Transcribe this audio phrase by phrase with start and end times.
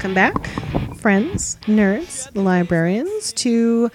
[0.00, 0.46] Welcome back,
[0.96, 3.90] friends, nerds, librarians, to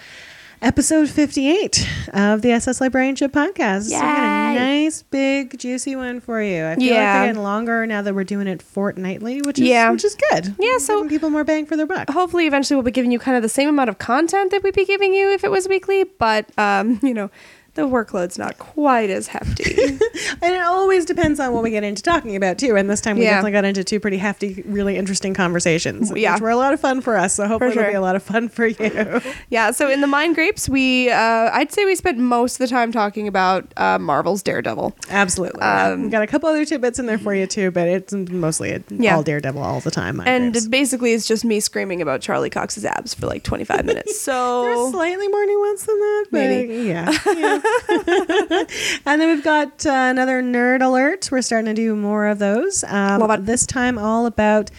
[0.61, 3.85] episode 58 of the SS Librarianship Podcast.
[3.89, 6.63] So we got a nice, big, juicy one for you.
[6.67, 7.17] I feel like Yeah.
[7.17, 9.89] they're getting longer now that we're doing it fortnightly, which is, Yeah.
[9.89, 10.53] which is good.
[10.59, 12.07] Yeah, so- Giving people more bang for their buck.
[12.11, 14.75] Hopefully, eventually, we'll be giving you kind of the same amount of content that we'd
[14.75, 17.31] be giving you if it was weekly, but, um, you know,
[17.75, 19.99] the workload's not quite as hefty.
[20.41, 22.75] And it always depends on what we get into talking about too.
[22.75, 23.31] And this time we Yeah.
[23.31, 26.33] definitely got into two pretty hefty, really interesting conversations, Yeah.
[26.33, 27.33] which were a lot of fun for us.
[27.35, 27.83] So hopefully sure.
[27.83, 29.21] it'll be a lot of fun for you.
[29.49, 32.67] yeah, so in the Mind Grapes, we, uh, I'd say we spent most of the
[32.67, 34.95] time talking about uh, Marvel's Daredevil.
[35.09, 35.61] Absolutely.
[35.61, 38.81] Um, got a couple other tidbits in there for you too, but it's mostly a,
[38.89, 39.15] Yeah.
[39.15, 40.17] all Daredevil all the time.
[40.17, 40.67] my And graves.
[40.67, 44.19] basically, it's just me screaming about Charlie Cox's abs for like 25 minutes.
[44.25, 46.73] So There's slightly more nuance than that, but Maybe.
[46.89, 47.11] yeah.
[47.35, 47.59] yeah.
[49.05, 51.29] and then we've got uh, another nerd alert.
[51.31, 52.83] We're starting to do more of those.
[52.85, 53.45] Um, Love it.
[53.45, 54.71] This time all about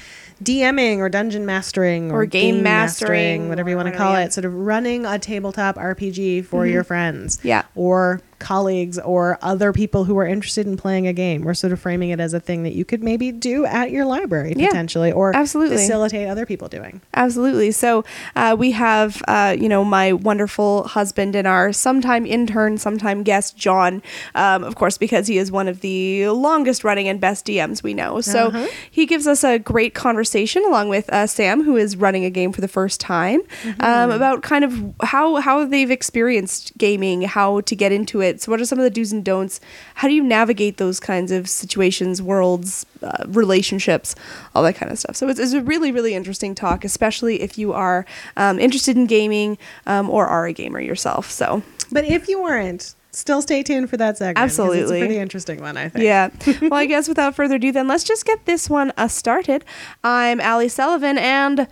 [0.43, 4.33] DMing or dungeon mastering Or game mastering, whatever you want to call it.
[4.33, 7.39] Sort of running a tabletop RPG for your friends.
[7.43, 7.65] Yeah.
[7.75, 11.43] Or colleagues or other people who are interested in playing a game.
[11.43, 14.05] We're sort of framing it as a thing that you could maybe do at your
[14.05, 15.77] library Yeah, potentially or absolutely.
[15.79, 17.01] facilitate other people doing.
[17.15, 17.71] Absolutely.
[17.71, 23.23] So uh, we have, uh, you know, my wonderful husband and our sometime intern, sometime
[23.23, 24.03] guest, John,
[24.35, 27.95] um, of course, because he is one of the longest running and best DMs we
[27.95, 28.21] know.
[28.21, 28.67] So Uh-huh.
[28.91, 32.53] he gives us a great conversation along with uh, Sam, who is running a game
[32.53, 33.41] for the first time,
[33.81, 38.26] um, about kind of how how they've experienced gaming, how to get into it.
[38.41, 39.61] So what are some of the do's and don'ts?
[39.95, 44.15] How do you navigate those kinds of situations, worlds, uh, relationships,
[44.55, 45.17] all that kind of stuff.
[45.17, 48.05] So it's, it's a really, really interesting talk, especially if you are
[48.37, 51.31] um, interested in gaming um, or are a gamer yourself.
[51.31, 51.63] So
[51.93, 54.37] But if you weren't, still stay tuned for that segment.
[54.37, 54.97] 'cause It's Absolutely.
[54.99, 56.05] a pretty interesting one, I think.
[56.05, 56.29] yeah.
[56.63, 59.65] well, I guess without further ado, then let's just get this one uh, started.
[60.05, 61.67] I'm Allie Sullivan and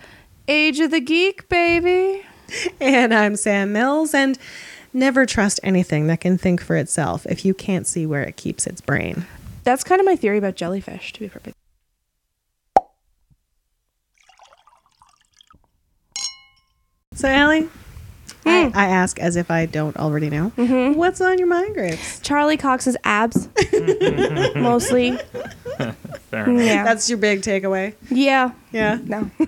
[0.49, 2.23] Age of the Geek, baby.
[2.81, 4.39] And I'm Sam Mills, and
[4.95, 8.67] never trust anything that can think for itself if you can't see where it keeps
[8.67, 9.27] its brain.
[9.65, 11.57] That's kind of my theory about jellyfish, to be perfect.
[17.15, 17.69] So, Allie,
[18.45, 18.69] Hmm.
[18.75, 20.53] I, I ask as if I don't already know.
[20.57, 20.99] Mm-hmm.
[20.99, 22.21] What's on your mind, Grapes?
[22.21, 23.49] Charlie Cox's abs,
[24.55, 25.19] mostly.
[26.35, 26.65] Fair enough.
[26.65, 26.85] Yeah.
[26.89, 27.95] That's your big takeaway.
[28.11, 28.51] yeah.
[28.73, 28.99] Yeah.
[29.05, 29.31] No.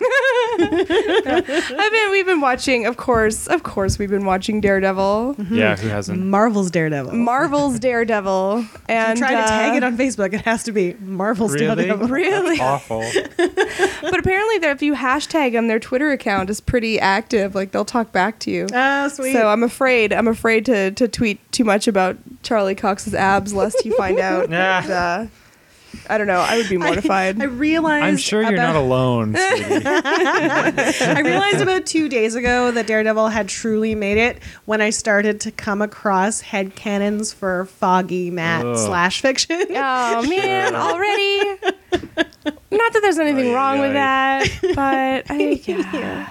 [0.59, 5.37] I've been we've been watching, of course, of course we've been watching Daredevil.
[5.51, 6.25] Yeah, who hasn't?
[6.25, 7.13] Marvel's Daredevil.
[7.13, 8.65] Marvel's Daredevil.
[8.89, 10.33] And Try to uh, tag it on Facebook.
[10.33, 11.67] It has to be Marvel's Really?
[11.87, 12.09] Daredevil.
[12.09, 12.61] Really?
[12.61, 13.05] Awful.
[13.37, 17.55] But apparently if you hashtag them, their Twitter account is pretty active.
[17.57, 18.67] Like they'll talk back to you.
[18.73, 19.33] Oh, sweet.
[19.33, 23.81] So I'm afraid I'm afraid to, to tweet too much about Charlie Cox's abs lest
[23.83, 24.49] he find out.
[24.51, 24.79] Nah.
[24.85, 25.27] and, uh,
[26.09, 26.41] I don't know.
[26.41, 27.41] I would be mortified.
[27.41, 28.05] I realized.
[28.05, 29.35] I'm sure you're about- not alone.
[29.39, 35.41] I realized about two days ago that Daredevil had truly made it when I started
[35.43, 38.77] to come across headcanons for foggy Matt Ugh.
[38.77, 39.61] slash fiction.
[39.71, 41.61] oh man, already.
[42.71, 46.31] Not that there's anything Ay, wrong with that, but I yeah.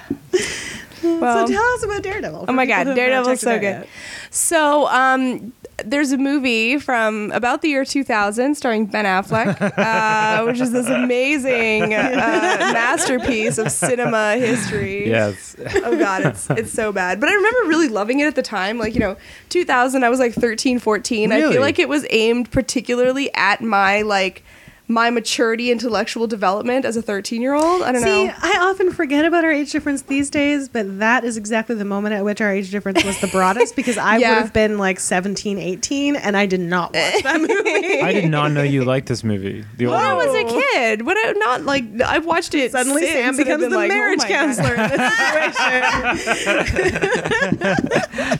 [1.03, 2.45] Well, so tell us about Daredevil.
[2.47, 3.67] Oh my god, people who Daredevil's so it out good.
[3.67, 3.87] yet.
[4.31, 5.53] So, um,
[5.83, 10.87] there's a movie from about the year 2000 starring Ben Affleck, uh, which is this
[10.87, 15.07] amazing uh, masterpiece of cinema history.
[15.07, 15.55] yes.
[15.59, 17.19] Oh god, it's it's so bad.
[17.19, 18.77] But I remember really loving it at the time.
[18.77, 19.17] Like, you know,
[19.49, 21.31] 2000, I was like 13, 14.
[21.31, 24.43] I feel like it was aimed particularly at my like
[24.87, 27.81] my maturity intellectual development as a 13 year old.
[27.81, 28.07] I don't know.
[28.07, 28.33] See, know.
[28.41, 32.13] I often forget about our age difference these days, but that is exactly the moment
[32.13, 34.29] at which our age difference was the broadest because I Yeah.
[34.29, 37.99] would have been like 17, 18, and I did not watch that movie.
[38.01, 39.65] I did not know you liked this movie.
[39.77, 43.13] The When I was a kid, when I not like I've watched it Suddenly, since,
[43.13, 44.27] Sam becomes the like, oh marriage God.
[44.29, 45.55] counselor in this situation.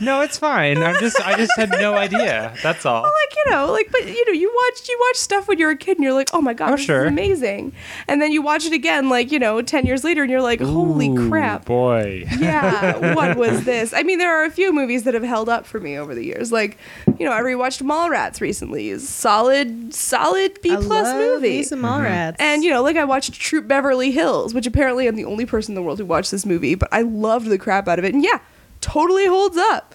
[0.00, 0.78] No, it's fine.
[0.82, 2.54] I'm just I just had no idea.
[2.62, 3.02] That's all.
[3.02, 5.70] Well, like you know, like but you know, you watch you watch stuff when you're
[5.70, 7.06] a kid and you're like, oh my god, Oh, this sure.
[7.06, 7.72] is amazing,
[8.06, 10.60] and then you watch it again, like you know, ten years later, and you're like,
[10.60, 11.64] holy Ooh, crap.
[11.64, 12.24] boy.
[12.38, 13.94] Yeah, what was this?
[13.94, 16.24] I mean, there are a few movies that have held up for me over the
[16.24, 16.52] years.
[16.52, 16.76] Like,
[17.18, 18.90] you know, I rewatched Mallrats recently.
[18.90, 21.48] It's solid, solid B plus movie.
[21.58, 22.04] me some mm-hmm.
[22.04, 22.36] Mallrats.
[22.38, 25.72] And you know, like I watched Troop Beverly Hills, which apparently I'm the only person
[25.72, 28.12] in the world who watched this movie, but I loved the crap out of it.
[28.14, 28.40] And yeah,
[28.80, 29.94] totally holds up.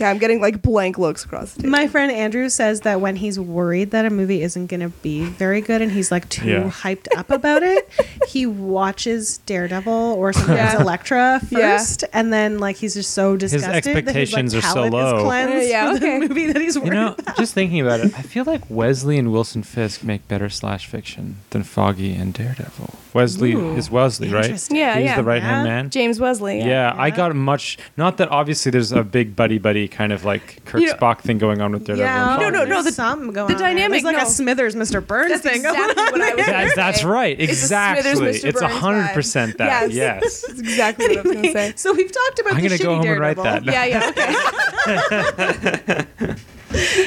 [0.00, 1.70] Yeah, I'm getting like blank looks across the table.
[1.72, 5.24] My friend Andrew says that when he's worried that a movie isn't going to be
[5.24, 6.70] very good and he's like too Yeah.
[6.70, 7.88] hyped up about it,
[8.28, 10.80] he watches Daredevil or sometimes Yeah.
[10.80, 11.76] Elektra Yeah.
[11.78, 14.90] first, and then like he's just so disgusted His expectations that are his, like, so
[14.90, 15.16] palate low.
[15.18, 16.18] Is cleansed Yeah, for okay.
[16.20, 17.36] the movie that he's worried You know, about.
[17.36, 21.36] just thinking about it, I feel like Wesley and Wilson Fisk make better slash fiction
[21.50, 22.94] than Foggy and Daredevil.
[23.12, 24.44] Wesley Ooh, is Wesley, right?
[24.44, 24.76] interesting.
[24.76, 25.16] Yeah, He's yeah.
[25.16, 25.72] the right hand Yeah.
[25.74, 25.90] man.
[25.90, 26.60] James Wesley.
[26.60, 27.16] Yeah, I Yeah.
[27.16, 27.76] got much.
[27.96, 31.20] Not that obviously there's a big buddy buddy kind of like Kirk You know- Spock
[31.20, 32.06] thing going on with Daredevil.
[32.10, 33.68] Yeah, No, no, no, the- something going the on there.
[33.68, 34.22] dynamic, There's like no.
[34.22, 35.06] a Smithers, Mr.
[35.06, 36.46] Burns That's thing exactly what I was.
[36.50, 37.38] That's, that's right.
[37.40, 38.14] Exactly.
[38.14, 39.90] Smithers, It's a hundred percent that.
[39.90, 40.20] Yes.
[40.22, 40.40] Yes.
[40.46, 41.72] That's exactly what I was going to say.
[41.76, 43.64] So we've talked about I'm gonna go home and write Daredevil.
[43.64, 43.64] that.
[43.64, 44.10] Yeah, yeah,
[46.00, 46.06] okay.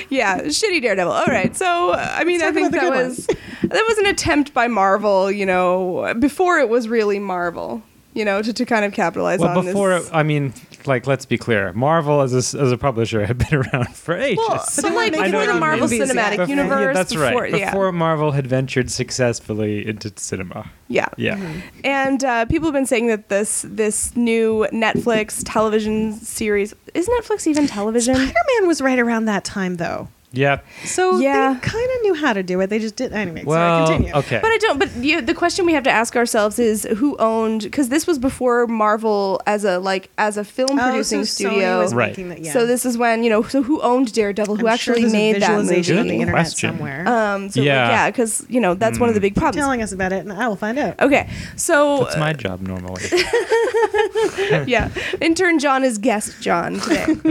[0.10, 1.12] yeah, shitty Daredevil.
[1.12, 4.54] All right, so uh, I mean, I think that good was that was an attempt
[4.54, 7.82] by Marvel, you know, before it was really Marvel,
[8.14, 10.10] you know, to, to kind of capitalize Well, on before this.
[10.14, 10.54] I mean,
[10.86, 11.74] like, let's be clear.
[11.74, 14.38] Marvel as a, s- as a publisher had been around for ages.
[14.38, 15.80] well, But so they like weren't before the Marvel.
[15.88, 16.12] Movies.
[16.12, 17.58] Cinematic Before- Universe, yeah, that's before, right.
[17.58, 20.70] yeah, Before Marvel had ventured successfully into cinema.
[20.88, 21.54] yeah, Yeah.
[21.84, 27.48] And uh, people have been saying that this this new Netflix television series is Netflix
[27.48, 28.16] even television?
[28.16, 30.08] Spider-Man was right around that time, though.
[30.34, 30.60] Yeah.
[30.84, 31.54] So Yeah.
[31.54, 32.68] they kind of knew how to do it.
[32.72, 33.44] They just didn't, anyway.
[33.46, 34.20] Well, sorry, continue.
[34.20, 34.40] okay.
[34.42, 34.80] But I don't.
[34.80, 38.18] But you, the question we have to ask ourselves is who owned because this was
[38.18, 41.80] before Marvel as a like as a film Oh, producing so Sony studio.
[41.80, 42.16] was Right.
[42.16, 42.52] that- yeah.
[42.52, 43.44] So this is when you know.
[43.44, 44.56] So who owned Daredevil?
[44.56, 46.70] Who I'm sure actually there's a made that visualization on the internet question.
[46.72, 47.08] somewhere.
[47.08, 47.50] Um.
[47.50, 47.74] So Yeah.
[47.74, 49.58] yeah, yeah, because you know that's one of the big problems.
[49.64, 51.00] telling us about it, and I will find out.
[51.00, 53.04] Okay, so That's my job normally.
[54.66, 54.90] yeah,
[55.22, 57.06] intern John is guest John today,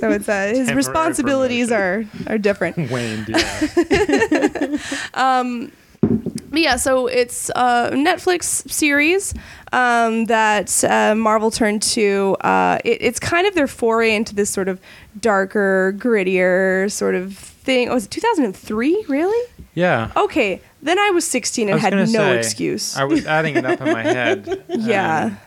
[0.00, 2.76] so it's uh, his Temporary responsibilities are are different.
[2.90, 4.78] Waned, yeah.
[6.50, 9.34] But yeah, so it's a Netflix series
[9.72, 12.36] um, that uh, Marvel turned to.
[12.40, 14.80] Uh, it, it's kind of their foray into this sort of
[15.20, 17.90] darker, grittier sort of thing.
[17.90, 19.04] Oh, was it 2003?
[19.08, 19.52] Really?
[19.74, 20.10] Yeah.
[20.16, 22.96] Okay, then I was 16 and was had no say, excuse.
[22.96, 24.64] I was adding it up in my head.
[24.68, 25.24] yeah.
[25.24, 25.38] Um,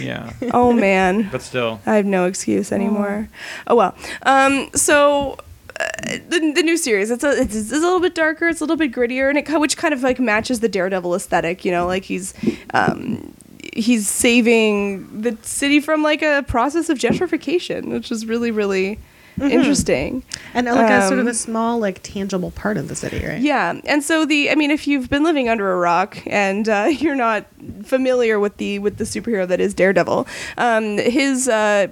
[0.00, 0.32] yeah.
[0.52, 1.28] oh man.
[1.30, 1.80] But still.
[1.86, 3.28] I have no excuse anymore.
[3.66, 3.94] Oh, well.
[4.22, 5.38] Um, so
[5.80, 8.64] uh, the, the new series it's a it's, it's a little bit darker, it's a
[8.64, 11.64] little bit grittier, and it which kind of like matches the Daredevil aesthetic.
[11.64, 12.34] You know, like he's
[12.74, 13.34] um,
[13.72, 18.98] he's saving the city from like a process of gentrification, which is really really
[19.40, 20.24] interesting.
[20.54, 23.24] And uh, like a sort of Um, a small, like tangible part of the city,
[23.24, 23.40] right?
[23.40, 26.88] Yeah, and so the I mean, if you've been living under a rock and uh,
[26.90, 27.46] you're not
[27.84, 30.26] familiar with the with the superhero that is Daredevil,
[30.56, 31.86] um, his uh,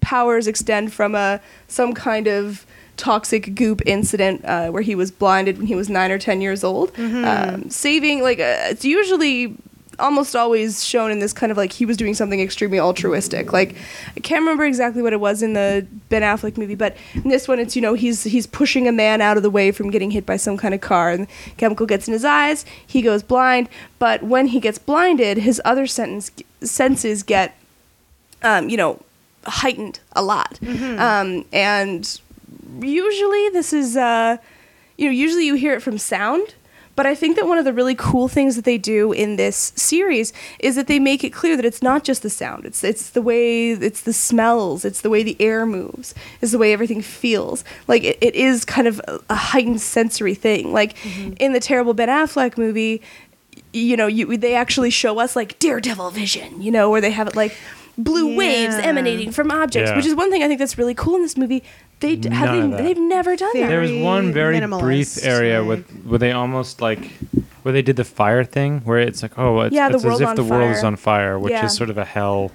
[0.00, 2.66] powers extend from a some kind of
[2.98, 6.62] toxic goop incident uh, where he was blinded when he was nine or ten years
[6.62, 9.56] old, um, saving like uh, it's usually
[10.00, 13.52] almost always shown in this kind of like he was doing something extremely altruistic.
[13.52, 13.74] Like
[14.16, 17.48] I can't remember exactly what it was in the Ben Affleck movie, but in this
[17.48, 20.10] one it's you know he's he's pushing a man out of the way from getting
[20.12, 23.68] hit by some kind of car and chemical gets in his eyes, he goes blind,
[23.98, 26.30] but when he gets blinded, his other sentence
[26.60, 27.56] senses get
[28.42, 29.00] um, you know
[29.46, 30.58] heightened a lot.
[31.00, 32.20] Um, and
[32.80, 34.36] usually this is uh,
[34.96, 36.54] you know usually you hear it from sound
[36.96, 39.72] but i think that one of the really cool things that they do in this
[39.76, 42.64] series is that they make it clear that it's not just the sound.
[42.64, 46.58] It's it's the way it's the smells it's the way the air moves it's the
[46.58, 47.62] way everything feels.
[47.86, 50.72] Like it, it is kind of a, a heightened sensory thing.
[50.72, 50.96] Like
[51.40, 53.00] in the terrible ben affleck movie
[53.72, 57.28] you know you they actually show us like daredevil vision you know where they have
[57.28, 57.54] it like
[57.98, 59.96] blue waves emanating from objects Yeah.
[59.96, 61.62] which is one thing i think that's really cool in this movie
[62.00, 62.82] they d- have None of they, that.
[62.84, 65.66] they've never done that There was Very one very minimalist, brief area right.
[65.68, 67.10] with where they almost like
[67.62, 70.08] where they did the fire thing, where it's like, oh, it's, Yeah, the it's as
[70.08, 70.86] world if on the world is fire.
[70.86, 71.66] on fire, which Yeah.
[71.66, 72.52] is sort of a hell.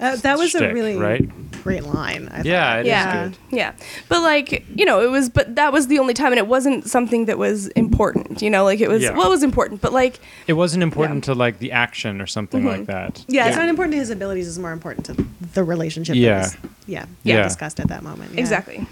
[0.00, 1.28] Uh, that was a shtick, really right?
[1.62, 2.28] Great line.
[2.32, 2.78] I Yeah, thought.
[2.78, 3.38] it is yeah good.
[3.50, 3.72] yeah
[4.08, 6.86] but like you know it was but that was the only time and it wasn't
[6.86, 9.16] something that was important you know like it was Yeah.
[9.16, 12.64] well it was important but like It wasn't important to like the action or something
[12.64, 12.92] like mm-hmm.
[12.92, 13.24] that.
[13.28, 14.48] Yeah, it's not important to his abilities.
[14.48, 15.14] It's more important to
[15.54, 16.16] the relationship.
[16.16, 16.40] Yeah.
[16.40, 17.42] That was, yeah, Yeah.
[17.44, 18.32] discussed at that moment.
[18.34, 18.40] yeah.
[18.40, 18.86] exactly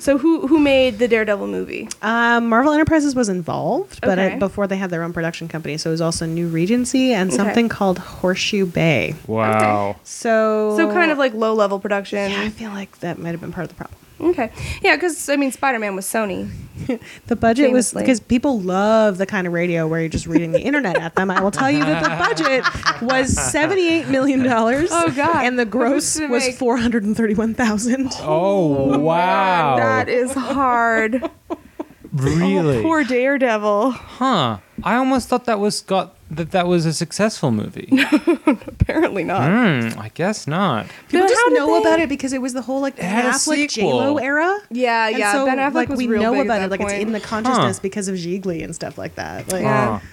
[0.00, 4.34] so who who made the daredevil movie Um, Marvel Enterprises was involved, but Okay.
[4.34, 7.30] uh, before they had their own production company, so it was also New Regency and
[7.30, 7.36] Okay.
[7.36, 9.14] something called Horseshoe Bay.
[9.26, 9.96] Wow.
[10.04, 13.40] So, so kind of like low level production yeah, I feel like that might have
[13.40, 13.98] been part of the problem.
[14.20, 14.50] Okay
[14.82, 16.50] yeah because i mean spider-man was sony
[17.26, 18.02] The budget was Famously.
[18.02, 21.28] because people love the kind of radio where you're just reading the internet at them.
[21.28, 24.88] I will tell you that the budget was seventy-eight million dollars.
[24.92, 25.44] Oh, God.
[25.44, 28.12] And the gross was make- four hundred and thirty-one thousand.
[28.20, 29.76] Oh, oh wow.
[29.76, 31.28] that is hard
[32.12, 32.78] Really?
[32.78, 33.90] Oh, poor Daredevil.
[33.92, 34.58] Huh.
[34.82, 37.88] I almost thought that was got that that was a successful movie.
[38.46, 39.48] Apparently not.
[39.48, 39.98] Hmm.
[40.00, 40.86] I guess not.
[41.08, 43.24] People But just know they- about it because it was the whole like Ben had
[43.34, 43.84] Affleck J.
[43.84, 44.58] Lo era.
[44.70, 45.32] Yeah, And yeah.
[45.32, 47.02] so, ben Affleck like was we real know big about at it, that like it's
[47.02, 49.50] in the consciousness because of Gigli and stuff like that.
[49.52, 49.98] Like, Yeah.
[49.98, 50.04] Huh.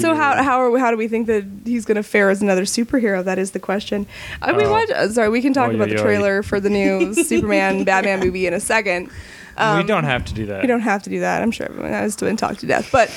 [0.00, 2.62] So how how are, how do we think that he's going to fare as another
[2.62, 3.24] superhero?
[3.24, 4.06] That is the question.
[4.40, 4.88] Uh, we watch.
[4.88, 6.02] Uh, sorry, we can talk Oy, about oy, the oy.
[6.04, 9.10] trailer for the new Superman Batman movie in a second.
[9.56, 10.62] Um, we don't have to do that.
[10.62, 11.42] We don't have to do that.
[11.42, 12.90] I'm sure everyone has been talked to death.
[12.90, 13.10] But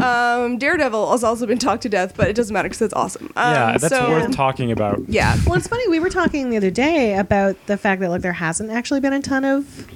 [0.00, 3.26] um, Daredevil has also been talked to death, but it doesn't matter because it's awesome.
[3.36, 5.00] Um, yeah, that's so, worth talking about.
[5.08, 5.36] Yeah.
[5.46, 5.88] Well, it's funny.
[5.88, 9.12] We were talking the other day about the fact that like there hasn't actually been
[9.12, 9.88] a ton of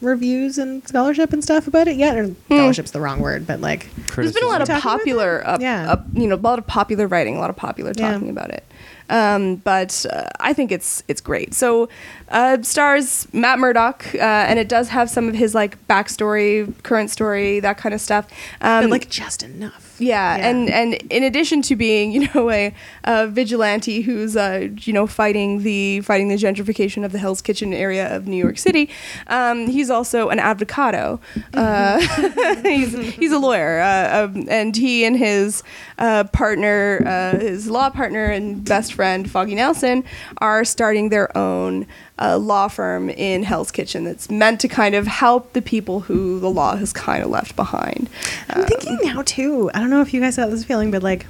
[0.00, 2.16] reviews and scholarship and stuff about it yet.
[2.16, 5.92] Or scholarship's the wrong word, but like There's been a lot of popular, uh, Yeah.
[5.92, 8.12] uh, you know, a lot of popular writing, a lot of popular Yeah.
[8.12, 8.64] talking about it.
[9.08, 11.54] Um, but uh, I think it's it's great.
[11.54, 11.88] So
[12.32, 17.10] uh, stars Matt Murdock, uh, and it does have some of his like backstory, current
[17.10, 18.26] story, that kind of stuff.
[18.60, 19.96] Um, but like just enough.
[20.00, 20.48] yeah, Yeah.
[20.48, 22.74] and and in addition to being, you know, a,
[23.04, 27.72] a vigilante who's, uh, you know, fighting the fighting the gentrification of the Hell's Kitchen
[27.74, 28.88] area of New York City,
[29.28, 31.20] um, he's also an avocado.
[31.54, 31.98] Uh,
[32.62, 35.62] he's he's a lawyer, uh, um, and he and his
[35.98, 40.02] uh, partner, uh, his law partner and best friend Foggy Nelson,
[40.38, 41.86] are starting their own.
[42.22, 46.38] Uh, law firm in Hell's Kitchen that's meant to kind of help the people who
[46.38, 48.08] the law has kind of left behind.
[48.50, 49.70] I'm thinking now too.
[49.74, 51.26] I don't know if you guys got this feeling, but like,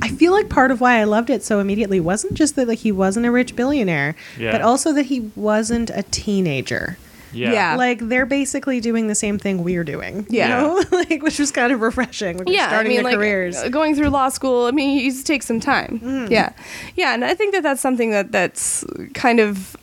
[0.00, 2.78] I feel like part of why I loved it so immediately wasn't just that like
[2.78, 4.52] he wasn't a rich billionaire, Yeah.
[4.52, 6.98] but also that he wasn't a teenager.
[7.32, 7.52] Yeah.
[7.52, 7.76] Yeah.
[7.76, 10.24] Like they're basically doing the same thing we're doing.
[10.30, 10.46] Yeah.
[10.46, 10.84] You know?
[11.10, 12.38] like which was kind of refreshing.
[12.38, 13.56] Like yeah, starting their like careers.
[13.56, 14.66] uh, going through law school.
[14.66, 16.00] I mean, you just take some time.
[16.02, 16.30] Mm.
[16.30, 16.52] Yeah,
[16.96, 19.76] yeah, and I think that that's something that that's kind of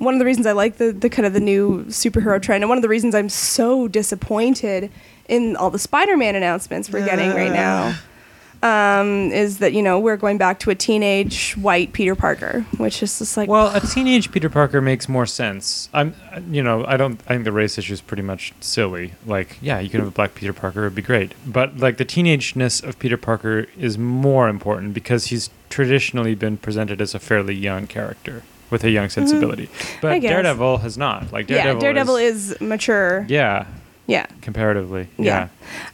[0.00, 2.68] one of the reasons I like the the kind of the new superhero trend, and
[2.68, 4.90] one of the reasons I'm so disappointed
[5.28, 7.96] in all the Spider-Man announcements we're getting right now.
[8.62, 13.02] Um, is that you know we're going back to a teenage white Peter Parker, which
[13.02, 15.88] is just like Well, a teenage Peter Parker makes more sense.
[15.94, 16.14] I'm,
[16.50, 17.18] you know, I don't.
[17.26, 19.14] I think the race issue is pretty much silly.
[19.24, 21.32] Like, yeah, you can have a black Peter Parker; it'd be great.
[21.46, 27.00] But like the teenageness of Peter Parker is more important because he's traditionally been presented
[27.00, 29.66] as a fairly young character with a young sensibility.
[29.66, 30.00] Mm-hmm.
[30.00, 30.20] But.
[30.20, 31.32] Daredevil has not.
[31.32, 31.74] Like Daredevil.
[31.74, 33.26] yeah, Daredevil is, mature.
[33.28, 33.66] Yeah,
[34.06, 34.26] yeah.
[34.42, 35.08] comparatively.
[35.18, 35.48] Yeah.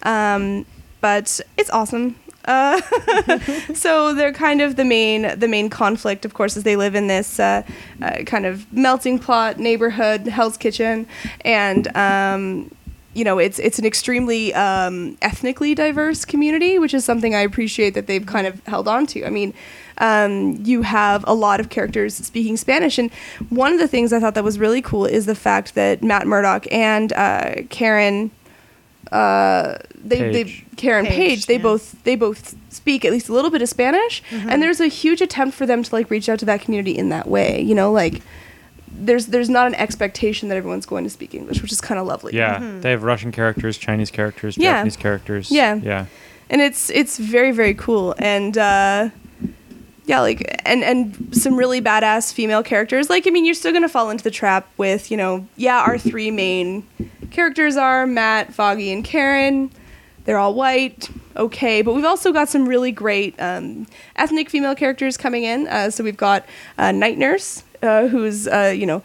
[0.04, 0.34] Yeah.
[0.34, 0.66] um,
[1.00, 2.16] but it's awesome.
[2.46, 2.80] Uh,
[3.74, 7.08] so they're kind of the main the main conflict, of course, is they live in
[7.08, 7.62] this uh,
[8.00, 11.06] uh, kind of melting pot neighborhood, Hell's Kitchen,
[11.44, 12.70] and um,
[13.14, 17.94] you know it's it's an extremely um, ethnically diverse community, which is something I appreciate
[17.94, 19.26] that they've kind of held on to.
[19.26, 19.52] I mean.
[19.98, 23.10] Um, you have a lot of characters speaking Spanish, and
[23.48, 26.26] one of the things I thought that was really cool is the fact that Matt
[26.26, 28.30] Murdock and uh, Karen
[29.12, 30.44] uh, they, they
[30.76, 31.62] Karen Page, Page, they yeah.
[31.62, 35.20] both they both speak at least a little bit of Spanish, and there's a huge
[35.20, 37.60] attempt for them to like reach out to that community in that way.
[37.60, 38.22] You know, like
[38.90, 42.06] there's there's not an expectation that everyone's going to speak English, which is kind of
[42.06, 42.34] lovely.
[42.34, 44.72] Yeah, they have Russian characters, Chinese characters, Yeah.
[44.72, 45.50] Japanese characters.
[45.50, 45.74] Yeah.
[45.76, 46.06] yeah.
[46.50, 49.10] and it's it's very very cool and uh
[50.06, 53.88] yeah like and and some really badass female characters like i mean you're still gonna
[53.88, 56.86] fall into the trap with you know yeah our three main
[57.30, 59.70] characters are matt foggy and karen
[60.24, 63.86] they're all white okay but we've also got some really great um,
[64.16, 66.44] ethnic female characters coming in uh, so we've got
[66.78, 69.02] uh, night nurse uh, who's uh, you know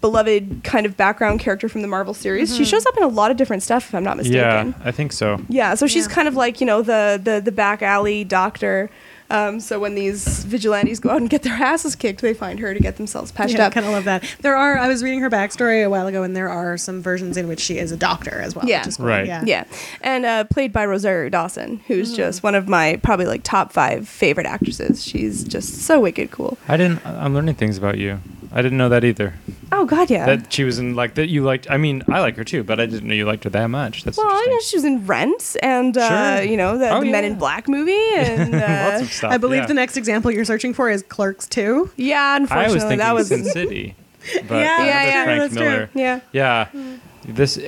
[0.00, 3.30] beloved kind of background character from the marvel series she shows up in a lot
[3.30, 5.40] of different stuff if i'm not mistaken Yeah, I think so.
[5.48, 6.14] yeah, so she's Yeah.
[6.14, 8.90] kind of like you know the the the back alley doctor.
[9.30, 12.72] Um, so when these vigilantes go out and get their asses kicked, they find her
[12.72, 13.72] to get themselves patched yeah, up.
[13.74, 14.24] kind of love that.
[14.40, 14.78] There are.
[14.78, 17.60] I was reading her backstory a while ago, and there are some versions in which
[17.60, 18.66] she is a doctor as well.
[18.66, 18.80] Yeah.
[18.80, 19.06] which is cool.
[19.06, 19.26] Right.
[19.26, 19.42] Yeah.
[19.46, 19.64] yeah,
[20.00, 21.82] and uh, played by Rosario Dawson, Mm-hmm.
[21.92, 25.04] who's just one of my probably like top five favorite actresses.
[25.04, 26.56] She's just so wicked cool.
[26.68, 27.04] I didn't.
[27.04, 28.20] I'm learning things about you.
[28.50, 29.34] I didn't know that either.
[29.72, 30.24] Oh God, yeah.
[30.24, 31.28] That she was in like that.
[31.28, 31.70] You liked.
[31.70, 34.04] I mean, I like her too, but I didn't know you liked her that much.
[34.04, 36.44] That's well, I know she was in Rent and uh, Sure.
[36.50, 37.30] you know the, Oh, the Men yeah.
[37.30, 38.58] in Black movie, and uh,
[38.90, 39.32] Lots of stuff.
[39.32, 39.66] I believe yeah.
[39.66, 41.90] the next example you're searching for is Clerks 2.
[41.96, 43.94] yeah, I unfortunately, was thinking that was Sin City,
[44.48, 45.64] but Yeah, uh, yeah, yeah, Frank that's true.
[45.64, 45.90] Miller.
[45.94, 46.20] yeah.
[46.32, 46.68] Yeah.
[47.24, 47.58] This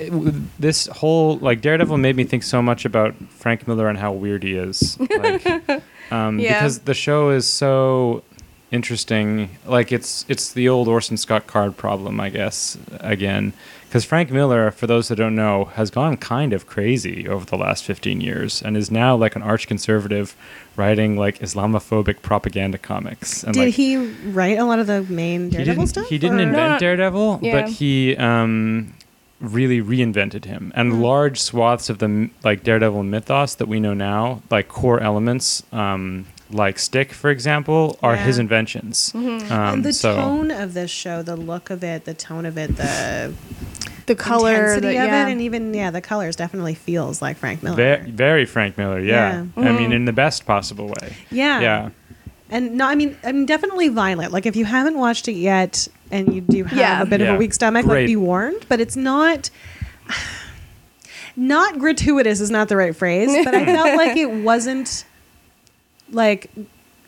[0.58, 4.42] this whole like Daredevil made me think so much about Frank Miller and how weird
[4.42, 4.98] he is.
[4.98, 5.46] Like,
[6.10, 6.54] um, Yeah.
[6.60, 8.22] because the show is so
[8.70, 9.50] interesting.
[9.66, 12.78] Like it's it's the old Orson Scott Card problem, I guess.
[13.00, 13.52] Again,
[13.88, 17.56] because Frank Miller, for those that don't know, has gone kind of crazy over the
[17.56, 20.36] last fifteen years and is now like an arch conservative,
[20.76, 23.42] writing like Islamophobic propaganda comics.
[23.44, 26.06] And Did like, he write a lot of the main he Daredevil didn't, stuff?
[26.08, 26.78] He didn't or- invent No, no.
[26.78, 27.60] Daredevil, Yeah.
[27.62, 28.94] but he um,
[29.40, 34.42] really reinvented him, and large swaths of the like Daredevil mythos that we know now,
[34.50, 38.42] like core elements, um, like Stick, for example, are his Yeah.
[38.42, 39.12] inventions.
[39.14, 39.52] Mm-hmm.
[39.52, 42.44] Um, um, and the so tone of this show, the look of it, the tone
[42.46, 43.32] of it, the
[44.06, 45.28] The color, intensity the, of yeah.
[45.28, 47.76] it, and even yeah, the colors definitely feels like Frank Miller.
[47.76, 49.14] very, very Frank Miller, yeah.
[49.14, 49.40] Yeah.
[49.56, 49.76] I mm-hmm.
[49.76, 51.14] mean, in the best possible way.
[51.30, 51.90] yeah, Yeah.
[52.50, 54.32] and no, I mean, I mean, definitely violent.
[54.32, 57.02] Like if you haven't watched it yet, and you do have Yeah.
[57.02, 58.00] a bit of a weak stomach, Great.
[58.00, 58.66] like be warned.
[58.68, 59.50] But it's not.
[61.36, 65.04] Not gratuitous is not the right phrase, but I felt like it wasn't
[66.12, 66.50] like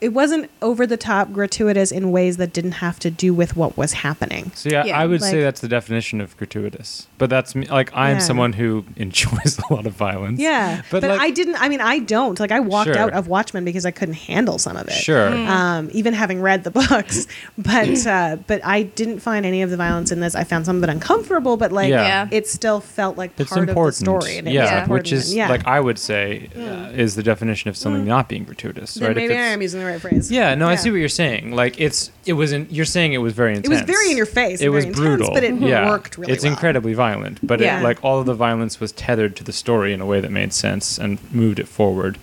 [0.02, 3.76] it wasn't over the top gratuitous in ways that didn't have to do with what
[3.76, 4.50] was happening.
[4.54, 4.99] So yeah, Yeah.
[5.00, 7.06] I would say that's the definition of gratuitous.
[7.18, 7.66] But that's me.
[7.66, 8.18] Like I'm Yeah.
[8.18, 10.40] someone who enjoys a lot of violence.
[10.40, 11.56] Yeah, but, like, I didn't.
[11.62, 12.38] I mean, I don't.
[12.40, 12.99] Like, I walked Sure.
[12.99, 14.92] out of Watchmen because I couldn't handle some of it.
[14.94, 15.28] Sure.
[15.32, 17.26] Um, even having read the books,
[17.59, 20.35] but uh, but I didn't find any of the violence in this.
[20.35, 22.02] I found some of it uncomfortable, but like, Yeah.
[22.02, 22.28] Yeah.
[22.30, 24.09] it still felt like It's part important.
[24.09, 24.38] of the story.
[24.38, 24.80] And it yeah, Yeah.
[24.82, 25.49] important which is and- yeah.
[25.49, 29.16] like I would say uh, is the definition of something not being gratuitous, Then right?
[29.16, 30.30] If maybe I am using the right phrase.
[30.30, 31.52] Yeah, no, I see what you're saying.
[31.52, 33.66] Like it's it was in, you're saying it was very intense.
[33.66, 35.88] It was very in your face It was very intense, brutal, but it yeah.
[35.88, 36.52] worked really It's well.
[36.52, 37.80] incredibly violent, but Yeah.
[37.80, 40.30] it, like all of the violence was tethered to the story in a way that
[40.30, 42.18] made sense and moved it forward.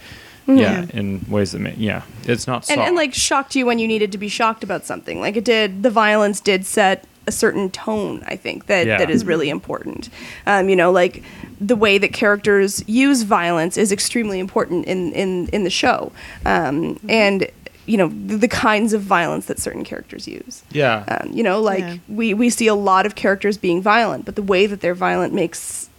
[0.47, 0.57] Mm-hmm.
[0.57, 2.79] Yeah, in ways that made yeah, it's not and, soft.
[2.87, 5.19] and like shocked you when you needed to be shocked about something.
[5.21, 8.23] Like it did, the violence did set a certain tone.
[8.25, 8.97] I think that Yeah.
[8.97, 10.09] that is really important.
[10.47, 11.21] Um, you know, like
[11.61, 16.11] the way that characters use violence is extremely important in in in the show,
[16.47, 17.45] um, and
[17.91, 20.63] you know the, the kinds of violence that certain characters use.
[20.71, 21.97] yeah, Um, you know, like Yeah.
[22.19, 25.33] we we see a lot of characters being violent, but the way that they're violent
[25.33, 25.89] makes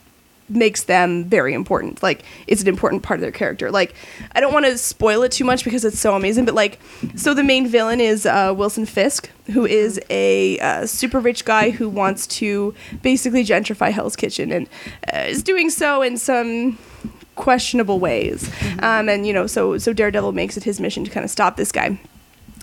[0.67, 2.03] makes them very important.
[2.03, 3.71] Like it's an important part of their character.
[3.71, 3.95] Like
[4.35, 6.79] I don't want to spoil it too much because it's so amazing, but like
[7.17, 11.71] so the main villain is uh, Wilson Fisk, who is a uh, super rich guy
[11.71, 14.69] who wants to basically gentrify Hell's Kitchen and
[15.15, 16.79] uh, is doing so in some
[17.37, 18.51] questionable ways.
[18.81, 21.57] Um, and you know, so so Daredevil makes it his mission to kind of stop
[21.57, 21.99] this guy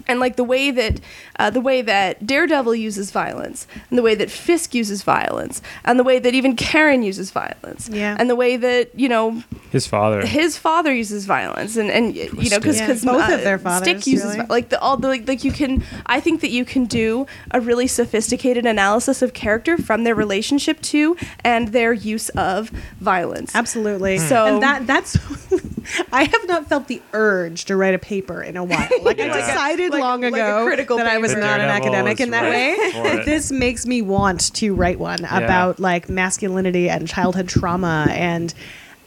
[0.07, 0.99] and like the way that
[1.39, 5.99] uh, the way that Daredevil uses violence, and the way that Fisk uses violence, and
[5.99, 8.15] the way that even Karen uses violence, Yeah.
[8.19, 10.25] and the way that you know his father.
[10.25, 13.87] his father uses violence, and and you know because Yeah, because both of their fathers,
[14.03, 14.37] Stick uses really.
[14.47, 17.27] vi- like the all the like, like you can I think that you can do
[17.51, 23.55] a really sophisticated analysis of character from their relationship to and their use of violence.
[23.55, 24.17] Absolutely.
[24.17, 25.17] So- and that that's
[26.11, 28.87] I have not felt the urge to write a paper in a while.
[29.01, 29.31] Like I Yeah.
[29.33, 31.41] Like a- decided like- long like a ago critical that I was paper.
[31.41, 32.91] not an academic in that right way.
[32.91, 33.25] for But it.
[33.25, 38.53] this makes me want to write one about like masculinity and childhood trauma and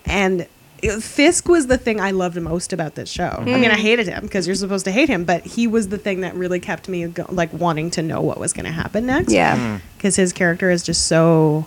[0.06, 0.46] and
[1.00, 3.36] Fisk was the thing I loved most about this show.
[3.38, 3.80] I mean, I mm.
[3.80, 6.58] hated him because you're supposed to hate him, but he was the thing that really
[6.58, 9.56] kept me go- like wanting to know what was going to happen next yeah.
[9.56, 9.82] Mm.
[9.98, 11.66] because his character is just so.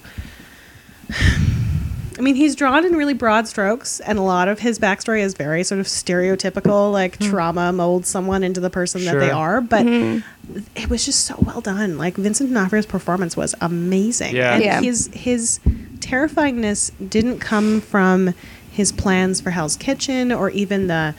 [2.24, 5.34] I mean, he's drawn in really broad strokes, and a lot of his backstory is
[5.34, 7.30] very sort of stereotypical, like hmm.
[7.30, 9.60] trauma molds someone into the person that they are.
[9.60, 10.60] But mm-hmm.
[10.74, 11.98] it was just so well done.
[11.98, 14.54] Like Vincent D'Onofrio's performance was amazing, Yeah.
[14.54, 14.80] and Yeah.
[14.80, 15.60] his his
[16.00, 18.34] terrifyingness didn't come from
[18.72, 21.16] his plans for Hell's Kitchen or even the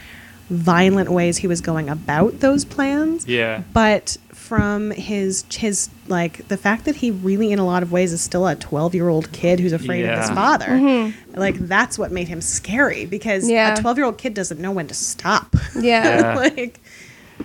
[0.49, 4.17] violent ways he was going about those plans yeah, but
[4.48, 8.20] from his his like the fact that he really in a lot of ways is
[8.20, 10.35] still a 12 year old kid who's afraid of his Yeah.
[10.35, 13.72] father like that's what made him scary because Yeah.
[13.72, 16.04] a 12 year old kid doesn't know when to stop Yeah.
[16.20, 16.35] Yeah.
[16.35, 16.80] like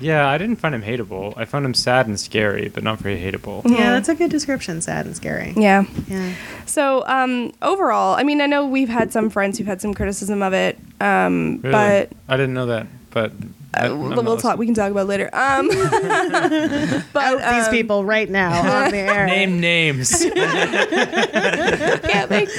[0.01, 0.27] yeah.
[0.27, 1.33] I didn't find him hateable.
[1.35, 3.61] I found him sad and scary, but not very hateable.
[3.65, 5.85] yeah that's a good description sad and scary Yeah.
[6.07, 6.33] yeah
[6.65, 10.43] So um, overall, I mean, I know we've had some friends who've had some criticism
[10.43, 11.71] of it, um, Really?
[11.71, 12.85] but I didn't know that.
[13.11, 13.35] But I,
[13.73, 14.57] uh, we'll, not talk.
[14.57, 15.29] We can talk about it later.
[15.31, 15.67] Um,
[17.13, 18.51] but out these um, people right now
[18.85, 20.25] on the air Name names.
[20.25, 22.49] yeah, like,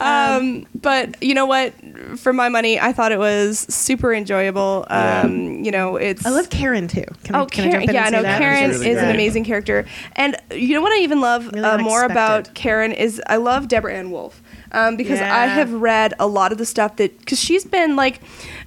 [0.00, 1.74] um, but you know what?
[2.16, 4.86] For my money, I thought it was super enjoyable.
[4.88, 5.22] Yeah.
[5.24, 7.86] Um, you know, it's I love Karen too can, I- Oh, can I Karen!
[7.86, 8.40] jump in Yeah, and no, that?
[8.40, 11.64] Karen She's is really an amazing character, and you know what I even love Really
[11.64, 12.54] uh, more about.
[12.54, 14.32] Karen is I love Deborah Ann Woll
[14.72, 18.20] um, because I have read a lot of the stuff that because she's been like,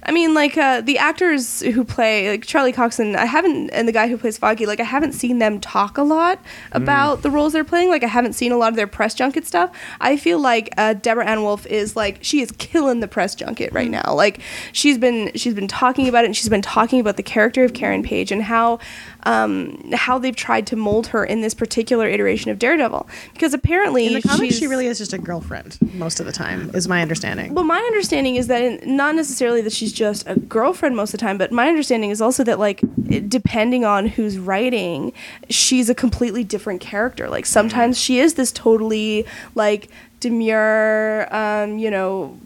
[0.04, 3.92] I mean, like uh, the actors who play like Charlie Coxon, I haven't, and the
[3.92, 6.40] guy who plays Foggy, like I haven't seen them talk a lot
[6.72, 7.88] about the roles they're playing.
[7.88, 9.70] Like I haven't seen a lot of their press junket stuff.
[10.00, 13.72] I feel like uh, Deborah Ann Woll is like she is killing the press junket
[13.72, 14.14] right now.
[14.14, 14.40] Like
[14.72, 17.72] she's been she's been talking about it, and she's been talking about the character of
[17.72, 18.80] Karen Page and how
[19.24, 24.06] um, how they've tried to mold her in this particular iteration of Daredevil because apparently
[24.06, 27.02] in the comics she really is just a girlfriend most of the time is my
[27.02, 31.14] understanding well, my understanding is that in, not necessarily that she's just a girlfriend most
[31.14, 32.80] of the time, but my understanding is also that like
[33.28, 35.12] depending on who's writing,
[35.48, 37.28] she's a completely different character.
[37.28, 39.88] Like sometimes she is this totally like
[40.20, 42.38] demure, um, you know,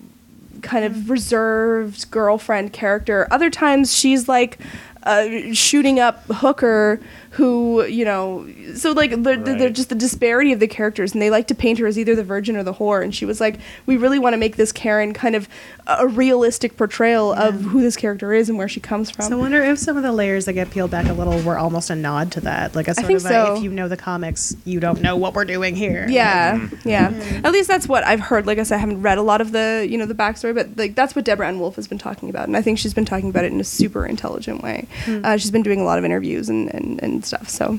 [0.63, 3.29] kind of reserved girlfriend character.
[3.31, 4.59] Other times she's like
[5.05, 7.01] uh, shooting up hooker
[7.37, 9.73] who you know so like the, the, the Right.
[9.73, 12.25] just the disparity of the characters and they like to paint her as either the
[12.25, 15.13] virgin or the whore and she was like we really want to make this karen
[15.13, 15.49] kind of
[15.87, 19.41] a realistic portrayal of who this character is and where she comes from So I
[19.41, 21.95] wonder if some of the layers that get peeled back a little were almost a
[21.95, 23.57] nod to that, like a sort think of a, so.
[23.57, 26.07] if you know the comics, you don't know what we're doing here.
[26.09, 26.89] Yeah, mm-hmm.
[26.89, 27.11] yeah.
[27.11, 27.47] Mm-hmm.
[27.47, 28.47] At least that's what I've heard.
[28.47, 30.77] Like I said, I haven't read a lot of the you know the backstory, but
[30.77, 33.05] like that's what Deborah Ann Woll has been talking about, and I think she's been
[33.05, 34.87] talking about it in a super intelligent way.
[35.05, 35.25] Hmm.
[35.25, 37.79] Uh, she's been doing a lot of interviews and, and and stuff, so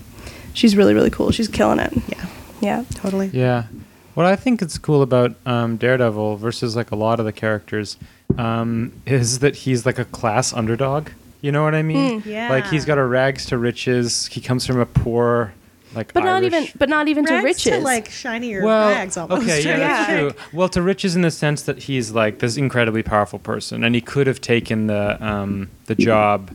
[0.53, 1.31] she's really really cool.
[1.31, 1.93] She's killing it.
[2.07, 2.25] yeah,
[2.61, 2.83] Yeah.
[2.95, 3.27] totally.
[3.33, 3.63] Yeah.
[4.13, 7.97] What I think is cool about um, Daredevil versus like a lot of the characters
[8.37, 11.09] um, is that he's like a class underdog.
[11.41, 12.21] You know what I mean?
[12.21, 12.29] Hmm.
[12.29, 12.49] Yeah.
[12.49, 14.25] Like he's got a rags to riches.
[14.25, 15.53] He comes from a poor,
[15.93, 17.63] like But not even but not even Rags to riches.
[17.77, 19.43] to like shinier well, rags almost.
[19.43, 20.19] okay, yeah, that's Yeah.
[20.19, 20.31] true.
[20.51, 24.01] Well, to riches in the sense that he's like this incredibly powerful person, and he
[24.01, 26.49] could have taken the um, the job.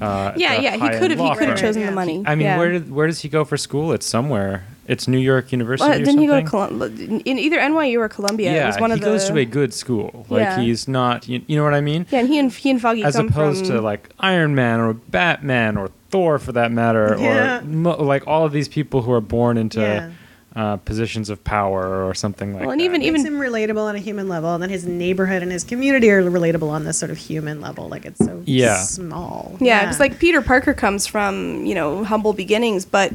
[0.00, 0.72] Uh, yeah, yeah.
[0.72, 1.20] He could have.
[1.20, 2.22] He could have chosen the money.
[2.26, 2.58] I mean, yeah.
[2.58, 3.92] where did where does he go for school?
[3.92, 4.64] It's somewhere.
[4.86, 6.82] It's New York University Well, or didn't he go to Colum-
[7.26, 8.52] in either NYU or Columbia?
[8.54, 10.24] yeah, it was one he of the, goes to a good school.
[10.30, 10.60] Like Yeah.
[10.60, 12.06] he's not, you, you know what I mean?
[12.10, 14.94] Yeah, and he and he and Foggy As opposed from to like Iron Man or
[14.94, 17.58] Batman or Thor, for that matter, Yeah.
[17.60, 20.10] or mo- like all of these people who are born into Yeah.
[20.58, 22.84] Uh, positions of power or something like Well, and that.
[22.84, 26.10] even- Makes him relatable on a human level, and then his neighborhood and his community
[26.10, 27.88] are relatable on this sort of human level.
[27.88, 28.82] Like it's so Yeah.
[28.82, 29.56] small.
[29.60, 33.12] Yeah, because like Peter Parker comes from you know humble beginnings, but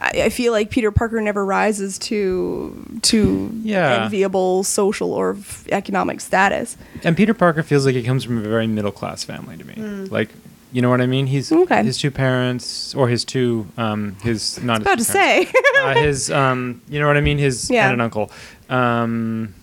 [0.00, 4.04] I, I feel like Peter Parker never rises to to Yeah.
[4.04, 6.76] enviable social or f- economic status.
[7.04, 9.74] and Peter Parker feels like he comes from a very middle class family to me.
[9.74, 10.04] Hmm.
[10.10, 10.30] Like,
[10.72, 11.26] you know what I mean?
[11.26, 11.82] He's Okay.
[11.84, 15.50] his two parents or his two um his not his About two to parents.
[15.52, 17.84] say, uh, his um you know what I mean his Yeah.
[17.84, 18.30] aunt and uncle
[18.68, 19.54] um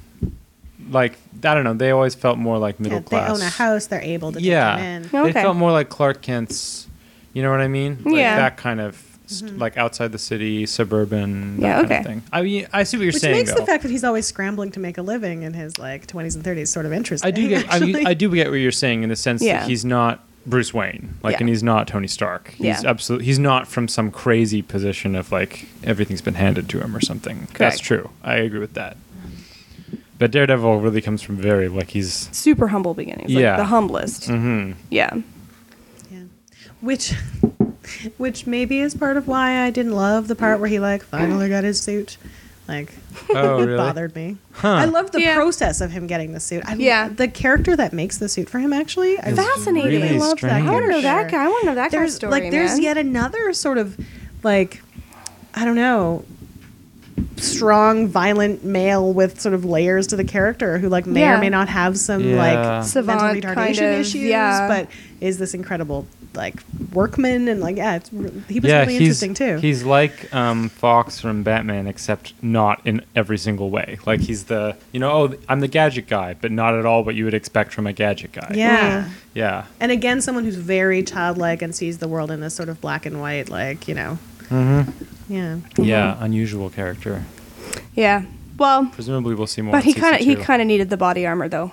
[0.89, 3.87] like I don't know they always felt more like middle Yeah, they own a house,
[3.87, 5.23] they're able to yeah take him in.
[5.25, 6.87] they felt more like Clark Kent's
[7.33, 8.35] you know what I mean like Yeah.
[8.37, 11.97] that kind of st- like outside the city suburban that Yeah, kind okay.
[11.99, 13.83] of thing I mean I see what you're Which saying Which makes though the fact
[13.83, 16.85] that he's always scrambling to make a living in his like 20s and 30s sort
[16.85, 17.27] of interesting.
[17.27, 18.07] I do get I, mean.
[18.07, 19.59] I do get what you're saying in the sense Yeah.
[19.59, 21.39] that he's not Bruce Wayne like Yeah.
[21.41, 22.81] and he's not Tony Stark he's Yeah.
[22.85, 26.99] absolutely he's not from some crazy position of like everything's been handed to him or
[27.01, 28.97] something that's true I agree with that
[30.19, 33.31] but Daredevil really comes from very like he's super humble beginnings.
[33.33, 33.57] Like Yeah.
[33.57, 34.27] the humblest.
[34.27, 35.15] hmm Yeah,
[36.11, 36.19] Yeah.
[36.81, 37.13] Which
[38.17, 41.49] which maybe is part of why I didn't love the part where he like finally
[41.49, 42.17] got his suit.
[42.67, 42.93] Like
[43.29, 43.77] Oh, it really?
[43.77, 44.37] bothered me.
[44.53, 44.69] Huh.
[44.69, 45.35] I love the Yeah.
[45.35, 46.63] process of him getting the suit.
[46.65, 47.09] I, Yeah.
[47.09, 49.13] The character that makes the suit for him actually.
[49.13, 50.01] It's Fascinating.
[50.01, 50.51] really love that.
[50.51, 51.43] I want to know that guy.
[51.43, 52.31] I want to know that there's guy's story.
[52.31, 52.81] like there's man.
[52.83, 53.97] yet another sort of
[54.43, 54.81] like
[55.53, 56.23] I don't know
[57.37, 61.35] strong violent male with sort of layers to the character who like may Yeah.
[61.37, 62.37] or may not have some Yeah.
[62.37, 64.67] like Savant mental retardation kind of, issues yeah.
[64.67, 64.87] but
[65.19, 69.33] is this incredible like workman and like yeah it's, he was yeah, really he's interesting
[69.33, 73.99] too he's like um, Fox from Batman, except not in every single way.
[74.05, 77.15] Like he's the you know oh I'm the gadget guy, but not at all what
[77.15, 78.51] you would expect from a gadget guy.
[78.53, 79.65] yeah yeah.
[79.79, 83.05] and again someone who's very childlike and sees the world in this sort of black
[83.05, 84.17] and white like you know
[84.49, 85.33] Mm-hmm.
[85.33, 87.23] yeah Yeah, unusual character.
[87.95, 88.25] Yeah.
[88.57, 89.71] Well, Presumably, we'll see more.
[89.71, 91.71] but he kind of he kind of needed the body armor though.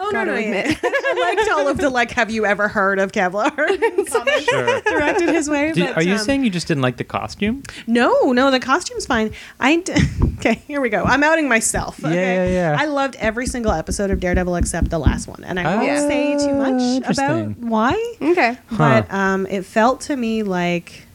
[0.00, 0.66] Oh Gotta no no admit.
[0.66, 0.74] yeah.
[0.84, 3.54] I liked all of the like have you ever heard of Kevlar
[4.10, 4.80] comments Sure.
[4.82, 7.62] directed his way Did- but, are you um, saying you just didn't like the costume?
[7.86, 9.32] No, no, the costume's fine.
[9.60, 9.92] I d-
[10.38, 10.54] okay.
[10.66, 11.02] Here we go.
[11.04, 11.98] I'm outing myself.
[12.00, 12.52] Yeah, Okay?
[12.54, 12.76] yeah, yeah.
[12.78, 16.38] I loved every single episode of Daredevil except the last one, and I won't say
[16.38, 18.14] too much about why.
[18.20, 18.56] Okay.
[18.76, 21.06] But um, it felt to me like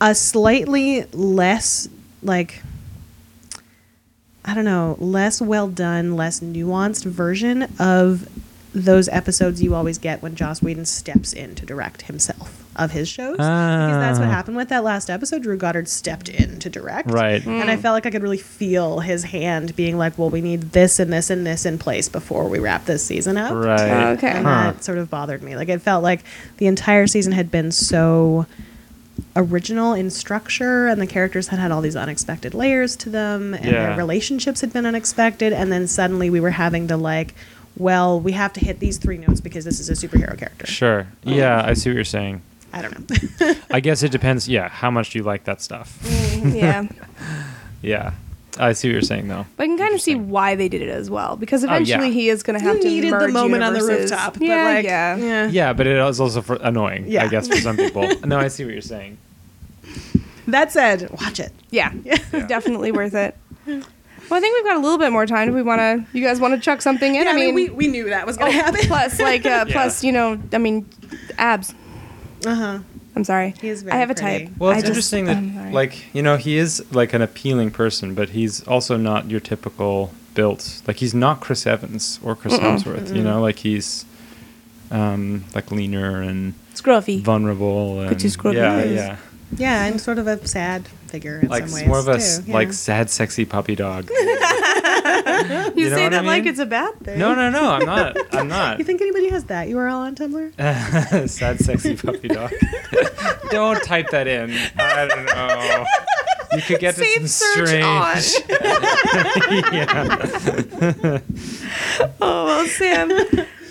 [0.00, 1.88] a slightly less
[2.22, 2.62] like
[4.48, 8.26] I don't know, less well done, less nuanced version of
[8.74, 13.08] those episodes you always get when Joss Whedon steps in to direct himself of his
[13.08, 13.32] shows.
[13.36, 14.30] Because that's what Ah.
[14.32, 15.42] happened with that last episode.
[15.42, 17.10] Drew Goddard stepped in to direct.
[17.10, 17.44] Right.
[17.44, 20.72] And I felt like I could really feel his hand being like, well, we need
[20.72, 23.52] this and this and this in place before we wrap this season up.
[23.52, 24.12] Right.
[24.12, 24.28] Okay.
[24.28, 24.72] And Huh.
[24.72, 25.56] that sort of bothered me.
[25.56, 26.20] Like it felt like
[26.58, 28.46] the entire season had been so
[29.38, 33.64] original in structure and the characters had had all these unexpected layers to them and
[33.64, 33.88] Yeah.
[33.88, 37.34] their relationships had been unexpected and then suddenly we were having to like
[37.76, 41.06] well we have to hit these three notes because this is a superhero character Sure.
[41.24, 41.30] Oh.
[41.30, 42.42] Yeah, I see what you're saying.
[42.72, 42.92] i don't
[43.40, 44.48] know I guess it depends.
[44.48, 45.98] Yeah, how much do you like that stuff?
[46.02, 46.82] Mm, yeah.
[47.80, 48.14] Yeah,
[48.58, 49.46] I see what you're saying though.
[49.56, 51.76] But I can kind of see why they did it as well because Oh, yeah.
[51.76, 54.36] eventually he is going to have you to needed the merge moment on the rooftop
[54.40, 57.16] Yeah, but like yeah, yeah Yeah, but it was also for annoying.
[57.16, 58.08] I guess for some people.
[58.26, 59.16] no, I see what you're saying.
[60.46, 62.16] That said watch it yeah, Yeah.
[62.46, 63.36] Definitely worth it.
[64.30, 65.48] Well, I think we've got a little bit more time.
[65.48, 66.04] Do we want to?
[66.12, 67.22] You guys want to chuck something in?
[67.24, 68.80] Yeah, I mean, we, we knew that was going to happen.
[68.86, 69.72] plus, like, uh, Yeah.
[69.72, 70.86] plus, you know, I mean,
[71.38, 71.72] abs.
[72.44, 72.78] Uh huh.
[73.16, 73.54] I'm sorry.
[73.58, 74.44] He is I very have a pretty.
[74.46, 74.54] type.
[74.58, 78.14] Well, it's I interesting I'm that, like, you know, he is like an appealing person,
[78.14, 80.82] but he's also not your typical built.
[80.86, 83.16] Like, he's not Chris Evans or Chris Hemsworth.
[83.16, 84.04] You know, like he's
[84.90, 87.22] um, like leaner and scruffy.
[87.22, 88.00] vulnerable.
[88.02, 88.56] And, Which is scruffy.
[88.56, 89.16] Yeah, yeah.
[89.56, 91.86] Yeah, and sort of a sad figure in Like some ways.
[91.88, 92.72] more of a s- too, like yeah.
[92.72, 94.08] sad, sexy puppy dog.
[94.10, 94.20] you, you
[95.90, 96.50] know say what I that like mean?
[96.50, 97.18] it's a bad thing.
[97.18, 97.70] no, no, no.
[97.72, 98.16] I'm not.
[98.34, 98.78] I'm not.
[98.78, 101.28] You think anybody has that URL on Tumblr?
[101.30, 102.52] sad, sexy puppy dog.
[103.50, 104.52] don't type that in.
[104.78, 105.84] I don't know.
[106.52, 108.44] You could get to Safe some search strange.
[109.72, 111.20] yeah.
[112.20, 113.10] Oh well, Sam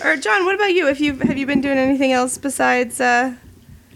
[0.04, 0.44] or John.
[0.44, 0.88] What about you?
[0.88, 3.00] If you have you been doing anything else besides?
[3.00, 3.34] Uh,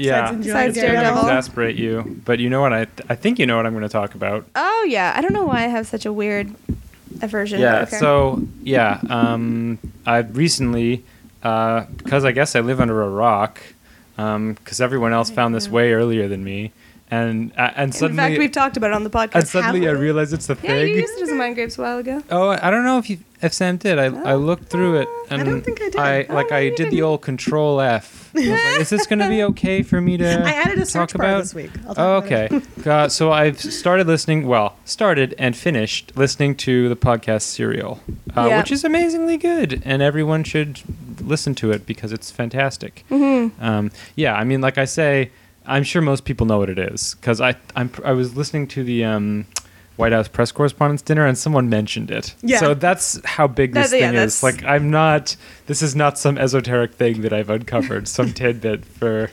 [0.06, 0.28] Yeah.
[0.30, 1.22] enjoying Besides It's gonna Daredevil.
[1.22, 2.72] exasperate you, but you know what?
[2.72, 4.46] I I think you know what I'm going to talk about.
[4.56, 6.52] oh yeah, I don't know why I have such a weird
[7.20, 7.60] aversion.
[7.60, 7.82] Yeah.
[7.82, 7.96] Okay.
[7.98, 11.04] So yeah, um, I recently,
[11.42, 13.60] uh, because I guess I live under a rock,
[14.16, 16.72] because everyone else found this way earlier than me,
[17.12, 19.34] and uh, and in fact, we've talked about it on the podcast.
[19.34, 20.96] and suddenly I realized it's the yeah, you thing.
[21.02, 22.22] used it as a mind grapes a while ago.
[22.30, 23.98] Oh, I don't know if you if Sam did.
[23.98, 25.96] I, I looked through it I and don't think I did.
[25.96, 28.30] I Oh, like I did the old Control F.
[28.34, 28.46] like,
[28.80, 31.38] is this going to be okay for me to I added a talk bar about?
[31.40, 31.70] this week.
[31.86, 32.62] I'll talk Oh, about it.
[32.78, 32.90] okay.
[32.90, 34.46] uh, so I've started listening.
[34.46, 38.00] Well, started and finished listening to the podcast Serial,
[38.36, 38.58] uh, Yeah.
[38.58, 40.80] which is amazingly good, and everyone should
[41.20, 43.04] listen to it because it's fantastic.
[43.10, 43.62] Mm-hmm.
[43.62, 45.30] Um, yeah, I mean, like I say,
[45.66, 48.82] I'm sure most people know what it is because I I'm, I was listening to
[48.84, 49.46] the um,
[49.96, 52.34] White House press correspondence dinner and someone mentioned it.
[52.42, 52.58] Yeah.
[52.58, 54.40] So that's how big this That- yeah, thing is.
[54.40, 55.36] that's- Like I'm not.
[55.66, 58.08] This is not some esoteric thing that I've uncovered.
[58.08, 59.30] some tidbit for,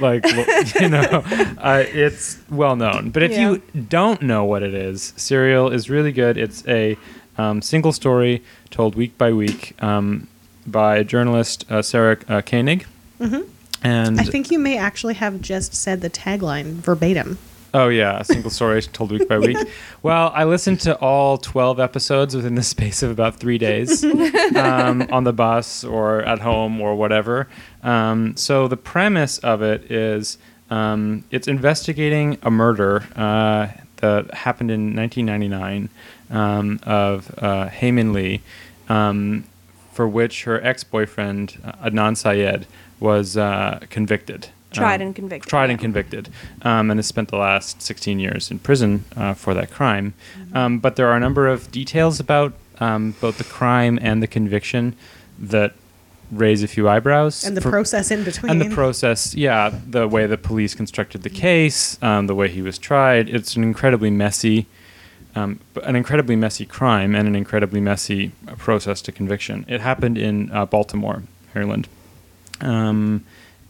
[0.00, 0.24] like
[0.80, 1.22] you know,
[1.58, 3.10] uh, it's well known.
[3.10, 6.36] But if you don't know what it is, Serial is really good.
[6.36, 6.96] It's a
[7.38, 10.26] um, single story told week by week um,
[10.66, 12.86] by journalist uh, Sarah uh, Koenig.
[13.20, 13.46] Mhm.
[13.82, 17.38] And I think you may actually have just said the tagline verbatim.
[17.74, 19.56] Oh yeah, a single story told week by week.
[20.02, 24.04] Well, I listened to all twelve episodes within the space of about three days,
[24.56, 27.48] um, on the bus or at home or whatever.
[27.82, 30.38] Um, so the premise of it is
[30.70, 35.88] um, it's investigating a murder uh, that happened in 1999
[36.30, 38.42] um, of uh, Hae Min Lee,
[38.88, 39.44] um,
[39.92, 42.66] for which her ex-boyfriend uh, Adnan Syed
[43.02, 44.48] was uh, convicted.
[44.72, 46.28] Tried Um, and convicted, Tried and convicted,
[46.62, 50.14] um, and has spent the last 16 years in prison uh, for that crime.
[50.54, 54.26] Um, but there are a number of details about um, both the crime and the
[54.26, 54.94] conviction
[55.38, 55.74] that
[56.30, 57.44] raise a few eyebrows.
[57.44, 58.50] And the For- process in between.
[58.50, 62.62] and the process, yeah, the way the police constructed the case, um, the way he
[62.62, 63.28] was tried.
[63.28, 64.64] It's an incredibly messy,
[65.36, 69.66] um, an incredibly messy crime and an incredibly messy process to conviction.
[69.68, 71.88] It happened in uh, Baltimore, Maryland.
[72.62, 73.24] Um,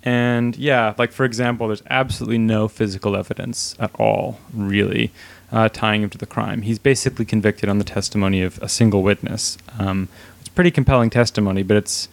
[0.04, 5.12] and yeah, like for example, there's absolutely no physical evidence at all, really,
[5.52, 6.62] uh, tying him to the crime.
[6.62, 9.58] He's basically convicted on the testimony of a single witness.
[9.78, 10.08] Um,
[10.40, 12.08] it's pretty compelling testimony, but it's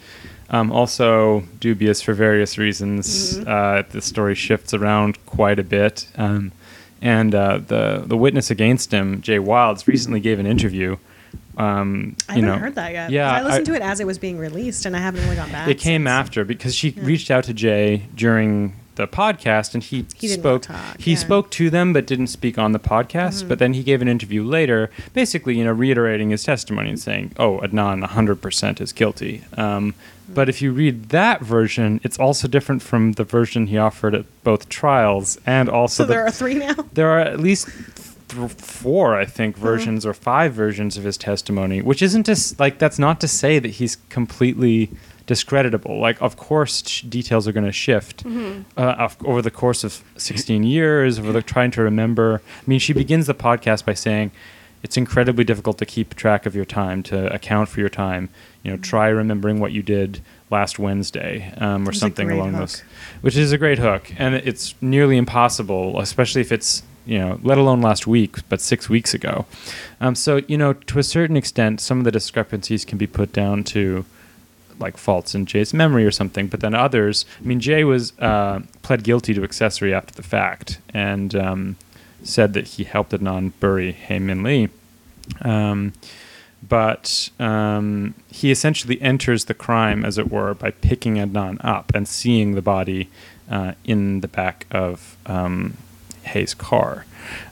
[0.51, 3.37] um, also dubious for various reasons.
[3.39, 6.07] Uh, the story shifts around quite a bit.
[6.15, 6.51] Um,
[7.01, 10.97] and uh, the the witness against him, Jay Wilds, recently gave an interview.
[11.59, 13.11] Um, I haven't know, heard that yet.
[13.11, 15.51] Yeah, I listened to it as it was being released, and I haven't really gone
[15.51, 15.67] back.
[15.67, 16.09] it came since.
[16.09, 20.65] after because she reached out to Jay during the podcast and he, He spoke
[20.97, 21.17] he yeah.
[21.17, 24.43] spoke to them but didn't speak on the podcast but then he gave an interview
[24.43, 29.95] later basically you know reiterating his testimony and saying oh Adnan 100% is guilty um,
[30.27, 34.25] but if you read that version it's also different from the version he offered at
[34.43, 36.73] both trials and also So the, there are three now.
[36.91, 37.69] there are at least
[38.29, 42.79] th- four, I think, versions or five versions of his testimony, which isn't just like
[42.79, 44.89] that's not to say that he's completely
[45.25, 45.99] discreditable.
[45.99, 48.25] Like, of course, sh- details are going to shift
[48.77, 52.41] uh, over the course of 16 years, over the trying to remember.
[52.57, 54.31] I mean, she begins the podcast by saying,
[54.81, 58.29] "It's incredibly difficult to keep track of your time, to account for your time.
[58.63, 62.61] You know, try remembering what you did." Last Wednesday, um, or something along hook.
[62.61, 62.81] those
[63.21, 67.57] which is a great hook, and it's nearly impossible, especially if it's you know, let
[67.57, 69.45] alone last week, but six weeks ago.
[69.99, 73.33] Um, so you know, to a certain extent, some of the discrepancies can be put
[73.33, 74.05] down to
[74.79, 77.25] like faults in Jay's memory or something, but then others.
[77.39, 81.75] I mean, Jay was uh, pled guilty to accessory after the fact and um,
[82.23, 84.69] said that he helped Adnan bury Hae Min Lee.
[85.41, 85.93] Um,
[86.67, 92.07] but um, he essentially enters the crime, as it were, by picking Adnan up and
[92.07, 93.09] seeing the body
[93.49, 95.77] uh, in the back of um,
[96.29, 97.05] Hae's car.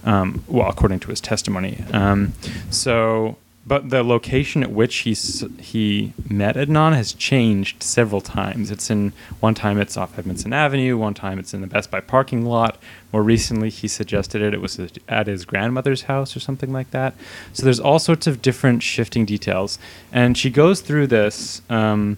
[0.03, 1.83] Um, well, according to his testimony.
[1.93, 2.33] Um,
[2.71, 5.13] so, but the location at which he
[5.59, 8.71] he met Adnan has changed several times.
[8.71, 11.99] It's in one time it's off Edmondson Avenue, one time it's in the Best Buy
[11.99, 12.77] parking lot.
[13.11, 14.53] More recently, he suggested it.
[14.53, 17.13] It was at his grandmother's house or something like that.
[17.53, 19.77] So there's all sorts of different shifting details,
[20.13, 21.61] and she goes through this.
[21.69, 22.17] Um,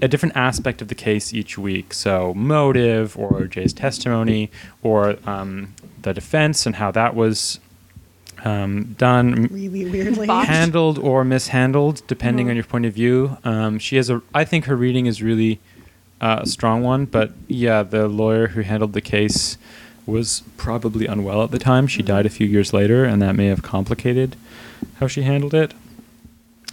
[0.00, 1.92] a different aspect of the case each week.
[1.92, 4.50] So motive, or Jay's testimony,
[4.82, 7.60] or um, the defense and how that was
[8.44, 10.26] um, done, Really weirdly.
[10.26, 13.36] Handled or mishandled, depending on your point of view.
[13.44, 14.22] Um, she has a.
[14.34, 15.60] I think her reading is really
[16.20, 17.04] uh, a strong one.
[17.04, 19.58] But yeah, the lawyer who handled the case
[20.06, 21.86] was probably unwell at the time.
[21.86, 24.36] She died a few years later, and that may have complicated
[24.98, 25.74] how she handled it.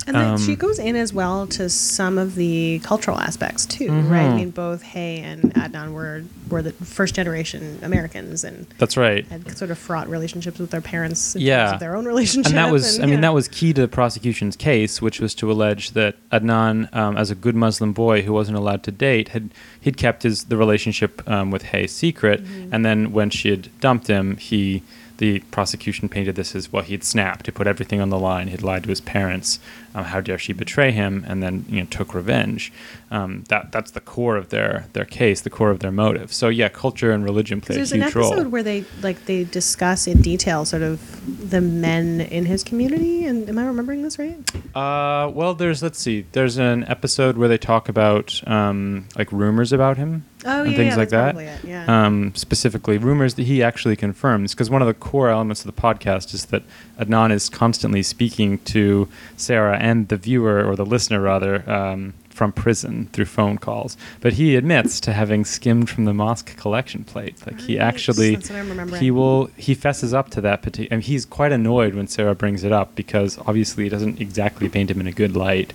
[0.10, 3.92] And then she Um, goes in as well to some of the cultural aspects too,
[3.92, 4.26] right?
[4.26, 9.24] I mean, both Hae and Adnan were were the first generation Americans and That's right.
[9.28, 11.36] had sort of fraught relationships with their parents.
[11.36, 11.58] In Yeah.
[11.66, 12.50] terms of their own relationship.
[12.50, 15.36] and that was and, i mean that was key to the prosecution's case which was
[15.36, 19.30] to allege that adnan um, as a good muslim boy who wasn't allowed to date
[19.30, 22.74] had he'd kept his the relationship um, with Hae secret Mm-hmm.
[22.74, 24.82] and then when she had dumped him he
[25.20, 28.62] the prosecution painted this as well he'd snapped he put everything on the line he'd
[28.62, 29.60] lied to his parents
[29.96, 32.74] um, how dare she betray him and then you know took revenge
[33.12, 36.50] um, that that's the core of their their case the core of their motive so
[36.50, 39.26] yeah culture and religion play a huge role There's an episode role where they like
[39.26, 43.26] they discuss in detail sort of the men in his community.
[43.26, 44.38] And am I remembering this right?
[44.76, 46.26] Uh, well, there's let's see.
[46.32, 50.78] There's an episode where they talk about um, like rumors about him Oh and yeah,
[50.78, 51.36] things yeah, like that.
[51.36, 52.06] it, yeah.
[52.06, 54.54] Um, specifically, rumors that he actually confirms.
[54.54, 56.64] Because one of the core elements of the podcast is that
[56.98, 62.54] Adnan is constantly speaking to Sarah and the viewer or the listener rather um, from
[62.54, 63.98] prison through phone calls.
[64.22, 67.36] But he admits to having skimmed from the mosque collection plate.
[67.46, 69.02] Like he actually, that's what I'm remembering.
[69.02, 70.94] he will he fesses up to that particular.
[70.96, 74.90] and he's quite annoyed when Sarah brings it up because obviously it doesn't exactly paint
[74.90, 75.74] him in a good light.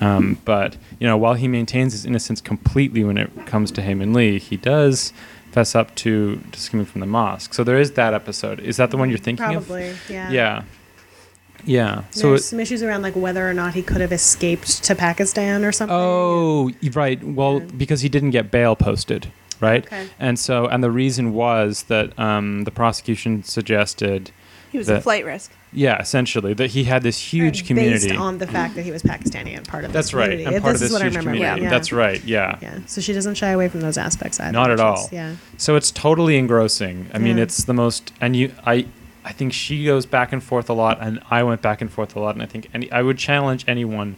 [0.00, 3.94] Um, but you know, while he maintains his innocence completely when it comes to Hae
[3.94, 5.12] Min Lee, he does
[5.50, 7.54] fess up to, to skimming from the mosque.
[7.54, 8.60] So there is that episode.
[8.60, 10.10] Is that the one you're thinking Probably, of?
[10.10, 10.30] yeah.
[10.30, 10.62] Yeah.
[11.66, 12.04] Yeah.
[12.10, 14.94] So There's it, some issues around like whether or not he could have escaped to
[14.94, 15.96] Pakistan or something.
[15.98, 17.22] Oh, right.
[17.22, 17.66] Well, Yeah.
[17.76, 19.28] because he didn't get bail posted,
[19.60, 19.84] right?
[19.86, 20.08] Okay.
[20.18, 24.30] And so, and the reason was that um, the prosecution suggested,
[24.72, 25.52] He was a that- flight risk.
[25.72, 28.08] yeah, essentially that he had this huge community.
[28.08, 30.54] based on the fact that he was Pakistani and part of That's right, community.
[30.56, 31.30] and part this of is this what I remember.
[31.32, 31.62] community.
[31.62, 31.70] Yeah.
[31.70, 32.22] That's right.
[32.24, 32.58] Yeah.
[32.62, 34.52] Yeah, so she doesn't shy away from those aspects either.
[34.52, 35.04] Not at all.
[35.06, 35.36] is- yeah.
[35.56, 37.08] So it's totally engrossing.
[37.14, 38.86] I mean, it's the most, and you, I,
[39.24, 42.14] I think she goes back and forth a lot, and I went back and forth
[42.16, 44.16] a lot, and I think any, I would challenge anyone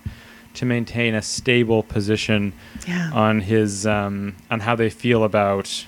[0.54, 2.52] to maintain a stable position
[2.88, 3.10] Yeah.
[3.12, 5.84] on his, um, on how they feel about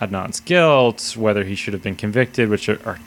[0.00, 2.98] Adnan's guilt, whether he should have been convicted, which are, are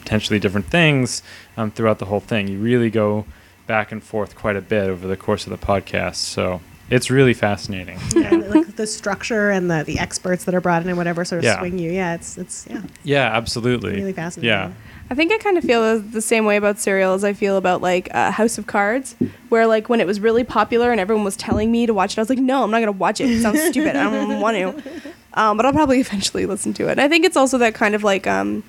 [0.00, 1.22] potentially different things
[1.56, 2.46] um, throughout the whole thing.
[2.48, 3.24] You really go
[3.66, 7.34] back and forth quite a bit over the course of the podcast, so it's really
[7.34, 7.98] fascinating.
[8.16, 11.38] yeah, like the structure and the, the experts that are brought in and whatever sort
[11.40, 11.58] of Yeah.
[11.58, 11.90] swing you.
[11.90, 13.94] Yeah, it's it's yeah, Yeah, absolutely.
[13.96, 14.48] really fascinating.
[14.50, 14.72] Yeah.
[15.10, 17.82] I think I kind of feel the- same way about Serial as I feel about
[17.82, 19.16] like uh, House of Cards,
[19.48, 22.18] where like when it was really popular and everyone was telling me to watch it,
[22.18, 23.28] I was like, no, I'm not gonna watch it.
[23.30, 23.96] It sounds stupid.
[23.96, 25.00] I don't want to.
[25.32, 26.90] Um, but I'll probably eventually listen to it.
[26.90, 28.64] And I think it's also that kind of like, um,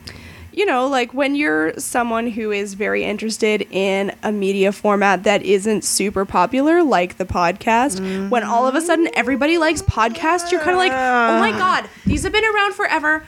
[0.54, 5.42] you know, like when you're someone who is very interested in a media format that
[5.42, 10.62] isn't super popular, like the podcast, when all of a sudden everybody likes podcasts, you're
[10.62, 13.24] kind of like, oh my god, these have been around forever.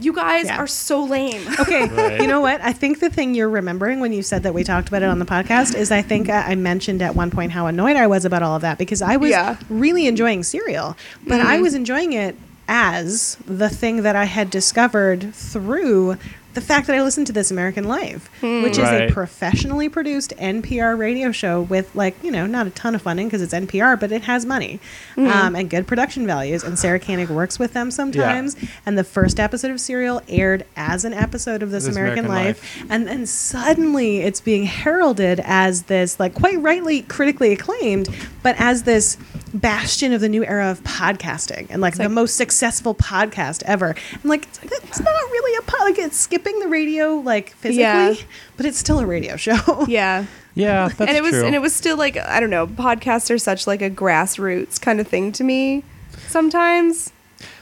[0.00, 0.58] You guys Yeah.
[0.58, 1.42] are so lame.
[1.60, 2.20] Okay, Right.
[2.20, 2.60] you know what?
[2.62, 5.18] I think the thing you're remembering when you said that we talked about it on
[5.18, 8.24] the podcast is I think I I mentioned at one point how annoyed I was
[8.24, 9.56] about all of that because I was Yeah.
[9.68, 11.62] really enjoying Serial, but I mm-hmm.
[11.62, 12.36] was enjoying it
[12.68, 16.16] as the thing that I had discovered through
[16.60, 19.10] the fact that I listened to This American Life, which is Right.
[19.10, 23.26] a professionally produced NPR radio show with like you know not a ton of funding
[23.28, 24.78] because it's NPR, but it has money
[25.16, 26.62] um, and good production values.
[26.62, 28.56] And Sarah Koenig works with them sometimes.
[28.86, 32.46] And the first episode of Serial aired as an episode of This, This American, American
[32.60, 38.08] Life, and then suddenly it's being heralded as this like quite rightly critically acclaimed,
[38.42, 39.16] but as this
[39.52, 43.94] bastion of the new era of podcasting and like, the most successful podcast ever.
[44.12, 47.50] And like it's, like, it's not really a pod, like it's skipping the radio like
[47.50, 48.14] physically, Yeah.
[48.56, 49.84] but it's still a radio show.
[49.88, 50.26] Yeah.
[50.56, 51.44] Yeah, that's and it was true.
[51.46, 54.98] and it was still like I don't know, podcasts are such like a grassroots kind
[55.00, 55.84] of thing to me
[56.26, 57.12] sometimes.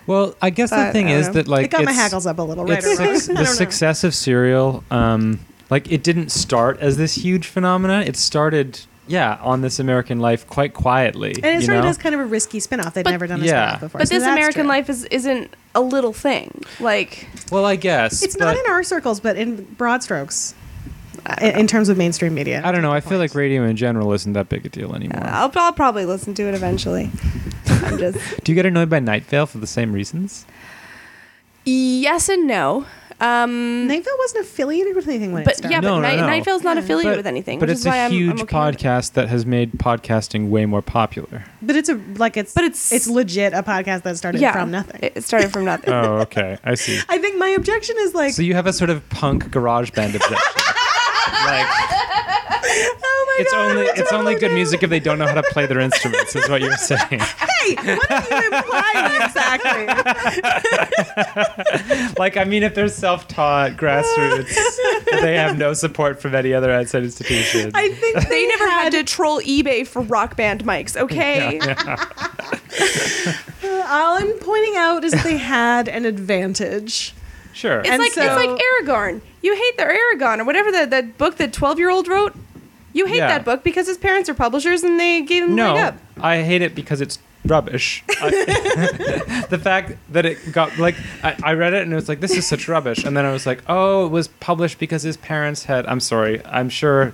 [0.06, 1.32] well, I guess the thing is know.
[1.34, 2.78] that like it got my it's- hackles up a little, right?
[2.82, 3.18] it's or wrong.
[3.18, 8.00] suc- I the success of Serial, um, like it didn't start as this huge phenomena.
[8.06, 11.32] It started yeah, on This American Life quite quietly.
[11.36, 12.94] And it you sort of does kind of a risky spin-off.
[12.94, 13.50] They've But- never done a Yeah.
[13.76, 13.98] spin-off before.
[14.00, 14.68] But so this American true.
[14.68, 16.62] life is isn't a little thing.
[16.80, 20.54] Like Well, I guess It's but not in our circles, but in broad strokes,
[21.40, 22.62] in, in terms of mainstream media.
[22.64, 22.92] I don't know.
[22.92, 25.22] I feel like radio in general isn't that big a deal anymore.
[25.24, 27.10] I'll, I'll probably listen to it eventually.
[27.66, 30.46] I'm just Do you get annoyed by Night Vale for the same reasons?
[31.64, 32.86] yes and no.
[33.20, 35.74] Um, Night wasn't affiliated with anything when it but started.
[35.74, 36.26] yeah, No, but no, Night, no.
[36.26, 36.82] Night Vale's not Yeah.
[36.84, 38.74] affiliated But- with anything, But which it's is a why I'm, huge I'm okay with
[38.74, 38.78] it.
[38.78, 41.44] podcast that has made podcasting way more popular.
[41.60, 44.70] But it's a like it's But it's- it's legit a podcast that started Yeah, from
[44.70, 45.00] nothing.
[45.02, 45.92] It started from nothing.
[45.92, 46.58] Oh, okay.
[46.64, 47.00] I see.
[47.08, 50.14] I think my objection is like, So you have a sort of punk garage band
[50.14, 50.36] objection.
[51.46, 51.66] like
[52.70, 54.54] oh my it's god, only we it's only good do.
[54.54, 56.34] music if they don't know how to play their instruments.
[56.36, 57.00] Is what you're saying.
[57.20, 59.86] Hey, what are you implying exactly?
[62.18, 64.56] Like I mean, if they're self-taught grassroots,
[65.20, 67.70] they have no support from any other outside institution.
[67.74, 71.60] I think They never had to troll eBay for rock band mics, okay?
[73.88, 77.14] All I'm pointing out is they had an advantage.
[77.52, 77.80] Sure.
[77.80, 78.50] It's And like so- it's like
[78.86, 79.20] Eragon.
[79.42, 82.34] You hate the Eragon or whatever that that book that twelve year old wrote.
[82.92, 83.28] You hate Yeah.
[83.28, 85.96] that book because his parents are publishers and they gave him a leg no, up.
[86.20, 88.02] I hate it because it's rubbish.
[88.08, 88.30] I-
[89.50, 92.32] the fact that it got like I, I read it and it was like this
[92.36, 95.64] is such rubbish, and then I was like, oh, it was published because his parents
[95.64, 95.86] had.
[95.86, 96.44] I'm sorry.
[96.46, 97.12] I'm sure.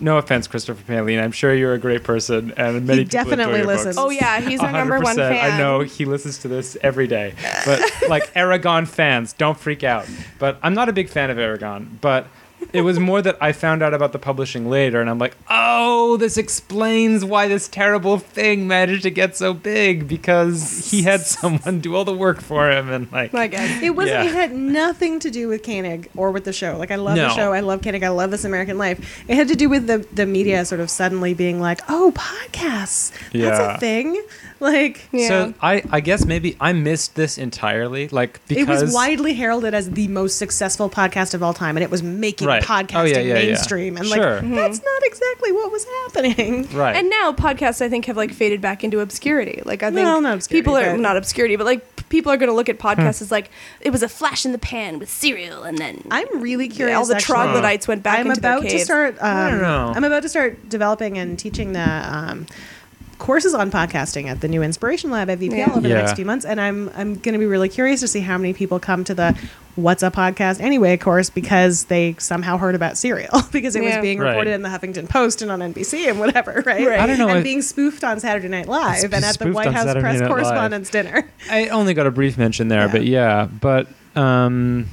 [0.00, 1.22] No offense, Christopher Paolini.
[1.22, 3.96] I'm sure you're a great person, and many people definitely your listens.
[3.98, 5.52] Oh yeah, he's our number one fan.
[5.52, 7.34] I know he listens to this every day.
[7.64, 10.06] But like Eragon fans, don't freak out.
[10.38, 12.00] But I'm not a big fan of Eragon.
[12.00, 12.26] But
[12.72, 16.16] it was more that I found out about the publishing later, and I'm like, oh,
[16.16, 21.80] this explains why this terrible thing managed to get so big because he had someone
[21.80, 23.82] do all the work for him, and like, My God.
[23.82, 24.24] It wasn't.
[24.24, 24.30] Yeah.
[24.30, 26.76] It had nothing to do with Koenig or with the show.
[26.76, 27.28] Like I love No.
[27.28, 27.52] the show.
[27.52, 28.02] I love Koenig.
[28.02, 29.24] I love This American Life.
[29.28, 33.10] It had to do with the the media sort of suddenly being like, oh, podcasts.
[33.32, 33.74] That's Yeah.
[33.74, 34.22] a thing.
[34.58, 35.28] Like Yeah.
[35.28, 39.74] So I, I guess maybe I missed this entirely, like because it was widely heralded
[39.74, 42.62] as the most successful podcast of all time, and it was making Right.
[42.62, 43.46] podcasting Oh, yeah, yeah, yeah.
[43.46, 43.96] mainstream.
[43.96, 44.34] And Sure.
[44.36, 44.54] like, Mm-hmm.
[44.54, 46.68] that's not exactly what was happening.
[46.72, 46.96] right.
[46.96, 49.62] And now podcasts, I think, have like faded back into obscurity.
[49.64, 52.36] Like I think Well, not obscurity, people are but- not obscurity, but like people are
[52.36, 52.86] going to look at Hmm.
[52.86, 56.40] podcasts as like it was a flash in the pan with Serial, and then I'm
[56.40, 56.96] really curious.
[56.96, 57.34] all the actually.
[57.34, 59.16] troglodytes went back I'm into about their to start.
[59.20, 59.92] Um, I don't know.
[59.94, 62.46] I'm about to start developing and teaching the um,
[63.18, 65.70] courses on podcasting at the new Inspiration Lab at VPL Yeah.
[65.70, 65.94] over the Yeah.
[66.02, 68.52] next few months, and I'm I'm going to be really curious to see how many
[68.52, 69.34] people come to the
[69.74, 73.96] "What's a Podcast Anyway" course because they somehow heard about Serial because it Yeah.
[73.96, 74.28] was being Right.
[74.30, 76.86] reported in the Huffington Post and on NBC and whatever, right?
[76.86, 77.00] Right.
[77.00, 79.72] I don't know, and I- being spoofed on Saturday Night Live and at the White
[79.72, 80.30] House Saturday press Night Live.
[80.30, 81.24] correspondence dinner.
[81.50, 82.92] I only got a brief mention there, Yeah.
[82.92, 84.86] but yeah, but um,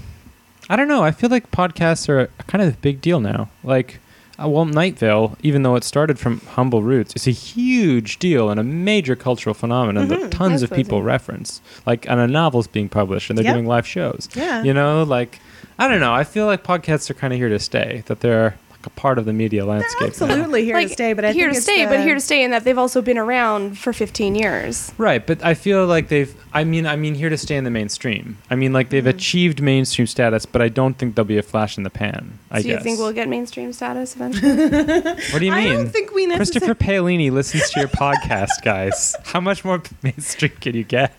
[0.70, 1.04] I don't know.
[1.04, 3.50] I feel like podcasts are a kind of a big deal now.
[3.64, 4.00] Like,
[4.42, 8.50] uh, well, Night Vale, even though it started from humble roots, it's a huge deal
[8.50, 10.84] and a major cultural phenomenon that tons of Absolutely.
[10.84, 11.62] people reference.
[11.86, 13.54] Like, and a novel's being published, and they're Yep.
[13.56, 14.30] doing live shows.
[14.36, 14.64] Yeah.
[14.64, 15.40] You know, like,
[15.80, 16.14] I don't know.
[16.14, 18.04] I feel like podcasts are kind of here to stay.
[18.08, 20.02] That they're like a part of the media landscape.
[20.20, 20.26] now.
[20.28, 22.16] Absolutely here like to stay, but I here think to it's stay, the- but here
[22.16, 24.92] to stay in that they've also been around for 15 years.
[24.98, 26.34] Right, but I feel like they've.
[26.56, 28.38] I mean, I mean, here to stay in the mainstream.
[28.50, 28.92] I mean, like Mm-hmm.
[28.92, 32.38] they've achieved mainstream status, but I don't think they'll be a flash in the pan.
[32.52, 32.78] I Do guess.
[32.80, 34.52] you think we'll get mainstream status eventually?
[35.32, 35.54] what do you mean?
[35.54, 35.74] I mean?
[35.74, 37.18] don't think we Christopher necessarily.
[37.18, 39.16] Paolini listens to your podcast, guys.
[39.24, 41.14] How much more mainstream can you get?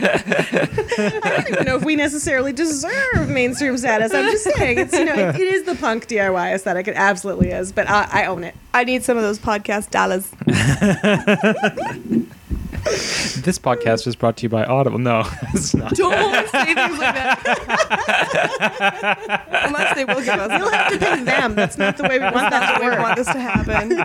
[0.00, 4.14] I don't even know if we necessarily deserve mainstream status.
[4.14, 6.86] I'm just saying, it's you know, it, it is the punk DIY aesthetic.
[6.86, 8.54] It absolutely is, but I, I own it.
[8.72, 10.30] I need some of those podcast dollars.
[12.82, 14.98] This podcast is brought to you by Audible.
[14.98, 15.20] No,
[15.54, 15.92] it's not.
[15.94, 17.40] Don't say things like that.
[19.66, 20.58] Unless they will give us.
[20.58, 21.54] You'll have to pay them.
[21.54, 23.98] That's not the way we want that to we want this to happen.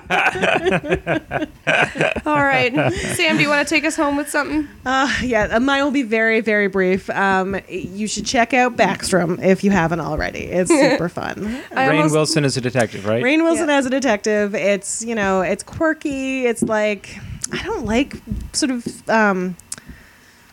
[2.26, 2.74] All right,
[3.16, 4.68] Sam, do you want to take us home with something?
[4.86, 7.10] Uh, yeah, uh, mine will be very, very brief.
[7.10, 10.40] Um, you should check out Backstrom if you haven't already.
[10.46, 11.62] It's super fun.
[11.72, 13.24] I Rainn almost- Wilson is a detective, right?
[13.24, 13.78] Rainn Wilson Yeah.
[13.78, 14.54] as a detective.
[14.56, 16.46] It's you know, it's quirky.
[16.46, 17.18] It's like
[17.52, 18.16] I don't like
[18.54, 19.56] sort of um,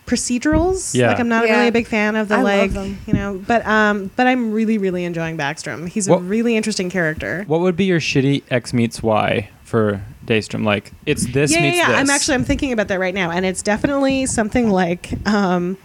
[0.06, 0.94] procedurals.
[0.94, 1.08] Yeah.
[1.08, 1.54] Like I'm not Yeah.
[1.56, 2.98] really a big fan of the I love like them.
[3.06, 5.88] you know, but um, but I'm really, really enjoying Backstrom.
[5.88, 7.44] He's a really interesting character.
[7.46, 10.64] What would be your shitty X meets Y for Backstrom?
[10.64, 11.88] Like it's this yeah, yeah, yeah.
[11.88, 11.96] this.
[12.00, 15.76] I'm actually I'm thinking about that right now, and it's definitely something like um,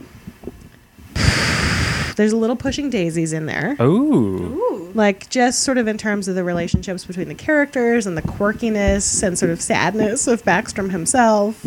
[2.17, 3.75] there's a little pushing daisies in there.
[3.79, 3.87] Oh.
[3.87, 4.91] Ooh.
[4.93, 9.23] like just sort of in terms of the relationships between the characters and the quirkiness
[9.23, 11.65] and sort of sadness of Backstrom himself.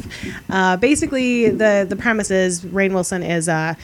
[0.50, 3.76] Uh, basically, the the premise is Rainn Wilson is a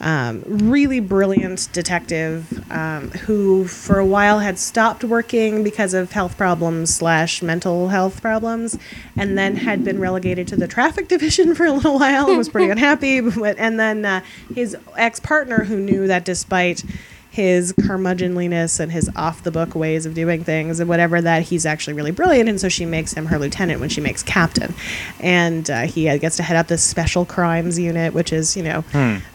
[0.00, 6.38] um, really brilliant detective um, who, for a while, had stopped working because of health
[6.38, 8.78] problems slash mental health problems,
[9.16, 12.48] and then had been relegated to the traffic division for a little while and was
[12.48, 13.20] pretty unhappy.
[13.20, 14.22] But and then uh,
[14.54, 16.82] his ex partner, who knew that despite
[17.30, 21.64] his curmudgeonliness and his off the book ways of doing things and whatever that he's
[21.64, 22.48] actually really brilliant.
[22.48, 24.74] And so she makes him her lieutenant when she makes captain.
[25.20, 28.62] And uh, he uh, gets to head up this special crimes unit which is you
[28.62, 28.84] know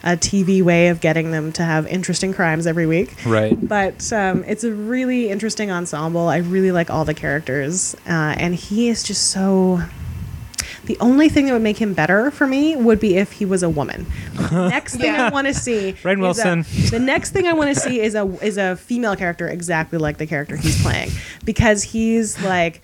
[0.04, 3.14] a tv way of getting them to have interesting crimes every week.
[3.26, 3.56] Right.
[3.68, 6.28] but um, it's a really interesting ensemble.
[6.28, 7.96] I really like all the characters.
[8.08, 9.82] Uh, and he is just so
[10.86, 13.64] the only thing that would make him better for me would be if he was
[13.64, 14.06] a woman.
[14.36, 15.28] The next thing Yeah.
[15.28, 16.66] I want to see, Rainn is a- Wilson.
[16.92, 20.18] the next thing I want to see is a is a female character exactly like
[20.18, 21.10] the character he's playing
[21.44, 22.82] because he's like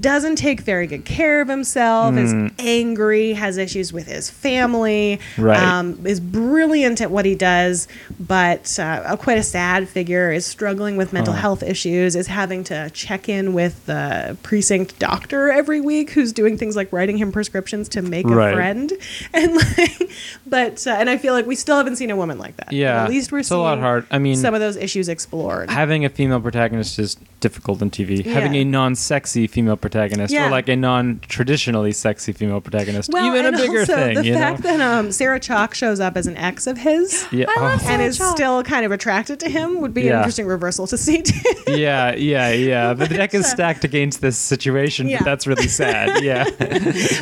[0.00, 5.58] doesn't take very good care of himself, is angry, has issues with his family, Right.
[5.62, 7.86] um, is brilliant at what he does,
[8.18, 11.40] but uh, a- quite a sad figure, is struggling with mental Huh.
[11.40, 16.58] health issues, is having to check in with the precinct doctor every week who's doing
[16.58, 18.52] things like writing him prescriptions to make Right.
[18.52, 18.92] a friend.
[19.32, 20.10] And like,
[20.46, 22.72] but, uh, and I feel like we still haven't seen a woman like that.
[22.72, 24.06] Yeah, At least we're it's a lot hard.
[24.10, 25.70] I mean, some of those issues explored.
[25.70, 28.24] having a female protagonist is difficult in TV.
[28.24, 30.48] Having a non-sexy female protagonist Yeah.
[30.48, 34.14] or like a non-traditionally sexy female protagonist, Well, even a bigger also thing.
[34.16, 34.76] the you fact know?
[34.76, 37.46] that um, Sarah Chalke shows up as an ex of his yeah.
[37.56, 37.72] I love oh.
[37.72, 38.30] and Sarah is Chalke.
[38.34, 41.22] still kind of attracted to him would be an interesting reversal to see.
[41.22, 41.32] too.
[41.72, 42.94] yeah, yeah, yeah.
[42.96, 45.08] But the deck is stacked against this situation.
[45.08, 45.18] Yeah.
[45.18, 46.22] But that's really sad.
[46.26, 46.44] Yeah.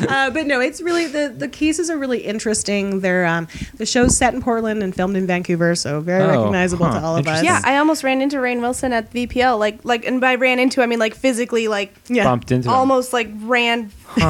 [0.09, 3.01] uh, but no, it's really the the cases are really interesting.
[3.01, 6.85] They're um, the show's set in Portland and filmed in Vancouver, so very Oh, recognizable
[6.85, 6.99] huh.
[6.99, 7.43] to all of us.
[7.43, 9.59] Yeah, I almost ran into Rainn Wilson at VPL.
[9.59, 12.23] Like, like, and by ran into, I mean like physically, like yeah.
[12.45, 12.75] Bumped into him.
[12.75, 13.89] almost like ran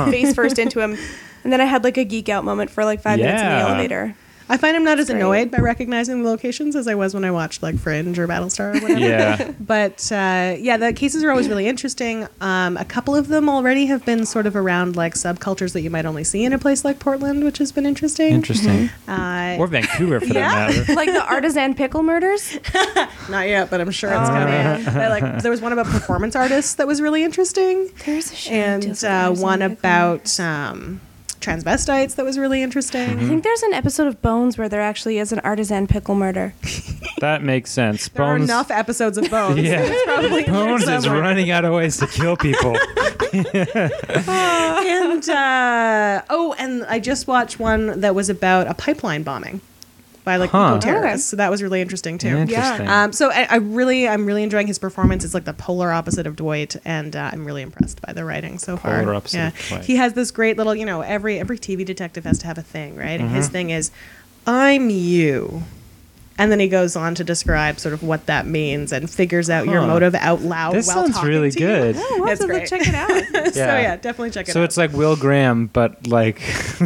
[0.10, 0.98] face first into him.
[1.44, 3.56] And then I had like a geek out moment for like five minutes in the
[3.56, 3.68] Yeah.
[3.68, 4.16] elevator.
[4.48, 5.18] I find I'm not as great.
[5.18, 8.76] annoyed by recognizing the locations as I was when I watched like Fringe or Battlestar
[8.76, 9.00] or whatever.
[9.00, 9.52] Yeah.
[9.60, 12.28] But uh, yeah, the cases are always really interesting.
[12.42, 15.90] Um, a couple of them already have been sort of around like subcultures that you
[15.90, 18.32] might only see in a place like Portland, which has been interesting.
[18.34, 18.90] Interesting.
[19.08, 20.68] Uh, Or Vancouver for Yeah.
[20.70, 20.94] that matter.
[20.96, 22.60] Like the artisan pickle murders.
[23.30, 24.48] not yet, but I'm sure it's Oh, coming.
[24.50, 24.84] man.
[24.86, 28.52] But, like there was one about performance artists that was really interesting, There's a show
[28.52, 31.02] and uh, one about um,
[31.46, 33.20] transvestites that was really interesting.
[33.20, 36.54] I think there's an episode of Bones where there actually is an artisan pickle murder.
[37.22, 38.10] That makes sense.
[38.10, 38.50] There are Bones.
[38.50, 39.58] enough episodes of Bones.
[39.58, 39.80] Yeah.
[39.82, 42.76] It's probably in there Bones is running out of ways to kill people.
[43.34, 49.62] and uh, oh, and I just watched one that was about a pipeline bombing
[50.26, 50.72] by like Huh.
[50.76, 51.30] eco terrorists.
[51.30, 52.36] So that was really interesting too.
[52.36, 52.88] Interesting.
[52.90, 55.24] Um, so I, I really, I'm really enjoying his performance.
[55.24, 58.58] It's like the polar opposite of Dwight, and uh, I'm really impressed by the writing
[58.58, 59.00] so far.
[59.00, 59.86] Polar opposite yeah, of Dwight.
[59.86, 62.64] he has this great little, you know, every every TV detective has to have a
[62.64, 63.20] thing, right?
[63.22, 63.36] And Mm-hmm.
[63.36, 63.92] his thing is,
[64.48, 65.64] I'm you.
[66.38, 69.68] And then he goes on to describe sort of what that means and figures out
[69.68, 70.76] your motive out loud.
[70.76, 71.66] This while sounds really to you.
[71.66, 71.96] good.
[72.00, 73.10] Oh, we'll It's have to check it out.
[73.54, 73.80] so Yeah.
[73.82, 74.62] yeah, definitely check it so out.
[74.62, 76.42] So it's like Will Graham, but like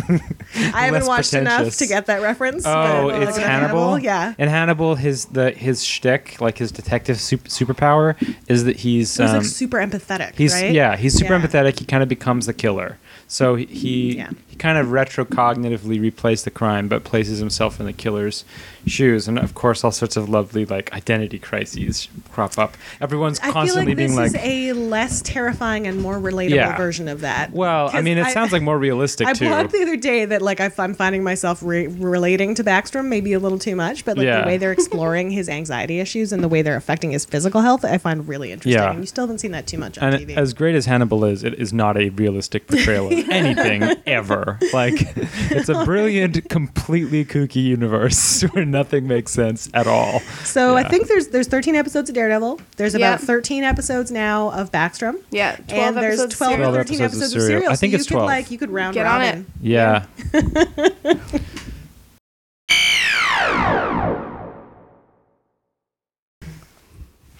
[0.55, 2.63] I haven't less watched enough to get that reference.
[2.65, 3.97] Oh, but, it's uh, Hannibal.
[3.99, 4.33] Yeah.
[4.37, 8.15] And Hannibal, his the his shtick, like his detective super, superpower,
[8.47, 10.71] is that he's He was um, like super empathetic, he's right?
[10.71, 11.41] yeah he's super Yeah.
[11.41, 11.79] empathetic.
[11.79, 12.97] He kind of becomes the killer.
[13.27, 14.29] So he he, Yeah.
[14.59, 18.45] Kind of retrocognitively replays the crime, but places himself in the killer's
[18.85, 19.27] shoes.
[19.27, 22.75] And of course, all sorts of lovely like identity crises crop up.
[23.01, 26.49] Everyone's I feel constantly like this being like, is a less terrifying and more relatable
[26.51, 26.77] Yeah.
[26.77, 27.51] version of that.
[27.51, 29.45] well, I 'Cause mean, it I- sounds like more realistic I too.
[29.45, 33.33] blogged the other day that like I, I'm finding myself re- relating to Backstrom maybe
[33.33, 34.41] a little too much, but like Yeah.
[34.41, 37.83] the way they're exploring his anxiety issues and the way they're affecting his physical health,
[37.85, 38.81] I find really interesting.
[38.81, 38.91] Yeah.
[38.91, 40.35] And you still haven't seen that too much on and TV.
[40.37, 44.48] as great as Hannibal is, it is not a realistic portrayal of anything ever.
[44.73, 44.93] Like,
[45.51, 50.19] it's a brilliant, completely kooky universe where nothing makes sense at all.
[50.43, 52.59] so I think there's there's 13 episodes of Daredevil.
[52.77, 53.13] There's Yeah.
[53.13, 55.21] about 13 episodes now of Backstrom.
[55.31, 57.59] Yeah, 12 and there's episodes 12 or 13 episodes of episodes of Serial.
[57.61, 57.71] serial.
[57.71, 58.27] I think so it's you 12.
[58.27, 59.45] Could, like you could round Get on robin.
[59.61, 59.67] it.
[59.67, 60.05] Yeah.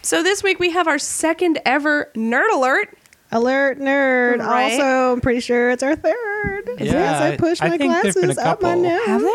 [0.01, 2.97] So this week we have our second ever nerd alert.
[3.31, 4.39] Alert nerd.
[4.39, 4.71] Right.
[4.73, 6.69] Also, I'm pretty sure it's our third.
[6.79, 8.83] Yeah, As I I- push I my think there've been a glasses up my couple.
[8.83, 9.05] nose.
[9.05, 9.31] Have there?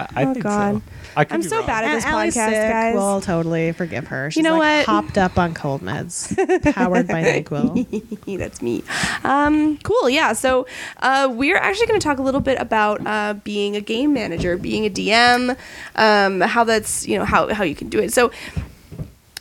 [0.00, 0.74] I, I Oh, think God.
[0.76, 0.82] so.
[1.16, 1.66] I I'm so wrong.
[1.66, 2.70] bad at this Allie's podcast, sick.
[2.70, 2.94] guys.
[2.94, 4.30] We'll totally forgive her.
[4.30, 5.04] She's You know like what?
[5.04, 6.36] hopped up on cold meds,
[6.74, 8.38] powered by NyQuil.
[8.38, 8.84] That's me.
[9.24, 10.08] Um, cool.
[10.08, 10.34] Yeah.
[10.34, 10.66] So
[10.98, 14.56] uh, we're actually going to talk a little bit about uh, being a game manager,
[14.56, 15.56] being a DM,
[15.96, 18.12] um, how that's you know how how you can do it.
[18.12, 18.30] So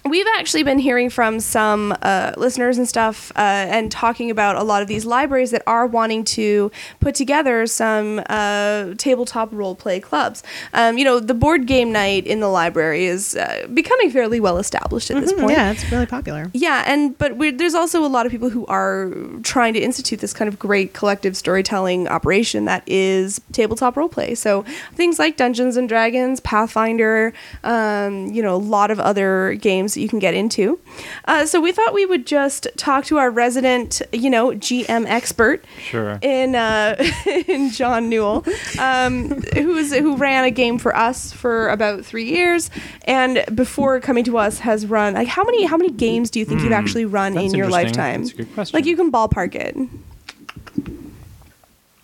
[0.09, 4.63] we've actually been hearing from some uh, listeners and stuff uh, and talking about a
[4.63, 9.99] lot of these libraries that are wanting to put together some uh, tabletop role play
[9.99, 10.43] clubs.
[10.73, 14.57] Um, you know, the board game night in the library is uh, becoming fairly well
[14.57, 15.51] established at this Mhm, point.
[15.57, 16.49] Yeah, it's really popular.
[16.53, 19.11] Yeah, and but we're, there's also a lot of people who are
[19.43, 24.37] trying to institute this kind of great collective storytelling operation that is tabletop roleplay.
[24.37, 27.33] So things like Dungeons and Dragons, Pathfinder,
[27.63, 30.79] um, you know, a lot of other games that you can get into.
[31.25, 35.65] Uh, so we thought we would just talk to our resident, you know, GM expert
[35.81, 36.19] Sure.
[36.21, 36.95] in uh,
[37.47, 38.45] in John Newell,
[38.79, 42.69] um, who's who ran a game for us for about three years,
[43.05, 46.45] and before coming to us has run like how many how many games do you
[46.45, 48.21] think you've Hmm, actually run in your lifetime?
[48.21, 48.77] That's a good question.
[48.77, 49.75] Like you can ballpark it.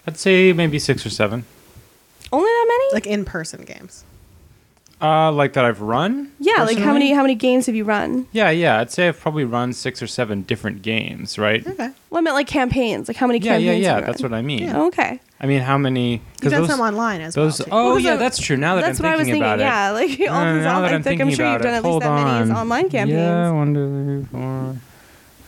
[0.07, 1.45] I'd say maybe six or seven.
[2.31, 2.93] Only that many?
[2.93, 4.03] Like in person games.
[5.03, 6.31] Uh, like that I've run.
[6.39, 8.25] yeah, like how many how many games have you run?
[8.31, 8.79] Yeah, yeah.
[8.79, 11.65] I'd say I've probably run six or seven different games, right?
[11.67, 11.89] Okay.
[12.09, 13.09] Well, I meant like campaigns.
[13.09, 13.83] Like how many Yeah, yeah, campaigns?
[13.83, 13.89] yeah.
[13.95, 14.31] have you That's run?
[14.31, 14.59] what I mean.
[14.63, 14.81] Yeah.
[14.83, 15.19] Okay.
[15.41, 16.21] I mean, how many?
[16.41, 17.59] You've done those, some online as those.
[17.59, 17.65] well.
[17.65, 17.71] too.
[17.73, 18.55] Oh, Well, yeah, so- that's true.
[18.55, 19.61] Now that That's I'm what I was thinking thinking.
[19.65, 20.09] about it.
[20.09, 20.69] Yeah, like all Uh, these now online.
[20.69, 22.51] that I'm Like, I'm thinking sure you've about done it, at least hold that many
[22.51, 22.57] on.
[22.57, 23.17] online campaigns.
[23.17, 24.75] Yeah, one, two, three, four,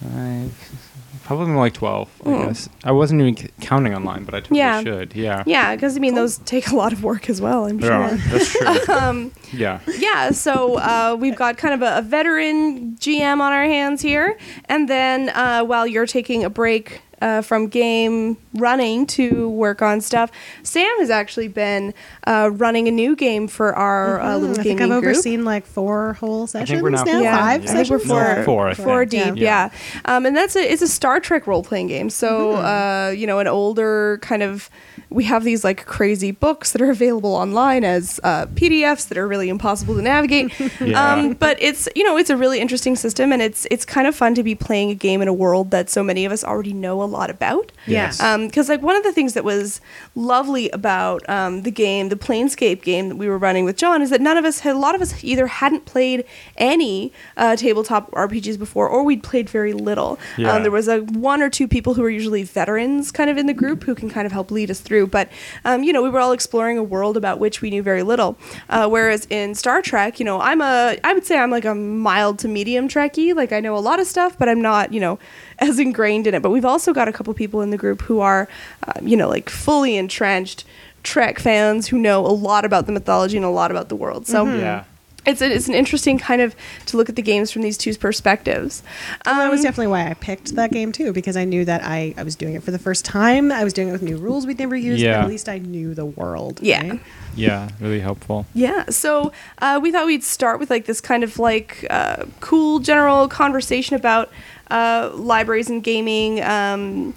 [0.04, 0.85] five,
[1.26, 2.10] probably more like twelve.
[2.26, 2.46] I Mm.
[2.48, 4.82] guess I wasn't even c- counting online, but I totally Yeah.
[4.84, 5.14] should.
[5.16, 5.44] Yeah.
[5.46, 7.66] Yeah, because I mean those take a lot of work as well.
[7.66, 7.90] I'm sure.
[7.90, 8.96] Yeah, that's true.
[8.96, 9.80] Um, yeah.
[10.00, 14.38] yeah, so uh, we've got kind of a, a veteran GM on our hands here,
[14.70, 20.02] and then uh, while you're taking a break uh, from game running to work on
[20.02, 20.32] stuff,
[20.64, 21.94] Sam has actually been
[22.28, 25.04] uh, running a new game for our uh, Hmm, little I think I've group.
[25.04, 27.12] overseen like four whole sessions think we're now now.
[27.22, 27.24] four.
[27.32, 27.72] Five Yeah.
[27.72, 28.12] I think we're sessions.
[28.12, 28.88] four, No, four, I think.
[28.88, 29.70] four deep, Yeah.
[29.70, 29.70] yeah.
[30.06, 32.10] Um, and that's a it's a Star Trek role playing game.
[32.10, 32.66] So Mm-hmm.
[32.66, 34.70] uh, you know, an older kind of
[35.10, 39.28] we have these like crazy books that are available online as uh, PDFs that are
[39.28, 40.52] really impossible to navigate.
[40.86, 41.14] Yeah.
[41.14, 44.16] um, but it's you know it's a really interesting system, and it's it's kind of
[44.16, 46.74] fun to be playing a game in a world that so many of us already
[46.74, 47.72] know a lot about.
[47.88, 48.18] Yes.
[48.18, 49.80] Because like one of the things that was
[50.16, 54.10] lovely about um, the game, the Planescape game that we were running with John, is
[54.10, 56.26] that none of us had a lot of us either hadn't played
[56.58, 60.20] any uh, tabletop RPGs before, or we'd played very little.
[60.38, 60.52] Yeah.
[60.54, 63.46] Um, there was a one or two people who were usually veterans, kind of in
[63.46, 65.05] the group, who can kind of help lead us through.
[65.08, 65.30] But
[65.64, 68.38] um, you know, we were all exploring a world about which we knew very little.
[68.70, 71.76] Uh, whereas in Star Trek, you know, I'm a I would say I'm like a
[71.76, 73.36] mild to medium Trekkie.
[73.36, 75.20] Like I know a lot of stuff, but I'm not you know
[75.60, 76.42] as ingrained in it.
[76.42, 78.48] But we've also got a couple people in the group who are,
[78.88, 80.66] uh, you know, like fully entrenched
[81.04, 84.28] Trek fans who know a lot about the mythology and a lot about the world.
[84.28, 84.84] So Yeah.
[85.26, 86.56] It's a, it's an interesting kind of
[86.88, 88.84] to look at the games from these two perspectives.
[89.26, 91.82] Well, that was Um, definitely why I picked that game too, because I knew that
[91.84, 93.52] I, I was doing it for the first time.
[93.52, 95.18] I was doing it with new rules we'd never used, Yeah.
[95.18, 96.60] but at least I knew the world.
[96.62, 96.90] Yeah.
[96.90, 97.00] right?
[97.36, 97.70] Yeah.
[97.82, 98.46] Really helpful.
[98.54, 102.80] Yeah, so uh, we thought we'd start with like this kind of like uh, cool
[102.80, 104.32] general conversation about
[104.72, 106.42] uh, libraries and gaming.
[106.42, 107.14] Um,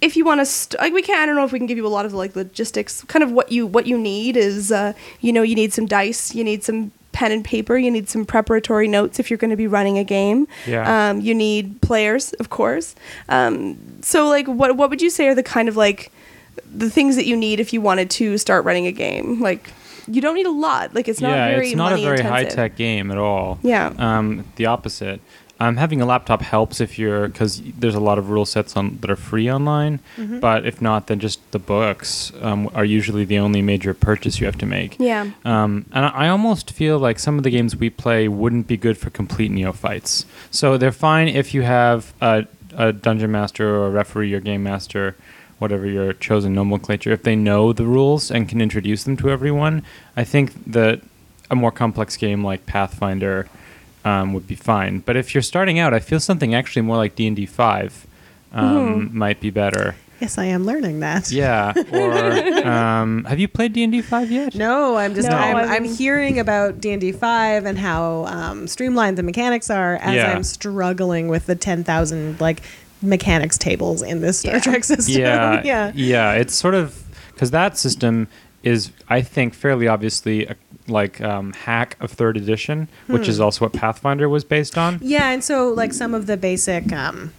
[0.00, 1.20] if you want to, st- like, we can.
[1.20, 3.02] I don't know if we can give you a lot of like logistics.
[3.04, 6.34] Kind of what you what you need is, uh, you know, you need some dice,
[6.36, 9.56] you need some pen and paper, you need some preparatory notes if you're going to
[9.56, 10.46] be running a game.
[10.68, 11.10] Yeah.
[11.10, 12.94] Um, you need players, of course.
[13.28, 16.12] Um, so, like, what what would you say are the kind of like
[16.72, 19.40] the things that you need if you wanted to start running a game?
[19.40, 19.68] Like,
[20.06, 20.94] you don't need a lot.
[20.94, 23.58] Like, it's not yeah, very it's not a very high tech game at all.
[23.64, 23.92] Yeah.
[23.98, 25.20] Um, the opposite.
[25.60, 28.98] Um, having a laptop helps if you're because there's a lot of rule sets on
[29.00, 29.98] that are free online.
[30.16, 30.38] Mm-hmm.
[30.38, 34.46] But if not, then just the books um, are usually the only major purchase you
[34.46, 34.96] have to make.
[35.00, 35.30] Yeah.
[35.44, 38.76] Um, and I I almost feel like some of the games we play wouldn't be
[38.76, 40.26] good for complete neophytes.
[40.50, 42.46] So they're fine if you have a,
[42.76, 45.16] a dungeon master or a referee or game master,
[45.58, 49.82] whatever your chosen nomenclature, if they know the rules and can introduce them to everyone.
[50.16, 51.00] I think that
[51.50, 53.48] a more complex game like Pathfinder
[54.04, 55.00] um, would be fine.
[55.00, 58.06] But if you're starting out, I feel something actually more like D and D five
[58.52, 59.94] um, might be better.
[60.20, 61.30] Yes, I am learning that.
[61.30, 61.72] Yeah.
[61.92, 64.54] Or um, have you played D and D five yet?
[64.56, 68.24] No, I'm just No, I'm, I I'm hearing about D and D five and how
[68.26, 70.32] um, streamlined the mechanics are as Yeah.
[70.32, 72.62] I'm struggling with the ten thousand like
[73.00, 74.60] mechanics tables in this Star Yeah.
[74.60, 75.20] Trek system.
[75.20, 75.92] yeah, yeah.
[75.94, 76.32] yeah.
[76.32, 78.26] It's sort of because that system
[78.64, 80.56] is, I think, fairly obviously a,
[80.90, 83.30] like um, hack of third edition, which Hmm.
[83.30, 84.98] is also what Pathfinder was based on.
[85.02, 87.32] Yeah, and so like some of the basic, um,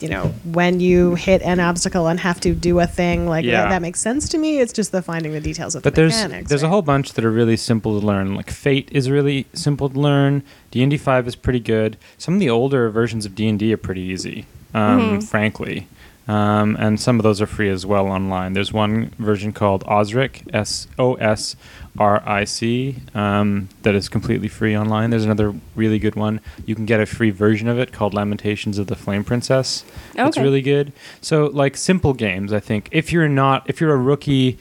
[0.00, 3.62] you know, when you hit an obstacle and have to do a thing, like Yeah.
[3.62, 4.58] that, that makes sense to me.
[4.60, 6.48] It's just the finding the details of But the there's mechanics.
[6.48, 6.70] there's a right?
[6.70, 8.34] whole bunch that are really simple to learn.
[8.34, 10.42] Like Fate is really simple to learn.
[10.70, 11.96] D and D five is pretty good.
[12.18, 15.18] Some of the older versions of D and D are pretty easy, um, Mm-hmm.
[15.20, 15.88] frankly.
[16.28, 18.52] Um, and some of those are free as well online.
[18.52, 21.54] There's one version called Osric, S O S
[21.98, 25.10] R I C, um, that is completely free online.
[25.10, 26.40] There's another really good one.
[26.64, 29.84] You can get a free version of it called Lamentations of the Flame Princess.
[30.28, 30.92] It's really good.
[31.20, 32.88] So, like simple games, I think.
[32.90, 34.58] If you're not, if you're a rookie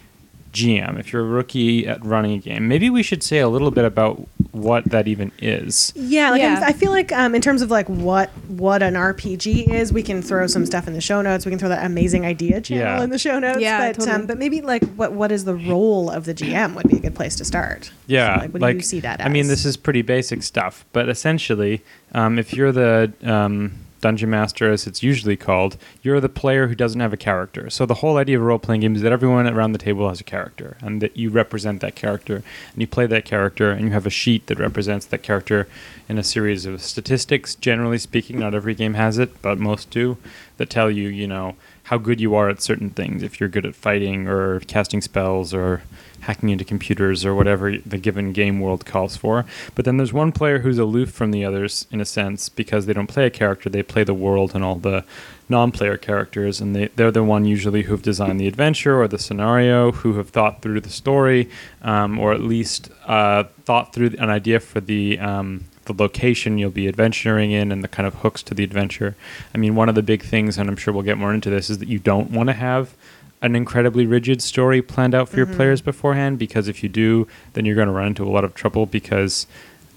[0.56, 3.72] GM, if you're a rookie at running a game, maybe we should say a little
[3.72, 5.92] bit about what that even is.
[5.96, 6.62] Yeah, like Yeah.
[6.64, 10.22] I'm- feel like um, in terms of like what what an RPG is, we can
[10.22, 11.46] throw some stuff in the show notes.
[11.46, 13.04] We can throw that amazing idea channel Yeah.
[13.04, 13.60] in the show notes.
[13.62, 14.12] Yeah, but totally.
[14.16, 17.00] um, but maybe like what what is the role of the GM would be a
[17.02, 17.92] good place to start.
[18.08, 19.26] Yeah, So, like, what do you see that as?
[19.26, 21.82] I mean, this is pretty basic stuff, but essentially,
[22.14, 23.74] um, if you're the um,
[24.06, 27.72] dungeon master, as it's usually called, you're the player who doesn't have a character.
[27.72, 30.22] So the whole idea of a role-playing game is that everyone around the table has
[30.22, 33.94] a character, and that you represent that character, and you play that character, and you
[33.94, 35.68] have a sheet that represents that character
[36.08, 37.56] in a series of statistics.
[37.56, 40.18] Generally speaking, not every game has it, but most do,
[40.58, 43.24] that tell you, you know, how good you are at certain things.
[43.24, 45.82] If you're good at fighting or casting spells or
[46.26, 49.46] hacking into computers or whatever the given game world calls for.
[49.76, 52.94] But then there's one player who's aloof from the others in a sense because they
[52.94, 55.04] don't play a character, they play the world and all the
[55.48, 59.92] non-player characters and they, they're the one usually who've designed the adventure or the scenario
[59.92, 61.48] who have thought through the story
[61.84, 66.72] um, or at least uh, thought through an idea for the um, the location you'll
[66.72, 69.16] be adventuring in and the kind of hooks to the adventure.
[69.54, 71.70] I mean, one of the big things, and I'm sure we'll get more into this,
[71.70, 72.96] is that you don't want to have
[73.42, 77.66] an incredibly rigid story planned out for your players beforehand because if you do, then
[77.66, 79.46] you're going to run into a lot of trouble because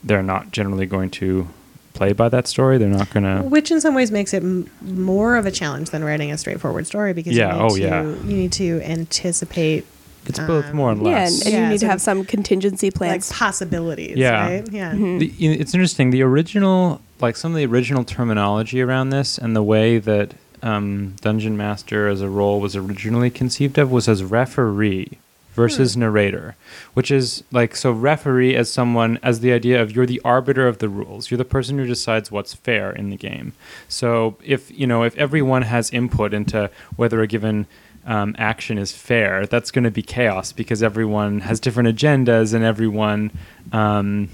[0.05, 1.49] they're not generally going to
[1.95, 2.78] play by that story.
[2.78, 3.43] They're not going to.
[3.49, 6.86] Which in some ways makes it m- more of a challenge than writing a straightforward
[6.86, 8.03] story because Yeah, you need oh, to, yeah.
[8.03, 9.84] you need to anticipate
[10.26, 11.39] It's both um, more and Yeah, less.
[11.39, 13.32] and, and Yeah, you need to have some contingency like plans.
[13.32, 14.16] possibilities.
[14.16, 14.47] Yeah.
[14.47, 14.68] right?
[14.72, 14.93] yeah.
[14.93, 15.18] Mm-hmm.
[15.18, 16.11] The, it's interesting.
[16.11, 21.17] The original, like some of the original terminology around this, and the way that um,
[21.21, 25.19] Dungeon Master as a role was originally conceived of was as referee
[25.59, 26.55] versus narrator,
[26.95, 30.79] which is like so referee as someone as the idea of you're the arbiter of
[30.79, 31.31] the rules.
[31.31, 33.53] You're the person who decides what's fair in the game.
[33.89, 37.67] So if you know if everyone has input into whether a given
[38.07, 42.65] um, action is fair, that's going to be chaos because everyone has different agendas and
[42.65, 43.33] everyone
[43.73, 44.29] um,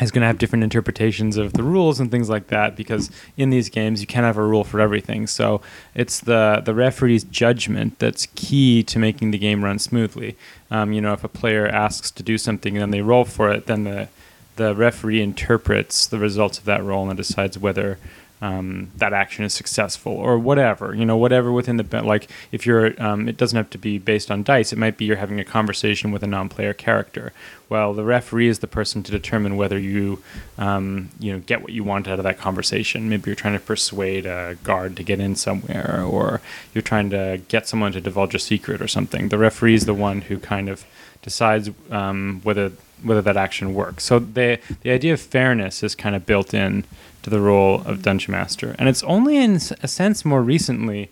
[0.00, 3.50] is going to have different interpretations of the rules and things like that because in
[3.50, 5.26] these games you can't have a rule for everything.
[5.26, 5.60] So
[5.94, 10.36] it's the the referee's judgment that's key to making the game run smoothly.
[10.70, 13.50] Um, you know if a player asks to do something and then they roll for
[13.50, 14.08] it then the
[14.56, 17.98] the referee interprets the results of that roll and decides whether
[18.40, 23.00] um, that action is successful or whatever you know whatever within the like if you're
[23.02, 24.72] um, it doesn't have to be based on dice.
[24.72, 27.32] It might be you're having a conversation with a non-player character.
[27.68, 30.22] Well the referee is the person to determine whether you
[30.56, 33.08] um, you know get what you want out of that conversation.
[33.08, 36.40] Maybe you're trying to persuade a guard to get in somewhere or
[36.74, 39.28] you're trying to get someone to divulge a secret or something.
[39.28, 40.84] The referee is the one who kind of
[41.22, 42.72] decides um, whether
[43.02, 44.04] whether that action works.
[44.04, 46.84] So the the idea of fairness is kind of built in
[47.28, 51.10] to the role of dungeon master, and it's only in a sense more recently.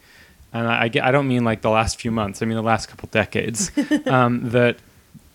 [0.53, 2.41] And I, I don't mean like the last few months.
[2.41, 3.71] I mean the last couple decades
[4.07, 4.79] um, that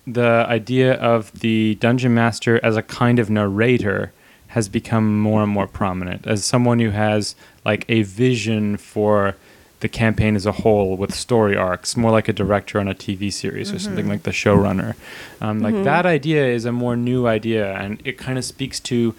[0.08, 4.12] the idea of the dungeon master as a kind of narrator
[4.48, 9.36] has become more and more prominent as someone who has like a vision for
[9.80, 13.34] the campaign as a whole with story arcs, more like a director on a TV
[13.34, 14.96] series or something like the showrunner.
[15.42, 19.16] Um, like that idea is a more new idea, and it kind of speaks to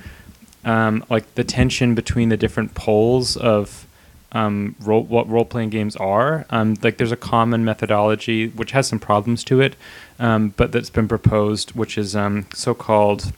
[0.64, 3.86] um, like the tension between the different poles of
[4.32, 6.46] um, role, what role playing games are.
[6.50, 9.76] Um, like there's a common methodology which has some problems to it,
[10.18, 13.32] um, but that's been proposed, which is um, so called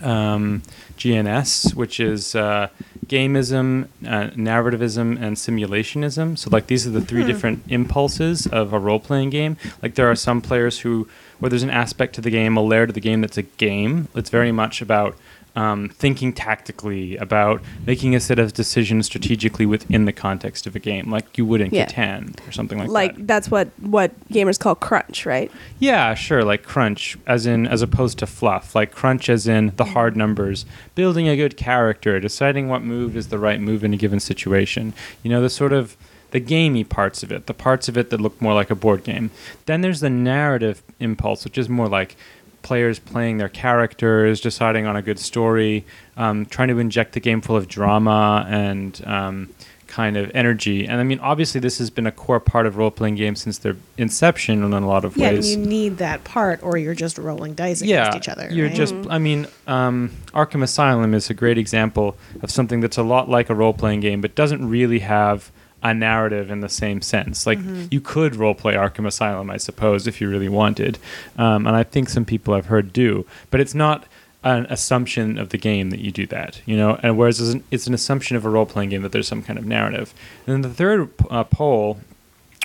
[0.00, 0.62] um,
[0.96, 2.68] GNS, which is uh,
[3.06, 6.38] gamism, uh, narrativism, and simulationism.
[6.38, 9.56] So, like, these are the three different impulses of a role playing game.
[9.82, 12.86] Like, there are some players who, where there's an aspect to the game, a layer
[12.86, 14.08] to the game that's a game.
[14.14, 15.16] It's very much about
[15.54, 20.78] um, thinking tactically, about making a set of decisions strategically within the context of a
[20.78, 21.86] game, like you would in Yeah.
[21.86, 23.18] Catan or something like, Like that.
[23.18, 25.50] Like that's what what gamers call crunch, right?
[25.78, 26.42] Yeah, sure.
[26.44, 28.74] Like crunch, as in as opposed to fluff.
[28.74, 33.28] Like crunch, as in the hard numbers, building a good character, deciding what move is
[33.28, 34.94] the right move in a given situation.
[35.22, 35.96] You know, the sort of
[36.30, 39.04] the gamey parts of it, the parts of it that look more like a board
[39.04, 39.30] game.
[39.66, 42.16] Then there's the narrative impulse, which is more like
[42.62, 45.84] players playing their characters, deciding on a good story,
[46.16, 49.48] um, trying to inject the game full of drama and um,
[49.88, 50.86] kind of energy.
[50.86, 53.58] And I mean, obviously, this has been a core part of role playing games since
[53.58, 55.50] their inception in a lot of Yeah, and ways.
[55.50, 58.48] you need that part, or you're just rolling dice against each other.
[58.50, 58.74] You're right?
[58.76, 63.28] just, I mean, um, Arkham Asylum is a great example of something that's a lot
[63.28, 65.50] like a role playing game, but doesn't really have
[65.82, 67.46] a narrative in the same sense.
[67.46, 67.86] Like Mm-hmm.
[67.90, 70.98] you could role play Arkham Asylum, I suppose, if you really wanted,
[71.38, 73.26] um, and I think some people I've heard do.
[73.50, 74.04] But it's not
[74.44, 76.98] an assumption of the game that you do that, you know.
[77.02, 79.42] And whereas it's an, it's an assumption of a role playing game that there's some
[79.42, 80.12] kind of narrative.
[80.46, 82.00] And then the third uh, pole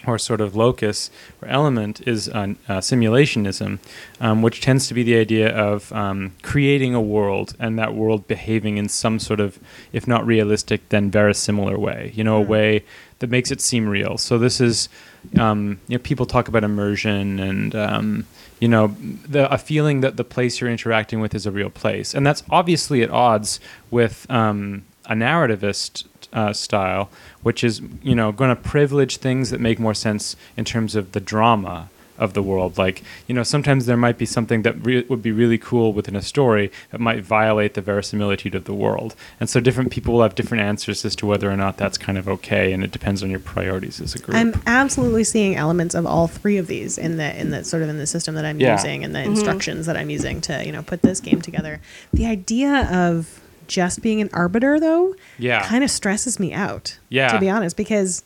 [0.06, 1.10] or sort of locus
[1.42, 3.80] or element is uh, uh, simulationism,
[4.22, 8.28] um, which tends to be the idea of um, creating a world and that world
[8.28, 9.60] behaving in some sort of,
[9.92, 12.12] if not realistic, then verisimilar way.
[12.16, 12.84] You know, a way
[13.20, 14.18] that makes it seem real.
[14.18, 14.90] So this is,
[15.40, 17.76] um, you know, people talk about immersion and.
[17.76, 18.26] Um,
[18.60, 22.16] you know, the, a feeling that the place you're interacting with is a real place,
[22.16, 23.60] and that's obviously at odds
[23.92, 27.10] with um, a narrativist uh, style,
[27.44, 31.12] which is you know going to privilege things that make more sense in terms of
[31.12, 32.78] the drama of the world.
[32.78, 36.16] Like you know, sometimes there might be something that re- would be really cool within
[36.16, 40.24] a story that might violate the verisimilitude of the world, and so different people will
[40.24, 43.24] have different answers as to whether or not that's kind of okay, and it depends
[43.24, 44.36] on your priorities as a group.
[44.36, 47.90] I'm absolutely seeing elements of all three of these in the in the sort of
[47.90, 48.74] in the system that I'm Yeah.
[48.76, 49.32] using and the mm-hmm.
[49.32, 51.80] instructions that I'm using to you know put this game together.
[52.14, 55.62] The idea of just being an arbiter though, Yeah.
[55.68, 56.98] kind of stresses me out.
[57.10, 57.32] Yeah.
[57.34, 58.24] to be honest, because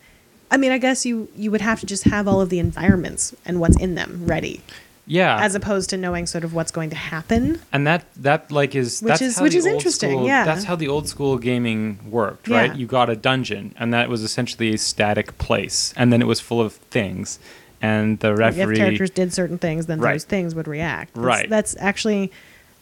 [0.52, 3.34] I mean, I guess you you would have to just have all of the environments
[3.46, 4.62] and what's in them ready,
[5.08, 7.60] yeah, as opposed to knowing sort of what's going to happen.
[7.72, 10.28] and that that like is Which that's is- how which the is old interesting, school-
[10.28, 10.44] yeah.
[10.46, 12.58] that's how the old school gaming worked Yeah.
[12.60, 16.28] right you got a dungeon and that was essentially a static place and then it
[16.28, 17.40] was full of things
[17.82, 20.14] and the referee if characters did certain things, then Right.
[20.14, 21.14] those things would react.
[21.16, 21.50] That's, Right.
[21.50, 22.32] That's actually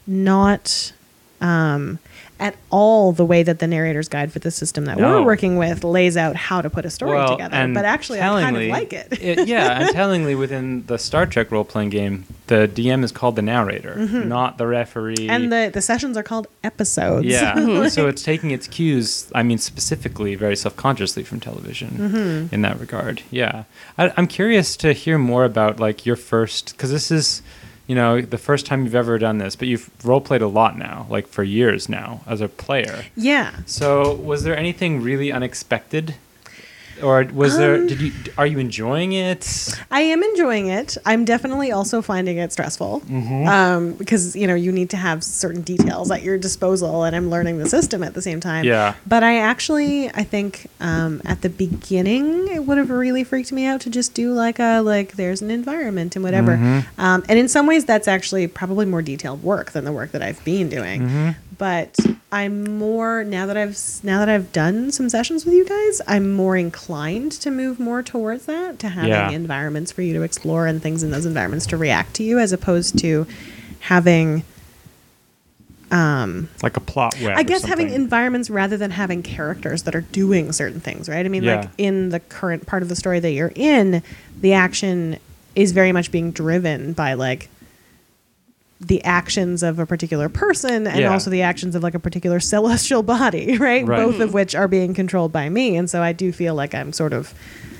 [0.06, 0.92] not
[1.40, 1.98] um,
[2.40, 5.20] at all the way that the narrator's guide for the system that No.
[5.20, 7.70] we're working with lays out how to put a story well, together.
[7.72, 9.46] But actually, I kind of like it.
[9.46, 13.42] yeah, and tellingly within the Star Trek role playing game, the DM is called the
[13.42, 15.16] narrator, not the referee.
[15.16, 15.30] Mm-hmm.
[15.30, 17.26] and the, the sessions are called episodes.
[17.26, 19.30] yeah, so it's taking its cues.
[19.34, 22.54] I mean, specifically, very self-consciously from television Mm-hmm.
[22.54, 23.22] in that regard.
[23.30, 23.64] Yeah,
[23.98, 27.42] I, I'm curious to hear more about like your first, because this is,
[27.90, 30.78] you know, the first time you've ever done this, but you've role played a lot
[30.78, 33.02] now, like for years now as a player.
[33.16, 33.50] yeah.
[33.66, 36.14] So, was there anything really unexpected?
[37.02, 37.74] Or was there?
[37.76, 38.12] Um, Did you?
[38.38, 39.68] Are you enjoying it?
[39.90, 40.96] I am enjoying it.
[41.06, 43.46] I'm definitely also finding it stressful Mm-hmm.
[43.48, 47.30] um, because you know you need to have certain details at your disposal, and I'm
[47.30, 48.64] learning the system at the same time.
[48.64, 48.94] Yeah.
[49.06, 53.66] But I actually, I think um, at the beginning it would have really freaked me
[53.66, 56.56] out to just do like a like there's an environment and whatever.
[56.56, 57.00] Mm-hmm.
[57.00, 60.22] Um, and in some ways, that's actually probably more detailed work than the work that
[60.22, 61.02] I've been doing.
[61.02, 61.30] Mm-hmm.
[61.60, 61.98] But
[62.32, 66.32] I'm more now that I've now that I've done some sessions with you guys, I'm
[66.32, 69.30] more inclined to move more towards that to having Yeah.
[69.30, 72.52] environments for you to explore and things in those environments to react to you, as
[72.54, 73.26] opposed to
[73.80, 74.42] having
[75.90, 77.36] um, Like a plot web?
[77.36, 81.26] I guess having environments rather than having characters that are doing certain things, right?
[81.26, 81.60] I mean, Yeah.
[81.62, 84.02] like in the current part of the story that you're in,
[84.40, 85.18] the action
[85.56, 87.48] is very much being driven by like
[88.80, 91.12] the actions of a particular person and Yeah.
[91.12, 93.86] also the actions of like a particular celestial body, right?
[93.86, 94.04] Right.
[94.04, 95.76] Both of which are being controlled by me.
[95.76, 97.34] And so I do feel like I'm sort of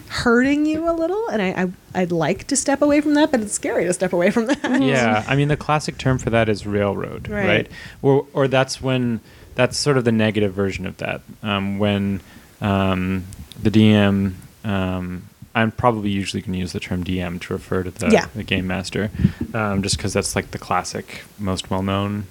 [0.09, 3.41] hurting you a little and I, I I'd like to step away from that, but
[3.41, 4.83] it's scary to step away from that.
[4.83, 7.47] yeah, I mean the classic term for that is railroad, right?
[7.47, 7.69] Right.
[8.03, 9.21] Or or that's when
[9.55, 11.21] that's sort of the negative version of that.
[11.43, 12.21] Um, when
[12.61, 13.25] um,
[13.63, 14.35] the DM,
[14.65, 15.23] um,
[15.55, 18.27] I'm probably usually going to use the term DM to refer to the, Yeah.
[18.35, 19.11] the game master,
[19.53, 22.27] um, just because that's like the classic, most well known.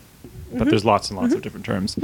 [0.52, 0.70] But Mm-hmm.
[0.70, 1.96] there's lots and lots of different terms.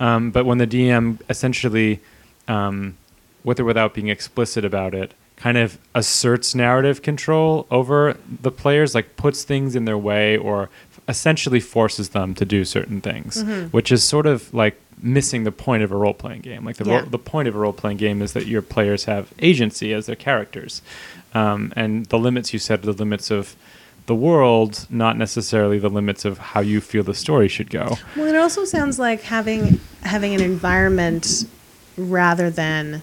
[0.00, 2.00] Um, but when the DM essentially,
[2.48, 2.96] um,
[3.44, 8.94] with or without being explicit about it, kind of asserts narrative control over the players,
[8.94, 10.68] like puts things in their way or
[11.08, 13.66] essentially forces them to do certain things, Mm-hmm.
[13.68, 16.64] which is sort of like missing the point of a role playing game.
[16.64, 17.00] Like the, Yeah.
[17.00, 20.06] ro- the point of a role playing game is that your players have agency as
[20.06, 20.80] their characters.
[21.34, 23.54] Um, and the limits you set are the limits of
[24.06, 27.96] the world, not necessarily the limits of how you feel the story should go.
[28.16, 31.44] Well, it also sounds like having having an environment
[31.96, 33.02] rather than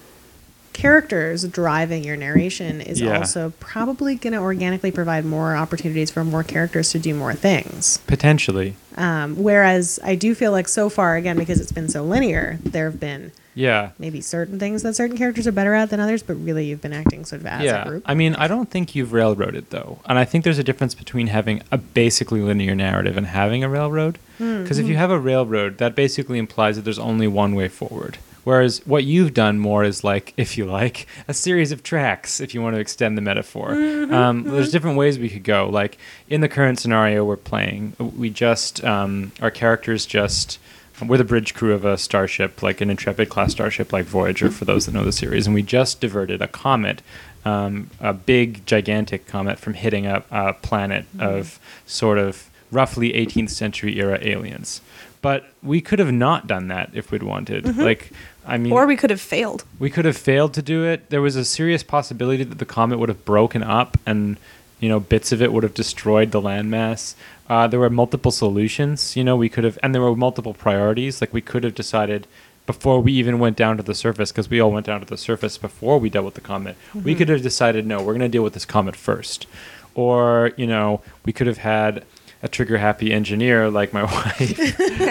[0.81, 3.17] characters driving your narration is Yeah.
[3.19, 7.99] also probably going to organically provide more opportunities for more characters to do more things.
[8.07, 8.75] Potentially.
[8.97, 12.89] Um, whereas I do feel like so far, again, because it's been so linear, there
[12.89, 13.89] have been Yeah.
[13.99, 16.93] maybe certain things that certain characters are better at than others, but really you've been
[16.93, 17.85] acting sort of as a yeah.
[17.87, 18.03] group.
[18.05, 19.99] I mean, I don't think you've railroaded though.
[20.07, 23.69] And I think there's a difference between having a basically linear narrative and having a
[23.69, 24.17] railroad.
[24.39, 27.67] Hmm, Because if you have a railroad, that basically implies that there's only one way
[27.67, 28.17] forward.
[28.43, 32.53] Whereas what you've done more is like, if you like, a series of tracks, if
[32.53, 33.69] you want to extend the metaphor.
[33.69, 35.69] Mm-hmm, Um, there's different ways we could go.
[35.69, 35.97] Like
[36.29, 40.59] in the current scenario we're playing, we just, um, our characters just
[41.07, 44.65] we're the bridge crew of a starship, like an Intrepid class starship, like Voyager, for
[44.65, 47.01] those that know the series, and we just diverted a comet,
[47.43, 53.49] um, a big, gigantic comet, from hitting a, a planet of sort of roughly 18th
[53.49, 54.81] century era aliens.
[55.21, 57.77] But we could have not done that if we'd wanted.
[57.77, 58.11] Like,
[58.45, 59.63] I mean, Or we could have failed.
[59.79, 61.09] we could have failed to do it.
[61.09, 64.37] There was a serious possibility that the comet would have broken up and,
[64.79, 67.13] you know, bits of it would have destroyed the landmass.
[67.47, 71.21] Uh, there were multiple solutions, you know, we could have, and there were multiple priorities.
[71.21, 72.25] Like, we could have decided
[72.65, 75.17] before we even went down to the surface, because we all went down to the
[75.17, 78.29] surface before we dealt with the comet, we could have decided, no, we're going to
[78.29, 79.45] deal with this comet first.
[79.93, 82.05] Or, you know, we could have had
[82.43, 84.59] a trigger happy engineer like my wife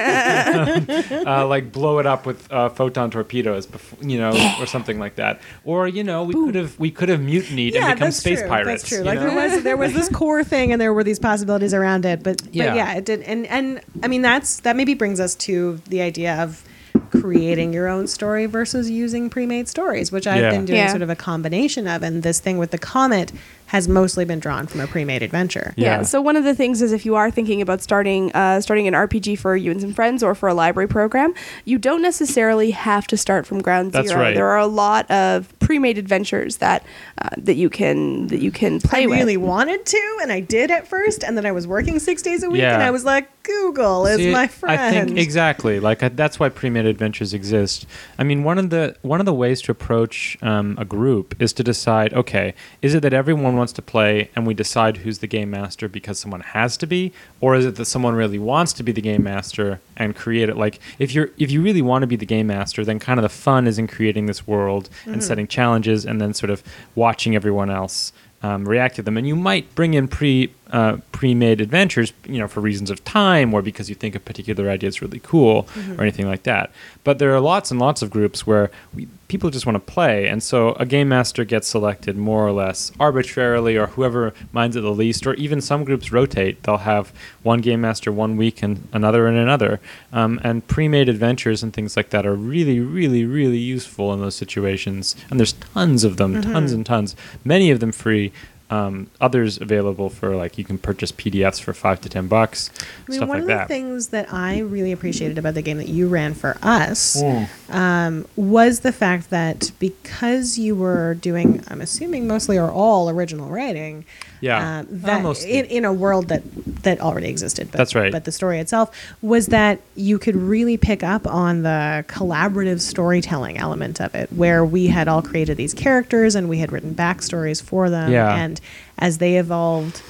[1.26, 5.16] uh, like blow it up with uh, photon torpedoes, before, you know, or something like
[5.16, 5.40] that.
[5.64, 8.48] Or you know, we could have we could have mutinied and become space true.
[8.48, 8.82] pirates.
[8.82, 8.98] That's true.
[8.98, 9.26] you Like know?
[9.30, 12.22] there was there was this core thing, and there were these possibilities around it.
[12.22, 12.66] But Yeah.
[12.68, 13.22] but yeah, it did.
[13.22, 16.64] And and I mean that's that maybe brings us to the idea of
[17.10, 20.50] creating your own story versus using pre-made stories, which I've Yeah.
[20.50, 20.88] been doing Yeah.
[20.88, 22.02] sort of a combination of.
[22.02, 23.32] And this thing with the comet
[23.70, 25.72] has mostly been drawn from a pre-made adventure.
[25.76, 25.98] Yeah.
[25.98, 26.02] Yeah.
[26.02, 28.94] So one of the things is if you are thinking about starting uh, starting an
[28.94, 33.06] RPG for you and some friends or for a library program, you don't necessarily have
[33.06, 34.20] to start from ground That's zero.
[34.22, 34.34] right.
[34.34, 36.84] There are a lot of pre-made adventures that
[37.22, 39.18] uh, that you can that you can play I with.
[39.20, 42.42] really wanted to, and I did at first, and then I was working six days
[42.42, 42.74] a week, Yeah.
[42.74, 44.80] and I was like, Google is See, my friend.
[44.80, 45.78] I think exactly.
[45.80, 47.86] Like I, that's why pre-made adventures exist.
[48.18, 51.52] I mean, one of the one of the ways to approach um, a group is
[51.54, 55.26] to decide, okay, is it that everyone wants to play and we decide who's the
[55.26, 58.82] game master because someone has to be, or is it that someone really wants to
[58.82, 60.56] be the game master and create it?
[60.56, 63.22] Like if you're if you really want to be the game master, then kind of
[63.22, 66.62] the fun is in creating this world and setting challenges and then sort of
[66.94, 69.16] watching everyone else um, react to them.
[69.16, 73.52] And you might bring in pre uh, pre-made adventures, you know, for reasons of time
[73.52, 75.66] or because you think a particular idea is really cool
[75.98, 76.70] or anything like that.
[77.04, 80.26] But there are lots and lots of groups where we, people just want to play,
[80.26, 84.82] and so a game master gets selected more or less arbitrarily, or whoever minds it
[84.82, 85.26] the least.
[85.26, 87.12] Or even some groups rotate; they'll have
[87.42, 89.80] one game master one week and another and another.
[90.12, 94.34] Um, and pre-made adventures and things like that are really, really, really useful in those
[94.34, 95.16] situations.
[95.30, 97.16] And there's tons of them, tons and tons.
[97.44, 98.32] Many of them free.
[98.70, 103.10] Um, others available for like you can purchase PDFs for five to ten bucks, I
[103.10, 103.68] mean, stuff one like of that.
[103.68, 107.48] the things that I really appreciated about the game that you ran for us Mm.
[107.74, 113.48] um, was the fact that because you were doing, I'm assuming mostly or all original
[113.48, 114.04] writing,
[114.40, 114.80] Yeah.
[114.80, 116.42] um, Uh, that in, in a world that
[116.82, 117.68] that already existed.
[117.70, 118.10] But, That's right.
[118.10, 118.90] But the story itself
[119.22, 124.64] was that you could really pick up on the collaborative storytelling element of it, where
[124.64, 128.34] we had all created these characters and we had written backstories for them, Yeah.
[128.34, 128.60] and
[128.98, 130.00] as they evolved.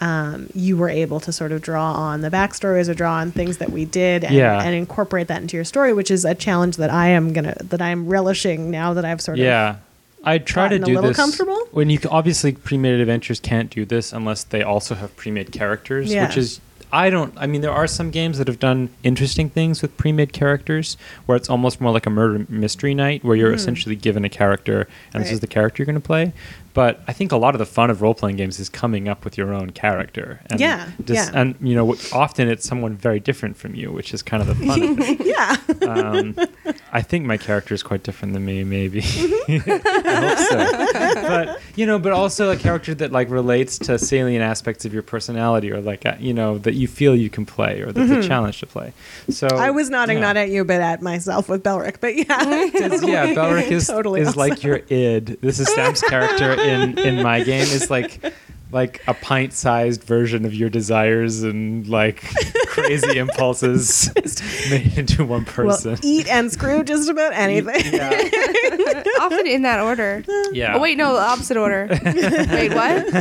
[0.00, 3.58] Um, you were able to sort of draw on the backstories or draw on things
[3.58, 4.60] that we did and, Yeah.
[4.60, 7.80] and incorporate that into your story, which is a challenge that I am gonna that
[7.80, 9.76] I am relishing now that I've sort of yeah.
[10.24, 11.58] I try to gotten a do little this comfortable?
[11.72, 16.26] when you obviously pre-made adventures can't do this unless they also have pre-made characters, Yeah.
[16.26, 16.60] which is
[16.92, 17.32] I don't.
[17.36, 21.36] I mean, there are some games that have done interesting things with pre-made characters, where
[21.36, 25.22] it's almost more like a murder mystery night, where you're essentially given a character, and
[25.22, 26.32] this is the character you're going to play.
[26.74, 29.36] But I think a lot of the fun of role-playing games is coming up with
[29.36, 30.40] your own character.
[30.48, 31.38] And Yeah, just- yeah.
[31.38, 34.54] And you know, often it's someone very different from you, which is kind of the
[34.66, 34.82] fun.
[34.82, 35.26] of it.
[35.26, 35.56] yeah.
[35.86, 36.34] Um,
[36.90, 39.00] I think my character is quite different than me, maybe.
[39.48, 41.22] I hope so.
[41.22, 45.02] But you know, but also a character that like relates to salient aspects of your
[45.02, 48.28] personality, or like uh, you know that you feel you can play, or that's a
[48.28, 48.92] challenge to play.
[49.30, 49.56] So Mm-hmm.
[49.58, 50.24] I was nodding yeah.
[50.26, 52.00] not at you, but at myself with Belric.
[52.00, 52.24] But yeah,
[52.74, 54.38] It's- yeah, Belric is Totally is awesome.
[54.40, 55.38] like your id.
[55.40, 58.20] This is Sam's character in in my game is like
[58.72, 62.24] like a pint-sized version of your desires and like
[62.66, 64.10] crazy impulses
[64.70, 65.98] made into one will person.
[66.02, 67.92] eat and screw just about anything.
[67.92, 68.10] Yeah.
[69.20, 70.24] Often in that order.
[70.52, 70.74] Yeah.
[70.76, 71.86] Oh wait, no, opposite order.
[72.04, 73.12] wait, what?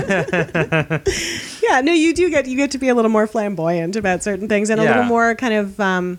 [1.61, 4.47] yeah, no, you do get you get to be a little more flamboyant about certain
[4.47, 6.17] things and a little more kind of um,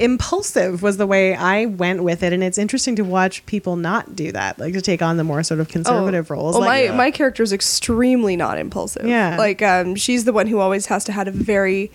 [0.00, 2.32] impulsive was the way I went with it.
[2.32, 5.42] And it's interesting to watch people not do that, like to take on the more
[5.42, 6.56] sort of conservative roles.
[6.56, 6.96] Oh, like, my Yeah.
[6.96, 9.06] my character is extremely not impulsive.
[9.06, 9.36] Yeah.
[9.38, 11.90] like um, she's the one who always has to have a very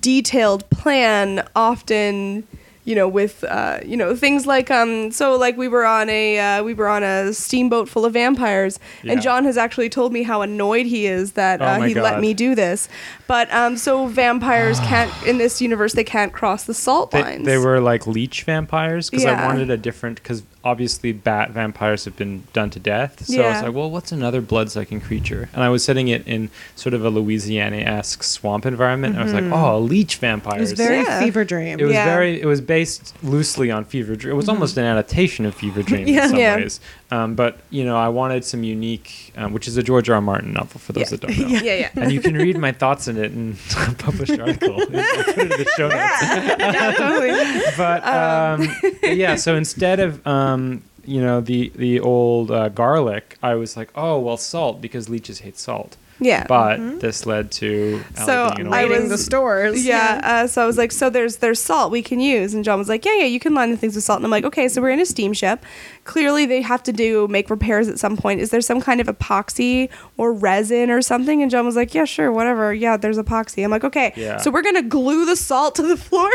[0.00, 1.46] detailed plan.
[1.54, 2.46] Often,
[2.86, 6.38] you know, with uh, you know things like um, so like we were on a
[6.38, 9.12] uh, we were on a steamboat full of vampires, Yeah.
[9.12, 12.20] and John has actually told me how annoyed he is that Oh uh, he let
[12.20, 12.88] me do this.
[13.26, 17.44] But um, so vampires can't in this universe they can't cross the salt They, lines.
[17.44, 22.16] they were like leech vampires because I wanted a different because obviously bat vampires have
[22.16, 23.24] been done to death.
[23.24, 25.48] So I was like, well, what's another blood-sucking creature?
[25.52, 29.14] And I was setting it in sort of a Louisiana-esque swamp environment.
[29.14, 29.52] And I was like, mm-hmm.
[29.52, 30.58] oh, a leech vampires.
[30.58, 31.20] It was very Yeah.
[31.20, 31.78] fever dream.
[31.78, 32.04] It was Yeah.
[32.06, 32.40] very.
[32.40, 34.32] It was based loosely on Fevre Dream.
[34.32, 34.54] It was mm-hmm.
[34.54, 36.24] almost an adaptation of Fevre Dream Yeah.
[36.24, 36.56] in some Yeah.
[36.56, 36.80] ways.
[37.10, 40.16] Um, but you know, I wanted some unique, um, which is a George R.
[40.16, 40.20] R.
[40.20, 41.16] Martin novel for those Yeah.
[41.16, 41.46] that don't know.
[41.60, 41.90] yeah, yeah.
[41.94, 44.80] And you can read my thoughts in it in a published article.
[44.80, 44.94] I'll put
[45.38, 46.22] it in the show notes.
[46.58, 47.62] yeah, totally.
[47.76, 48.68] But um,
[49.02, 53.90] yeah, so instead of um, you know the the old uh, garlic, I was like,
[53.94, 55.96] oh well, salt because leeches hate salt.
[56.18, 56.46] Yeah.
[56.48, 58.24] But this led to Mm-hmm.
[58.24, 59.84] So, Allie being an I was- the stores.
[59.86, 62.78] Yeah, uh, so I was like, so there's there's salt we can use, and John
[62.78, 64.66] was like, yeah, yeah, you can line the things with salt, and I'm like, okay,
[64.68, 65.62] so we're in a steamship.
[66.04, 68.40] Clearly, they have to do make repairs at some point.
[68.40, 71.42] Is there some kind of epoxy or resin or something?
[71.42, 72.72] And John was like, yeah, sure, whatever.
[72.72, 73.62] Yeah, there's epoxy.
[73.64, 74.38] I'm like, okay, Yeah.
[74.38, 76.30] so we're gonna glue the salt to the floor.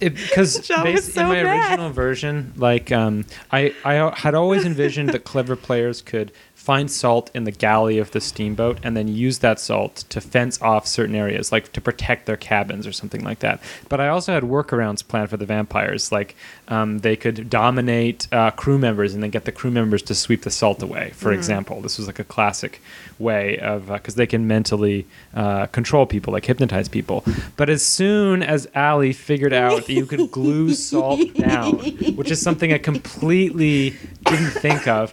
[0.00, 1.70] because John was in my bad.
[1.70, 7.28] original version, like um, I I had always envisioned that clever players could find salt
[7.34, 11.16] in the galley of the steamboat and then use that salt to fence off certain
[11.16, 13.60] areas, like to protect their cabins or something like that.
[13.88, 16.36] But I also had workarounds planned for the vampires, like
[16.68, 20.42] um, they could dominate uh, crew members and then get the crew members to sweep
[20.42, 21.10] the salt away.
[21.16, 22.80] For example, this was like a classic
[23.18, 25.04] way of because they can mentally
[25.34, 27.24] uh, control people, like hypnotize people.
[27.56, 31.78] But as soon as Allie figured out that you could glue salt down,
[32.14, 35.12] which is something I completely didn't think of.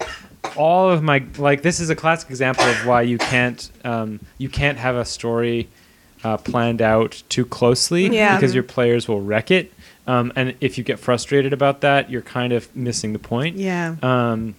[0.57, 4.49] All of my like this is a classic example of why you can't um, you
[4.49, 5.69] can't have a story
[6.23, 8.35] uh, planned out too closely Yeah.
[8.35, 9.71] because your players will wreck it.
[10.07, 13.57] Um, and if you get frustrated about that, you're kind of missing the point.
[13.57, 13.95] Yeah.
[14.01, 14.55] Um,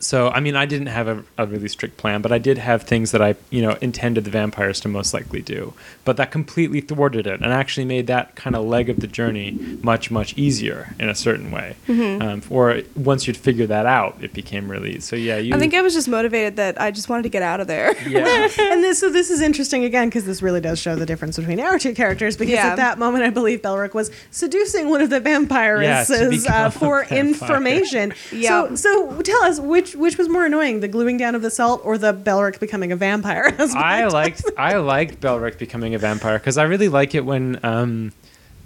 [0.00, 2.82] so I mean, I didn't have a, a really strict plan, but I did have
[2.84, 5.74] things that I, you know, intended the vampires to most likely do.
[6.04, 9.58] But that completely thwarted it, and actually made that kind of leg of the journey
[9.82, 11.76] much, much easier in a certain way.
[11.86, 12.22] Mm-hmm.
[12.22, 15.16] Um, or once you'd figure that out, it became really so.
[15.16, 15.54] Yeah, you.
[15.54, 17.96] I think I was just motivated that I just wanted to get out of there.
[18.08, 21.36] yeah, and this so this is interesting again because this really does show the difference
[21.36, 22.68] between our two characters because Yeah.
[22.68, 26.70] at that moment I believe Belric was seducing one of the Yeah, vampiresses become uh,
[26.70, 27.18] for vampire.
[27.18, 28.12] information.
[28.32, 28.48] Yeah.
[28.68, 31.80] So so tell us which which was more annoying, the gluing down of the salt
[31.84, 33.54] or the Belric becoming a vampire?
[33.58, 38.12] I liked I liked Belric becoming a vampire because I really like it when um,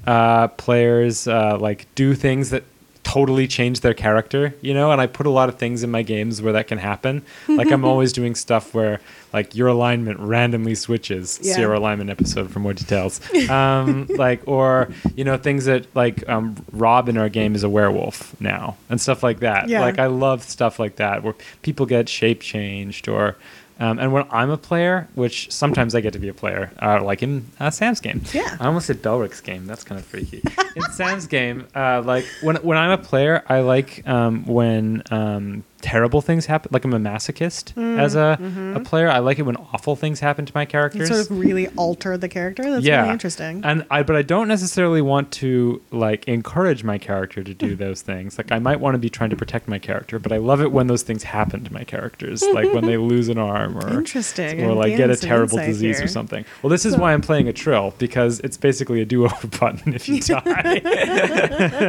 [0.06, 2.64] uh, players uh, like do things that
[3.04, 4.92] totally change their character, you know.
[4.92, 7.22] And I put a lot of things in my games where that can happen.
[7.48, 9.00] Like I'm always doing stuff where
[9.32, 11.38] like your alignment randomly switches.
[11.42, 11.54] Yeah.
[11.54, 13.20] See our alignment episode for more details.
[13.52, 17.68] Um, like or you know things that like um, Rob in our game is a
[17.68, 19.68] werewolf now and stuff like that.
[19.68, 19.80] Yeah.
[19.80, 23.36] Like I love stuff like that where people get shape changed or.
[23.80, 27.02] Um, and when I'm a player, which sometimes I get to be a player, uh,
[27.02, 28.22] like in uh, Sam's game.
[28.32, 28.56] Yeah.
[28.60, 29.66] I almost said Belric's game.
[29.66, 30.42] That's kind of freaky.
[30.76, 35.64] in Sam's game, uh, like when when I'm a player, I like um, when um,
[35.82, 36.70] terrible things happen.
[36.72, 38.76] Like I'm a masochist mm, as a, mm-hmm.
[38.76, 39.08] a player.
[39.08, 41.08] I like it when awful things happen to my You characters.
[41.08, 42.62] sort of really alter the character.
[42.62, 43.62] That's yeah, really interesting.
[43.64, 47.76] And I, but I don't necessarily want to like encourage my character to do hmm.
[47.76, 48.38] those things.
[48.38, 50.72] Like I might want to be trying to protect my character, but I love it
[50.72, 54.64] when those things happen to my characters, like when they lose an arm or Interesting.
[54.64, 56.06] or like get a terrible disease here.
[56.06, 56.44] or something.
[56.62, 60.08] Well, this is why I'm playing a trill because it's basically a do-over button if
[60.08, 60.80] you die.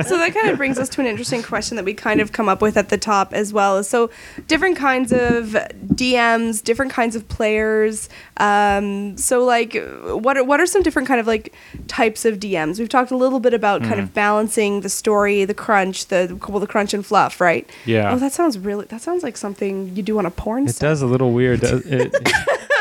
[0.01, 2.49] so that kind of brings us to an interesting question that we kind of come
[2.49, 3.82] up with at the top as well.
[3.83, 4.09] So
[4.47, 5.55] different kinds of
[5.93, 8.09] DMs, different kinds of players.
[8.37, 11.53] Um, so like, what are, what are some different kind of like
[11.87, 12.79] types of DMs?
[12.79, 13.99] We've talked a little bit about kind Hmm.
[14.01, 17.69] of balancing the story, the crunch, the well, the crunch and fluff, right?
[17.85, 18.11] Yeah.
[18.13, 18.85] Oh, that sounds really.
[18.85, 20.65] That sounds like something you do on a porn.
[20.67, 20.81] It set.
[20.87, 21.61] does a little weird.
[21.61, 22.13] does- It,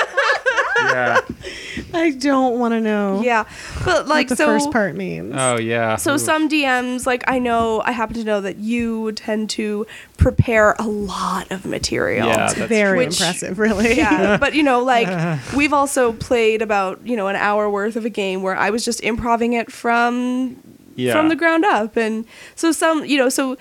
[0.93, 1.21] yeah.
[1.95, 3.45] I don't want to know Yeah,
[3.85, 4.47] but like what the so.
[4.47, 5.35] first part means.
[5.37, 5.97] Oh yeah.
[5.97, 6.19] So Ooh.
[6.19, 9.87] some DMs, like I know, I happen to know that you tend to
[10.17, 12.27] prepare a lot of material.
[12.29, 13.07] Yeah, It's that's very true.
[13.07, 13.95] impressive, really.
[13.97, 15.09] yeah, but you know, like
[15.57, 18.85] we've also played about you know an hour worth of a game where I was
[18.85, 20.57] just improving it from
[20.97, 21.13] Yeah.
[21.15, 22.25] from the ground up, and
[22.55, 23.59] so some you know so s-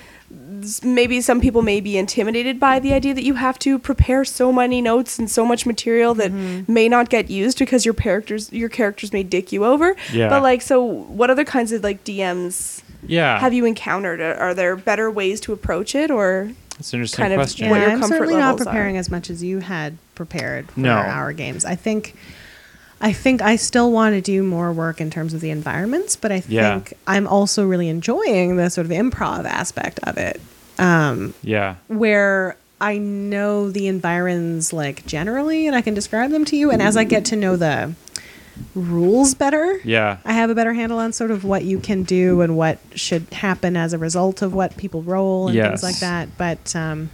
[0.84, 4.52] maybe some people may be intimidated by the idea that you have to prepare so
[4.54, 6.72] many notes and so much material that Mm-hmm.
[6.72, 9.96] may not get used because your characters your characters may dick you over.
[10.14, 10.30] Yeah.
[10.30, 12.82] But like, so what other kinds of like DMs?
[13.06, 13.40] yeah.
[13.40, 14.22] have you encountered?
[14.22, 17.70] Are are there better ways to approach it, or That's an interesting kind of- question.
[17.70, 18.66] what Yeah, your I'm comfort certainly not levels are.
[18.72, 20.94] preparing as much as you had prepared for No.
[20.94, 21.66] our games.
[21.66, 22.16] I think,
[23.02, 26.32] I think I still want to do more work in terms of the environments, but
[26.32, 26.74] I Yeah.
[26.80, 30.40] think I'm also really enjoying the sort of improv aspect of it,
[30.78, 31.76] um, yeah.
[31.88, 36.82] where I know the environs like generally, and I can describe them to you, and
[36.82, 37.94] as I get to know the
[38.76, 39.80] rules better.
[39.84, 40.18] Yeah.
[40.26, 43.26] I have a better handle on sort of what you can do and what should
[43.32, 46.30] happen as a result of what people roll and things like that.
[46.38, 47.10] But um,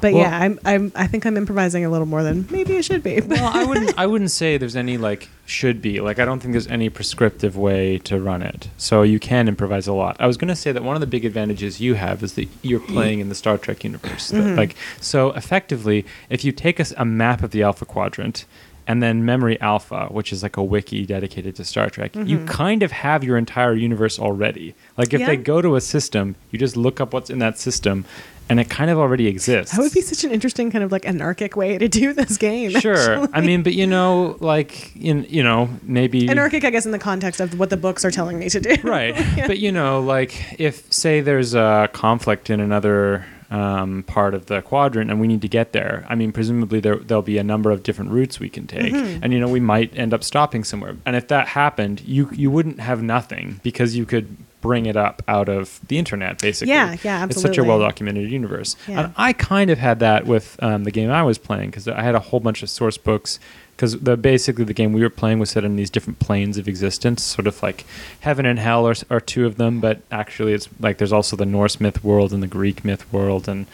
[0.00, 2.80] but Well- yeah, I'm, I'm I think I'm improvising a little more than maybe I
[2.80, 3.20] should be.
[3.20, 3.98] well, I wouldn't.
[3.98, 6.00] I wouldn't say there's any like should be.
[6.00, 8.68] Like I don't think there's any prescriptive way to run it.
[8.76, 10.16] So you can improvise a lot.
[10.20, 12.48] I was going to say that one of the big advantages you have is that
[12.62, 14.28] you're playing in the Star Trek universe.
[14.28, 14.56] That, mm-hmm.
[14.56, 18.44] Like so, effectively, if you take a map of the Alpha Quadrant.
[18.90, 22.46] And then Memory Alpha, which is like a wiki dedicated to Star Trek, you mm-hmm.
[22.46, 24.74] kind of have your entire universe already.
[24.96, 25.26] Like if Yeah.
[25.26, 28.06] they go to a system, you just look up what's in that system,
[28.48, 29.74] and it kind of already exists.
[29.76, 32.70] that would be such an interesting kind of like anarchic way to do this game.
[32.80, 32.94] Sure.
[33.22, 33.28] actually.
[33.32, 36.98] I mean, but you know, like in you know maybe anarchic, I guess, in the
[36.98, 38.76] context of what the books are telling me to do.
[38.84, 39.14] right.
[39.46, 44.60] But you know, like if say there's a conflict in another um, part of the
[44.60, 46.04] quadrant and we need to get there.
[46.06, 49.24] I mean, presumably there there'll be a number of different routes we can take, Mm-hmm.
[49.24, 50.96] and you know we might end up stopping somewhere.
[51.06, 55.22] And if that happened, you you wouldn't have nothing because you could bring it up
[55.28, 56.72] out of the internet basically.
[56.72, 57.30] Yeah, yeah, absolutely.
[57.30, 58.76] It's such a well documented universe.
[58.86, 59.04] Yeah.
[59.04, 62.02] And I kind of had that with um, the game I was playing because I
[62.02, 63.38] had a whole bunch of source books.
[63.76, 66.66] Because the basically the game we were playing was set in these different planes of
[66.66, 67.86] existence, sort of like
[68.18, 71.46] heaven and hell are, are two of them, but actually it's like there's also the
[71.46, 73.66] Norse myth world and the Greek myth world and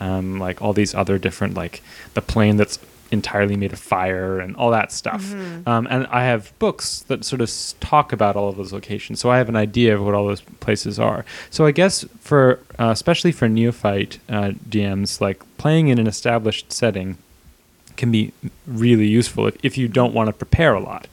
[0.00, 1.80] um, like all these other different like
[2.14, 2.80] the plane that's
[3.12, 5.22] entirely made of fire and all that stuff.
[5.22, 5.68] Mm-hmm.
[5.68, 9.30] Um, and I have books that sort of talk about all of those locations, so
[9.30, 11.24] I have an idea of what all those places are.
[11.50, 16.72] So I guess for uh, especially for neophyte uh, DMs, like playing in an established
[16.72, 17.18] setting
[17.96, 18.32] can be
[18.66, 21.06] really useful if, if you don't want to prepare a lot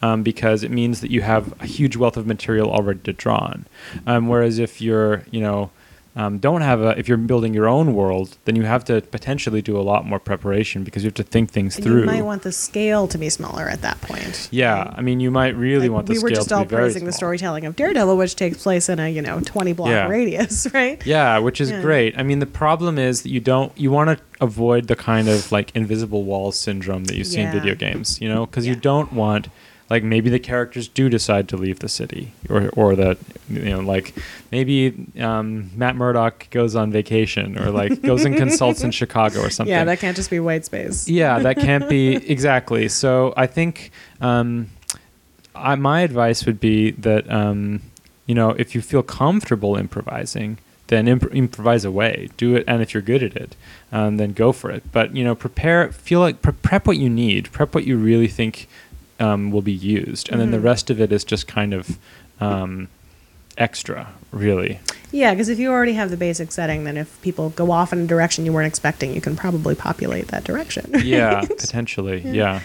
[0.00, 3.36] um, because it means that you have a huge wealth of material already to draw
[3.36, 3.66] on
[4.06, 5.70] um, whereas if you're you know
[6.14, 9.62] um, don't have a if you're building your own world then you have to potentially
[9.62, 12.22] do a lot more preparation because you have to think things And through You might
[12.22, 14.48] want the scale to be smaller at that point.
[14.50, 16.64] yeah i mean you might really Like, want the we were scale just to all
[16.66, 20.08] praising the storytelling of Daredevil, which takes place in a you know twenty block Yeah.
[20.08, 21.04] radius, right?
[21.06, 21.80] Yeah, which is Yeah.
[21.80, 22.18] great.
[22.18, 25.50] I mean, the problem is that you don't you want to avoid the kind of
[25.52, 29.12] like invisible walls syndrome that you see in video games, you know, because you don't
[29.12, 29.48] want
[29.92, 33.18] like maybe the characters do decide to leave the city or or that
[33.50, 34.14] you know like
[34.50, 39.50] maybe um, Matt Murdock goes on vacation or like goes and consults in Chicago or
[39.50, 39.70] something.
[39.70, 41.10] Yeah, that can't just be white space.
[41.10, 42.88] Yeah, that can't be exactly.
[42.88, 43.90] So I think
[44.22, 44.70] um,
[45.54, 47.82] I, my advice would be that um,
[48.24, 50.56] you know if you feel comfortable improvising,
[50.86, 52.30] then imp- improvise away.
[52.38, 53.56] Do it, and if you're good at it,
[53.92, 54.90] um, then go for it.
[54.90, 55.92] But you know, prepare.
[55.92, 57.52] Feel like pre- prep what you need.
[57.52, 58.68] Prep what you really think
[59.22, 60.64] um, will be used, and then the Mhm.
[60.64, 61.96] rest of it is just kind of
[62.40, 62.88] um,
[63.56, 64.80] extra, really.
[65.12, 68.00] Yeah, because if you already have the basic setting, then if people go off in
[68.00, 70.90] a direction you weren't expecting, you can probably populate that direction.
[71.04, 72.22] Yeah, potentially.
[72.26, 72.60] Yeah.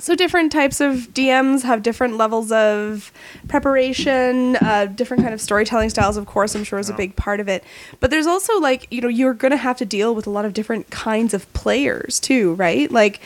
[0.00, 3.12] So different types of DMs have different levels of
[3.48, 6.16] preparation, uh, different kind of storytelling styles.
[6.16, 7.64] Of course, I'm sure is a big part of it.
[8.00, 10.44] But there's also like you know you're going to have to deal with a lot
[10.44, 12.90] of different kinds of players too, right?
[12.90, 13.20] Like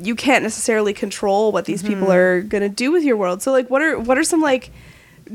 [0.00, 3.42] you can't necessarily control what these people are going to do with your world.
[3.42, 4.70] So like what are what are some like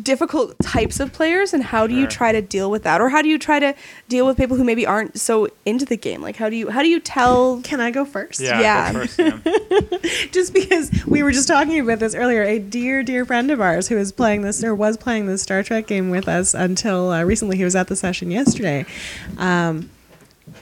[0.01, 3.21] difficult types of players and how do you try to deal with that or how
[3.21, 3.75] do you try to
[4.07, 6.81] deal with people who maybe aren't so into the game like how do you how
[6.81, 8.39] do you tell Can I go first?
[8.39, 8.93] Yeah.
[8.93, 9.41] go first, Sam.
[10.31, 13.87] just because we were just talking about this earlier, a dear, dear friend of ours
[13.89, 17.23] who is playing this or was playing this Star Trek game with us until uh,
[17.23, 18.85] recently, he was at the session yesterday,
[19.37, 19.89] um,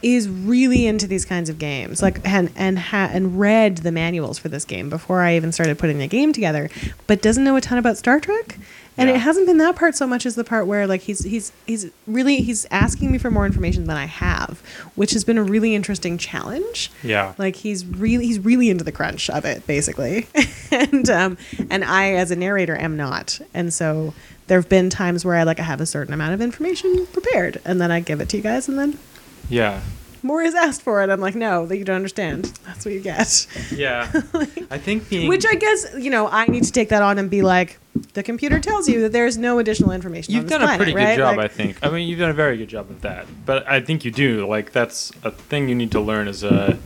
[0.01, 2.01] is really into these kinds of games.
[2.01, 5.77] Like and and ha- and read the manuals for this game before I even started
[5.79, 6.69] putting the game together,
[7.07, 8.57] but doesn't know a ton about Star Trek.
[8.97, 9.15] And Yeah.
[9.15, 11.89] it hasn't been that part so much as the part where like he's he's he's
[12.05, 14.61] really he's asking me for more information than I have,
[14.95, 17.33] which has been a really interesting challenge Yeah.
[17.37, 20.27] like he's really he's really into the crunch of it basically
[20.71, 21.37] and um
[21.69, 24.13] and i as a narrator am not and so
[24.47, 27.61] there have been times where i like i have a certain amount of information prepared
[27.65, 28.97] and then i give it to you guys and then
[29.49, 29.81] yeah.
[30.23, 32.99] more is asked for it i'm like no that you don't understand that's what you
[32.99, 34.09] get Yeah.
[34.69, 37.29] I think being which i guess you know i need to take that on and
[37.29, 37.79] be like
[38.13, 40.93] the computer tells you that there's no additional information You've on this done a pretty
[40.93, 41.15] right?
[41.15, 41.77] good job, Like- I think.
[41.83, 43.25] I mean, you've done a very good job of that.
[43.45, 44.47] But I think you do.
[44.47, 46.77] Like that's a thing you need to learn as a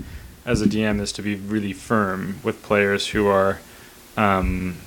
[0.46, 3.60] as a DM is to be really firm with players who are
[4.18, 4.78] um,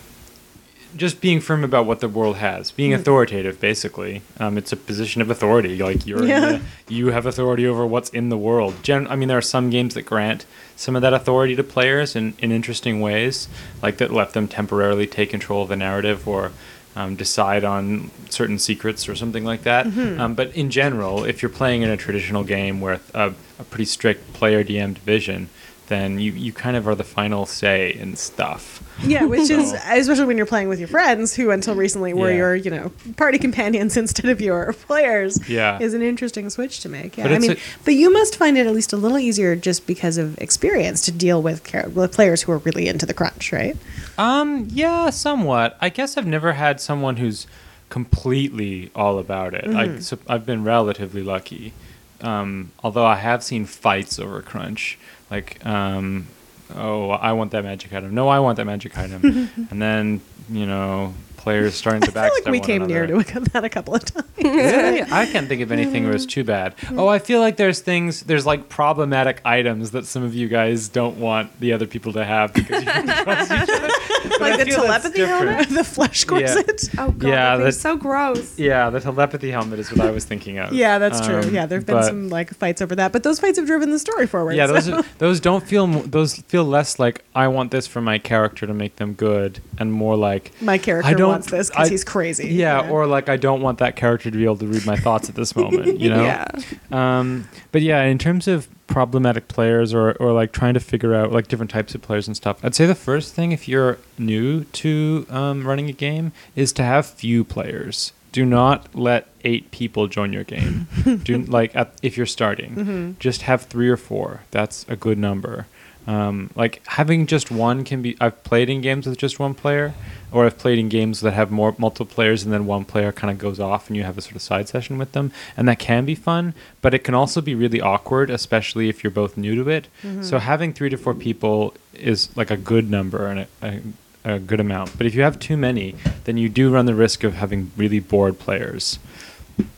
[0.97, 2.97] just being firm about what the world has, being Mm.
[3.01, 3.61] authoritative.
[3.61, 5.77] Basically, um, it's a position of authority.
[5.83, 6.41] Like you're, Yeah.
[6.41, 6.61] the,
[6.95, 8.75] you have authority over what's in the world.
[8.83, 12.15] Gen- I mean, there are some games that grant some of that authority to players
[12.17, 13.49] in, in interesting ways,
[13.83, 16.53] like that let them temporarily take control of the narrative or
[16.95, 19.87] um, decide on certain secrets or something like that.
[19.87, 20.19] Mm-hmm.
[20.21, 23.85] Um, but in general, if you're playing in a traditional game with a, a pretty
[23.85, 25.51] strict player DM division,
[25.89, 28.83] then you, you kind of are the final say in stuff.
[29.05, 32.37] Yeah, which is especially when you're playing with your friends who until recently were Yeah.
[32.37, 35.49] your, you know, party companions instead of your players.
[35.49, 35.79] Yeah.
[35.79, 37.17] Is an interesting switch to make.
[37.17, 37.25] Yeah.
[37.25, 39.87] But I mean, a- but you must find it at least a little easier just
[39.87, 43.53] because of experience to deal with, char- with players who are really into the crunch,
[43.53, 43.77] right?
[44.19, 45.77] Um, yeah, somewhat.
[45.81, 47.47] I guess I've never had someone who's
[47.89, 49.67] completely all about it.
[49.69, 51.73] I, so I've been relatively lucky.
[52.21, 54.99] Um, although I have seen fights over crunch,
[55.31, 56.29] like, um,
[56.75, 58.15] oh, I want that magic item.
[58.15, 62.29] No, I want that magic item, and then you know, players starting to backstab I
[62.29, 63.21] feel like we came near to
[63.53, 64.27] that a couple of times.
[64.39, 65.03] really?
[65.03, 66.75] I can't think of anything where it's too bad.
[66.91, 70.89] Oh, I feel like there's things, there's like problematic items that some of you guys
[70.89, 73.89] don't want the other people to have because you trust each other.
[74.39, 76.29] But I like the telepathy helmet, the flesh Yeah.
[76.29, 76.89] corset.
[76.99, 78.59] Oh god, Yeah, yeah, that's- so gross.
[78.59, 80.73] Yeah, the telepathy helmet is what I was thinking of.
[80.73, 81.41] Yeah, that's true.
[81.41, 83.67] Um, Yeah, there have been but- some like fights over that, but those fights have
[83.67, 84.55] driven the story forward.
[84.57, 88.01] Yeah, so- those are, those don't feel those feel less like I want this for
[88.01, 91.71] my character to make them good, and more like my character I don't- wants this
[91.71, 92.49] because he's crazy.
[92.49, 95.29] yeah, or like I don't want that character to be able to read my thoughts
[95.29, 95.99] at this moment.
[96.01, 96.23] You know.
[96.23, 96.47] Yeah.
[96.91, 101.33] Um, but yeah, in terms of problematic players or, or like trying to figure out
[101.33, 104.65] like different types of players and stuff, I'd say the first thing if you're new
[104.65, 108.13] to um, running a game is to have few players.
[108.33, 110.89] Do not let eight people join your game.
[111.25, 114.43] Do like at, if you're starting, just have three or four.
[114.51, 115.67] That's a good number.
[116.07, 118.17] Um, like having just one can be.
[118.21, 119.95] I've played in games with just one player,
[120.33, 123.31] or I've played in games that have more multiple players, and then one player kind
[123.31, 125.79] of goes off, and you have a sort of side session with them, and that
[125.79, 126.55] can be fun.
[126.83, 129.89] But it can also be really awkward, especially if you're both new to it.
[130.03, 130.23] Mm-hmm.
[130.23, 134.39] So having three to four people is like a good number and a, a, a
[134.39, 134.99] good amount.
[134.99, 135.95] But if you have too many,
[136.25, 138.99] then you do run the risk of having really bored players.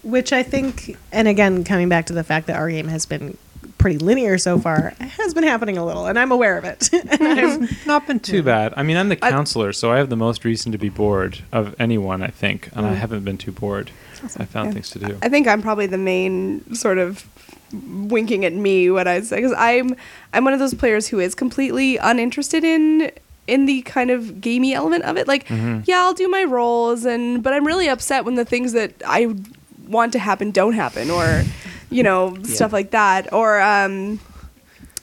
[0.03, 3.37] which I think, and again, coming back to the fact that our game has been
[3.79, 6.93] pretty linear so far, it has been happening a little, and I'm aware of it.
[6.93, 8.75] and I've, Not been too bad.
[8.77, 11.39] I mean, I'm the I- counselor, so I have the most reason to be bored
[11.53, 12.97] of anyone, I think, and I Mm.
[12.97, 13.91] haven't been too bored.
[14.37, 14.73] I found Yeah.
[14.75, 15.17] things to do.
[15.23, 17.25] I think I'm probably the main sort of
[17.73, 19.95] winking at me when I say because I'm
[20.33, 23.11] I'm one of those players who is completely uninterested in
[23.47, 25.29] in the kind of gamey element of it.
[25.29, 25.87] Like, Mhm.
[25.87, 29.35] yeah, I'll do my roles, and but I'm really upset when the things that I
[29.87, 31.45] want to happen don't happen, or
[31.91, 34.21] you know stuff like that, or um,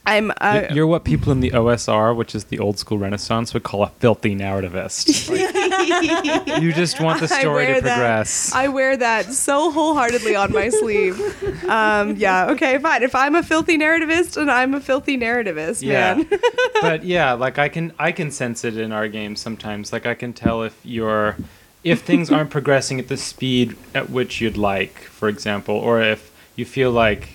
[0.07, 3.63] I'm uh, You're what people in the OSR, which is the old school Renaissance, would
[3.63, 5.25] call a filthy narrativist.
[5.85, 8.51] Like, you just want the story to that- progress.
[8.53, 11.19] I wear that so wholeheartedly on my sleeve.
[11.65, 13.03] Um, yeah, okay, fine.
[13.03, 16.27] If I'm a filthy narrativist, and I'm a filthy narrativist, yeah man.
[16.81, 20.13] but yeah like i can i can sense it in our games sometimes like i
[20.13, 21.35] can tell if you're
[21.83, 26.31] if things aren't progressing at the speed at which you'd like for example or if
[26.55, 27.29] you feel like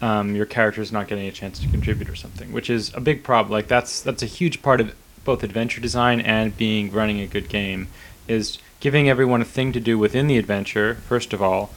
[0.00, 3.22] um, your character's not getting a chance to contribute or something which is a big
[3.22, 3.52] problem.
[3.52, 4.94] Like that's that's a huge part of
[5.24, 7.88] both adventure design and being running a good game
[8.28, 11.70] is giving everyone a thing to do within the adventure first of all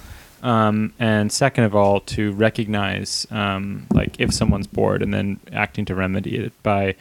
[0.44, 5.86] um, and second of all to recognize um, like if someone's bored and then acting
[5.86, 6.94] to remedy it by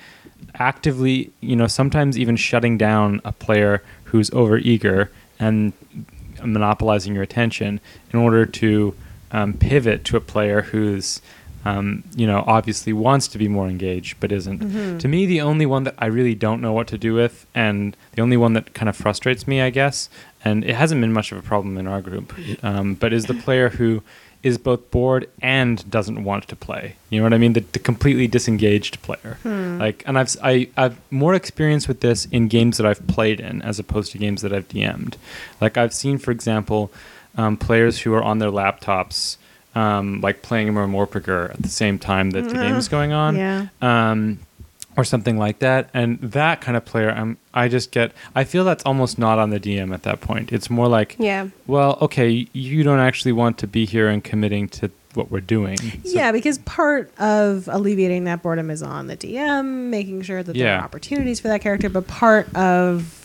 [0.54, 5.72] actively you know sometimes even shutting down a player who's overeager and
[6.42, 7.80] monopolizing your attention
[8.12, 8.94] in order to
[9.32, 11.20] um, pivot to a player who's
[11.64, 14.98] um, you know obviously wants to be more engaged but isn't.
[15.00, 17.96] To me the only one that i really don't know what to do with and
[18.12, 20.08] the only one that kind of frustrates me i guess
[20.44, 22.32] and it hasn't been much of a problem in our group
[22.62, 24.02] um, but is the player who
[24.42, 26.94] is both bored and doesn't want to play.
[27.10, 27.54] You know what i mean?
[27.54, 29.38] The, the completely disengaged player.
[29.44, 33.60] Like and i've I, i've more experience with this in games that i've played in
[33.62, 35.16] as opposed to games that i've dm'd
[35.60, 36.92] like i've seen for example
[37.36, 39.36] um, players who are on their laptops
[39.76, 43.66] um, like playing Morpurger at the same time that the game is going on yeah.
[43.82, 44.38] um,
[44.96, 45.90] or something like that.
[45.92, 49.50] And that kind of player, I'm, I just get, I feel that's almost not on
[49.50, 50.50] the DM at that point.
[50.50, 51.48] It's more like, yeah.
[51.66, 55.76] well, okay, you don't actually want to be here and committing to what we're doing.
[55.76, 60.52] So- yeah, because part of alleviating that boredom is on the DM, making sure that
[60.54, 60.78] there Yeah.
[60.78, 63.15] are opportunities for that character, but part of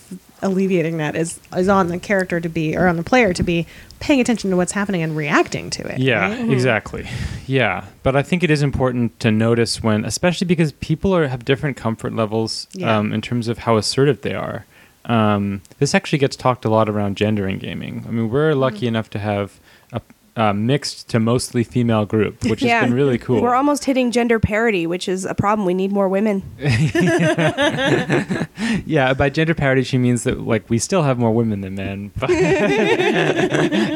[0.41, 3.67] alleviating that is is on the character to be or on the player to be
[3.99, 5.99] paying attention to what's happening and reacting to it.
[5.99, 6.49] Yeah, right?
[6.49, 7.07] exactly.
[7.45, 11.45] Yeah, but I think it is important to notice when, especially because people are have
[11.45, 12.97] different comfort levels Yeah.
[12.97, 14.65] um, in terms of how assertive they are.
[15.05, 18.05] Um, this actually gets talked a lot around gender in gaming.
[18.07, 19.59] I mean, we're lucky enough to have
[20.35, 22.79] a, a mixed to mostly female group, which Yeah.
[22.79, 23.41] has been really cool.
[23.41, 25.65] We're almost hitting gender parity, which is a problem.
[25.65, 26.43] We need more women.
[28.85, 32.11] yeah, by gender parity, she means that like we still have more women than men.
[32.17, 32.31] But,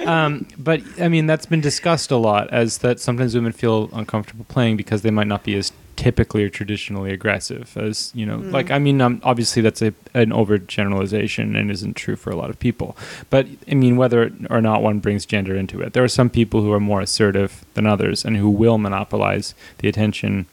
[0.07, 4.45] um, but I mean, that's been discussed a lot as that sometimes women feel uncomfortable
[4.49, 8.51] playing because they might not be as typically or traditionally aggressive as you know Mm.
[8.51, 12.49] like i mean um, obviously that's a, an overgeneralization and isn't true for a lot
[12.49, 12.97] of people
[13.29, 16.61] but i mean whether or not one brings gender into it there are some people
[16.61, 20.45] who are more assertive than others and who will monopolize the attention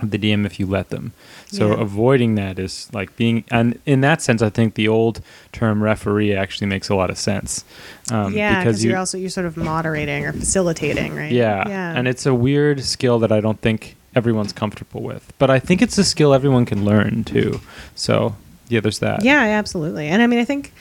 [0.00, 1.12] of the dm if you let them
[1.46, 1.82] so Yeah.
[1.82, 5.20] avoiding that is like being and in that sense i think the old
[5.52, 7.64] term referee actually makes a lot of sense
[8.10, 11.30] um, yeah, because you you're also you're sort of moderating or facilitating, right?
[11.30, 11.66] yeah.
[11.68, 15.32] yeah, And it's a weird skill that I don't think everyone's comfortable with.
[15.38, 17.60] But I think it's a skill everyone can learn too.
[17.94, 18.36] So,
[18.68, 19.24] yeah, there's that.
[19.24, 20.08] Yeah, absolutely.
[20.08, 20.72] And I mean, I think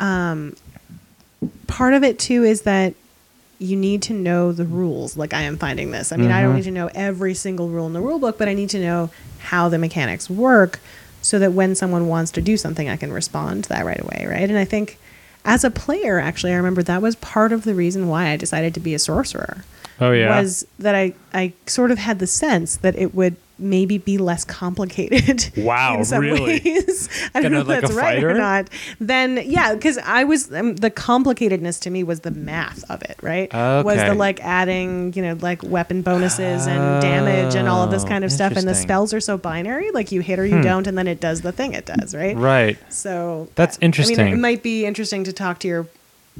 [0.00, 0.56] um,
[1.66, 2.94] part of it too is that
[3.58, 5.16] you need to know the rules.
[5.16, 6.10] Like I am finding this.
[6.12, 6.56] I mean, I don't Mhm.
[6.56, 9.10] need to know every single rule in the rule book, but I need to know
[9.38, 10.80] how the mechanics work
[11.20, 14.26] so that when someone wants to do something, I can respond to that right away,
[14.28, 14.48] right?
[14.48, 14.98] And I think
[15.44, 18.74] as a player, actually, I remember that was part of the reason why I decided
[18.74, 19.64] to be a sorcerer
[20.02, 20.40] Oh, yeah.
[20.40, 24.44] was that I, I sort of had the sense that it would maybe be less
[24.44, 25.48] complicated.
[25.62, 26.60] Wow, in some really?
[26.64, 27.08] ways.
[27.34, 28.68] I don't Kinda know if like that's right or not.
[28.98, 33.16] Then yeah, because I was um, the complicatedness to me was the math of it,
[33.22, 33.52] right?
[33.52, 38.02] Was the like adding, you know, like weapon bonuses and damage and all of this
[38.04, 38.48] Oh, kind of stuff.
[38.52, 38.88] And the interesting.
[38.88, 40.62] spells are so binary, like you hit or you Hmm.
[40.62, 42.36] don't, and then it does the thing it does, right?
[42.36, 42.78] Right.
[42.92, 44.28] So That's I mean, interesting.
[44.28, 45.86] it might be interesting to talk to your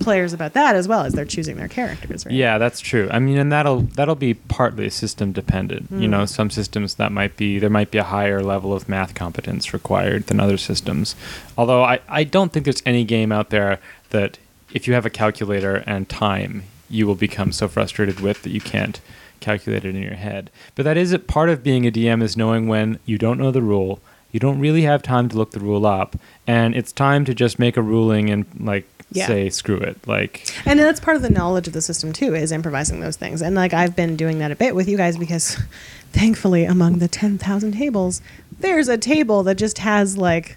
[0.01, 2.35] players about that as well as they're choosing their characters, right?
[2.35, 3.09] Yeah, that's true.
[3.11, 5.89] I mean, and that'll that'll be partly system dependent.
[5.91, 6.11] You Mm.
[6.11, 9.73] know, some systems that might be there might be a higher level of math competence
[9.73, 11.15] required than other systems.
[11.59, 13.79] Although I I don't think there's any game out there
[14.11, 14.39] that
[14.73, 18.61] if you have a calculator and time, you will become so frustrated with that you
[18.61, 19.01] can't
[19.41, 20.51] calculate it in your head.
[20.75, 23.51] But that is a part of being a DM is knowing when you don't know
[23.51, 24.01] the rule,
[24.33, 27.59] you don't really have time to look the rule up, and it's time to just
[27.59, 29.27] make a ruling and like Yeah.
[29.27, 29.97] say screw it.
[30.09, 33.43] Like And that's part of the knowledge of the system too, is improvising those things.
[33.43, 35.59] And like I've been doing that a bit with you guys because
[36.13, 38.21] thankfully among the 10,000 tables,
[38.61, 40.57] there's a table that just has like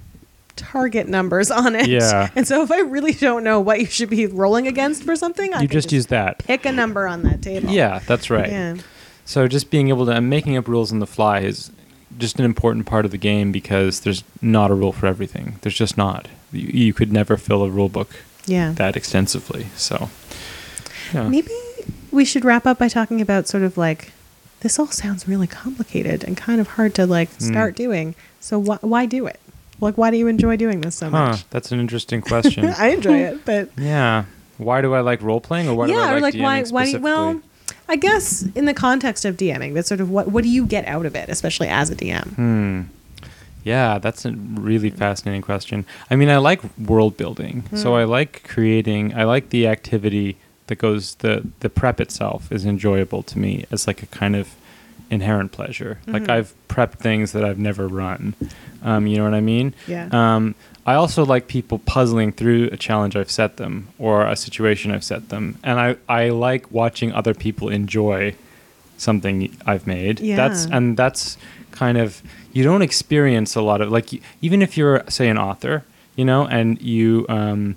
[0.55, 1.87] target numbers on it.
[1.87, 2.29] Yeah.
[2.35, 5.53] And so if I really don't know what you should be rolling against for something,
[5.53, 6.39] I you can just use that.
[6.39, 7.69] pick a number on that table.
[7.69, 8.49] Yeah, that's right.
[8.49, 8.77] Yeah.
[9.25, 11.71] So just being able to and making up rules on the fly is
[12.17, 15.57] just an important part of the game because there's not a rule for everything.
[15.61, 16.27] There's just not.
[16.51, 18.09] You, you could never fill a rule book
[18.45, 18.71] Yeah.
[18.73, 19.67] that extensively.
[19.75, 20.09] So
[21.13, 21.27] yeah.
[21.29, 21.51] Maybe
[22.11, 24.11] we should wrap up by talking about sort of like
[24.61, 27.43] this all sounds really complicated and kind of hard to like Hmm.
[27.45, 28.15] start doing.
[28.39, 29.39] So wh- why do it?
[29.81, 31.49] Like why do you enjoy doing this so Huh, much?
[31.49, 32.65] that's an interesting question.
[32.77, 34.25] I enjoy it, but yeah.
[34.57, 36.63] Why do I like role playing or why do yeah, I or like, like why
[36.69, 37.41] why do well?
[37.87, 40.85] I guess in the context of DMing, that's sort of what what do you get
[40.87, 42.27] out of it, especially as a DM?
[42.35, 42.81] Hmm.
[43.63, 45.85] Yeah, that's a really fascinating question.
[46.11, 47.63] I mean, I like world building.
[47.75, 47.95] So Hmm.
[47.97, 50.37] I like creating, I like the activity
[50.67, 54.49] that goes, the, the prep itself is enjoyable to me as like a kind of
[55.09, 55.97] inherent pleasure.
[56.05, 56.29] Like Mhm.
[56.29, 58.35] I've prepped things that I've never run.
[58.83, 59.73] Um, you know what I mean?
[59.87, 60.09] Yeah.
[60.11, 60.53] Um,
[60.85, 65.03] I also like people puzzling through a challenge I've set them or a situation I've
[65.03, 65.57] set them.
[65.63, 68.35] And I, I like watching other people enjoy
[68.97, 70.19] something I've made.
[70.19, 70.35] Yeah.
[70.35, 71.37] That's and that's
[71.71, 72.21] kind of
[72.53, 74.09] you don't experience a lot of like
[74.41, 75.83] even if you're say an author,
[76.15, 77.75] you know, and you um,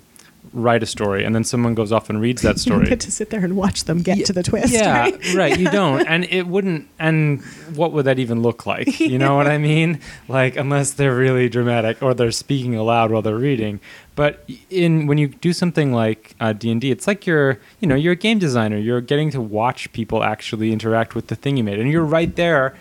[0.53, 2.85] write a story and then someone goes off and reads that You story.
[2.87, 4.73] get to sit there and watch them get Ye- to the twist.
[4.73, 5.33] Yeah, right?
[5.35, 5.59] right.
[5.59, 6.87] You don't, and it wouldn't.
[6.99, 7.41] And
[7.75, 8.99] what would that even look like?
[9.09, 9.99] You know what I mean?
[10.27, 13.79] Like unless they're really dramatic or they're speaking aloud while they're reading.
[14.15, 17.87] But in when you do something like uh, D and D, it's like you're you
[17.87, 18.77] know you're a game designer.
[18.77, 22.35] You're getting to watch people actually interact with the thing you made, and you're right
[22.35, 22.75] there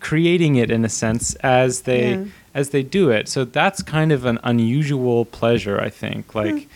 [0.00, 2.24] creating it in a sense as they Yeah.
[2.54, 3.28] as they do it.
[3.28, 6.34] So that's kind of an unusual pleasure, I think.
[6.34, 6.68] Like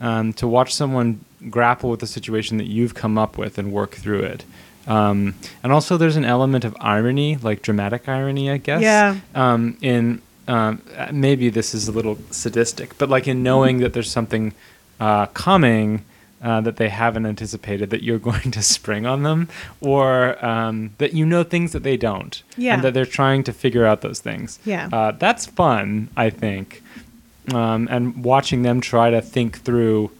[0.00, 3.92] um, to watch someone grapple with a situation that you've come up with and work
[3.92, 4.44] through it.
[4.86, 8.80] Um, and also, there's an element of irony, like dramatic irony, I guess.
[8.82, 9.16] Yeah.
[9.34, 10.80] Um, in um,
[11.12, 14.54] maybe this is a little sadistic, but like in knowing that there's something
[14.98, 16.04] uh, coming
[16.42, 19.48] uh, that they haven't anticipated that you're going to spring on them,
[19.82, 22.74] or um, that you know things that they don't, Yeah.
[22.74, 24.58] and that they're trying to figure out those things.
[24.64, 24.88] Yeah.
[24.90, 26.82] Uh, that's fun, I think.
[27.54, 30.10] Um, and watching them try to think through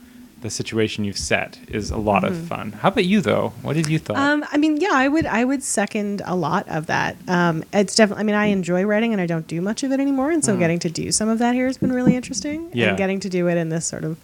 [0.40, 2.72] the situation you've set is a lot of fun.
[2.72, 3.52] How about you, though?
[3.62, 4.16] What did you thought?
[4.16, 4.42] Mm-hmm.
[4.42, 7.16] Um, I mean, yeah, I would I would second a lot of that.
[7.26, 8.20] Um, it's definitely.
[8.20, 10.30] I mean, I enjoy writing, and I don't do much of it anymore.
[10.30, 12.68] And so, getting to do some of that here has been really interesting.
[12.68, 12.74] Mm.
[12.74, 12.88] Yeah.
[12.90, 14.16] And getting to do it in this sort of,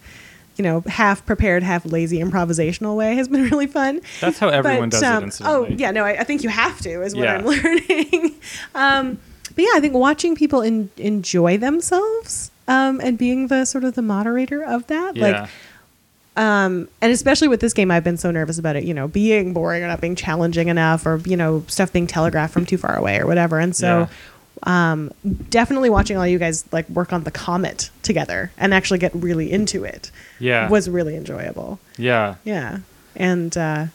[0.57, 4.01] you know, half prepared, half lazy improvisational way has been really fun.
[4.21, 7.15] That's how everyone does it, Oh yeah, no, I, I think you have to is
[7.17, 7.35] what Yeah.
[7.39, 8.35] I'm learning.
[8.75, 9.19] um,
[9.57, 13.95] but yeah, I think watching people in, enjoy themselves um, and being the sort of
[13.95, 15.41] the moderator of that, yeah.
[15.43, 15.51] like
[16.37, 19.53] um, and especially with this game, I've been so nervous about it, you know, being
[19.53, 22.97] boring or not being challenging enough, or you know, stuff being telegraphed from too far
[22.97, 23.61] away or whatever.
[23.61, 24.09] And so,
[24.65, 25.13] um,
[25.51, 29.53] definitely watching all you guys like work on the comet together and actually get really
[29.53, 30.11] into it
[30.41, 30.69] Yeah.
[30.69, 31.79] was really enjoyable.
[31.99, 32.37] yeah.
[32.45, 32.79] Yeah,
[33.15, 33.87] and uh,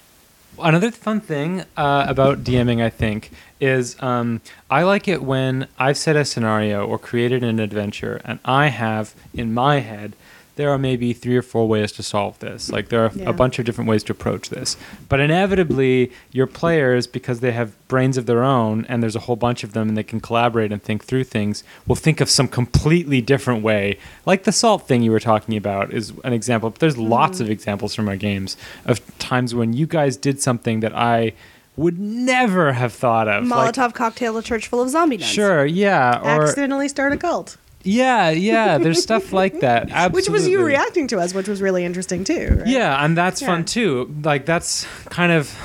[0.62, 5.98] Another fun thing uh, about DMing, I think, is um, I like it when I've
[5.98, 10.14] set a scenario or created an adventure, and I have in my head
[10.56, 12.70] there are maybe three or four ways to solve this.
[12.70, 13.30] Like there are Yeah.
[13.30, 14.76] a bunch of different ways to approach this.
[15.08, 19.38] But inevitably, your players, because they have brains of their own, and there's a whole
[19.38, 22.50] bunch of them, and they can collaborate and think through things, will think of some
[22.50, 23.98] completely different way.
[24.26, 26.70] Like the salt thing you were talking about is an example.
[26.72, 30.82] But there's lots of examples from our games of times when you guys did something
[30.82, 31.32] that I
[31.80, 33.48] would never have thought of.
[33.48, 35.32] Like- Molotov cocktail, a church full of zombie nuns.
[35.32, 38.78] Sure, yeah, or accidentally start a cult, yeah, yeah.
[38.78, 39.84] There's stuff like that.
[39.90, 40.16] Absolutely.
[40.16, 42.58] which was you reacting to us, which was really interesting too.
[42.60, 42.68] Right?
[42.68, 43.48] Yeah, and that's Yeah.
[43.48, 44.14] fun too.
[44.24, 45.56] Like that's kind of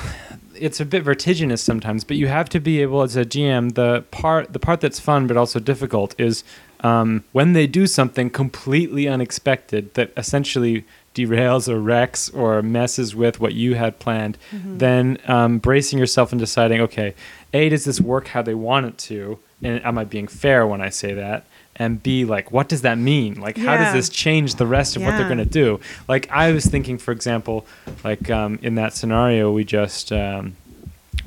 [0.55, 4.05] it's a bit vertiginous sometimes, but you have to be able as a GM the
[4.13, 6.45] part the part that's fun but also difficult is
[6.81, 10.85] um, when they do something completely unexpected that essentially
[11.15, 16.39] derails or wrecks or messes with what you had planned, then um, bracing yourself and
[16.41, 17.15] deciding, okay,
[17.53, 19.39] A, does this work how they want it to?
[19.63, 21.45] And am I being fair when I say that?
[21.77, 23.41] And B, like, what does that mean?
[23.41, 25.81] Like, how does this change the rest of what they're going to do?
[26.07, 27.67] Like, I was thinking, for example,
[28.05, 30.55] like um, in that scenario we just um,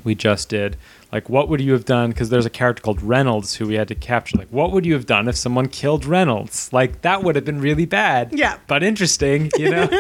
[0.03, 0.77] we just did.
[1.11, 2.09] Like, what would you have done?
[2.09, 4.37] Because there's a character called Reynolds who we had to capture.
[4.37, 6.71] Like, what would you have done if someone killed Reynolds?
[6.73, 8.33] Like, that would have been really bad.
[8.33, 8.57] Yeah.
[8.67, 9.87] But interesting, you know?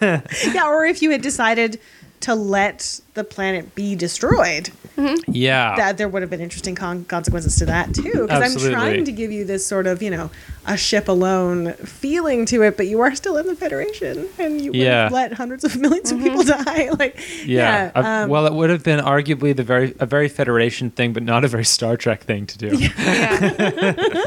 [0.00, 0.22] yeah,
[0.66, 1.78] or if you had decided
[2.20, 5.30] to let the planet be destroyed, mm-hmm.
[5.30, 5.76] yeah.
[5.76, 8.22] that there would have been interesting con- consequences to that too.
[8.22, 10.30] Because I'm trying to give you this sort of, you know,
[10.66, 14.72] a ship alone feeling to it, but you are still in the Federation, and you
[14.72, 15.04] would Yeah.
[15.04, 16.62] have let hundreds of millions of people mm-hmm.
[16.62, 16.90] die.
[16.98, 17.90] Like, yeah.
[17.94, 21.12] yeah, uh, um, well, it would have been arguably the very a very Federation thing,
[21.12, 22.76] but not a very Star Trek thing to do.
[22.78, 24.24] yeah,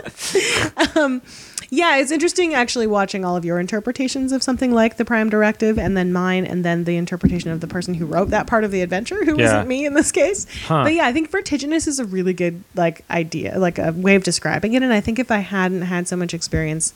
[0.95, 1.21] um,
[1.71, 5.95] it's interesting actually watching all of your interpretations of something like the Prime Directive, and
[5.97, 8.81] then mine, and then the interpretation of the person who wrote that part of the
[8.81, 9.53] adventure, who Yeah.
[9.53, 10.45] not me in this case.
[10.65, 10.83] Huh.
[10.83, 14.23] But yeah, I think vertiginous is a really good like idea, like a way of
[14.23, 14.83] describing it.
[14.83, 16.93] And I think if I hadn't had so much experience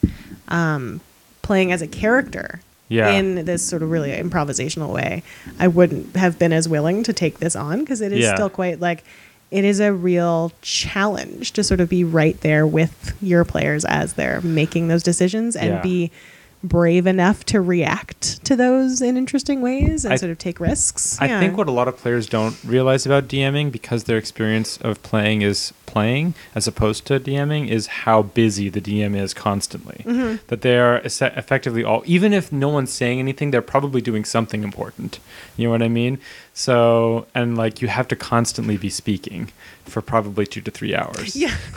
[0.48, 1.00] um,
[1.42, 3.10] playing as a character Yeah.
[3.10, 5.22] in this sort of really improvisational way,
[5.58, 8.34] I wouldn't have been as willing to take this on because it is Yeah.
[8.34, 9.04] still quite like
[9.52, 14.14] it is a real challenge to sort of be right there with your players as
[14.14, 15.82] they're making those decisions and Yeah.
[15.82, 16.10] be
[16.64, 21.18] brave enough to react to those in interesting ways and I- sort of take risks.
[21.20, 21.40] I Yeah.
[21.40, 25.42] think what a lot of players don't realize about DMing because their experience of playing
[25.42, 30.04] is playing as opposed to DMing is how busy the DM is constantly.
[30.06, 30.36] Mm-hmm.
[30.46, 34.62] That they are effectively all, even if no one's saying anything, they're probably doing something
[34.62, 35.18] important.
[35.56, 36.18] You know what I mean?
[36.54, 39.50] So, and like you have to constantly be speaking
[39.86, 41.34] for probably two to three hours.
[41.34, 41.54] Yeah.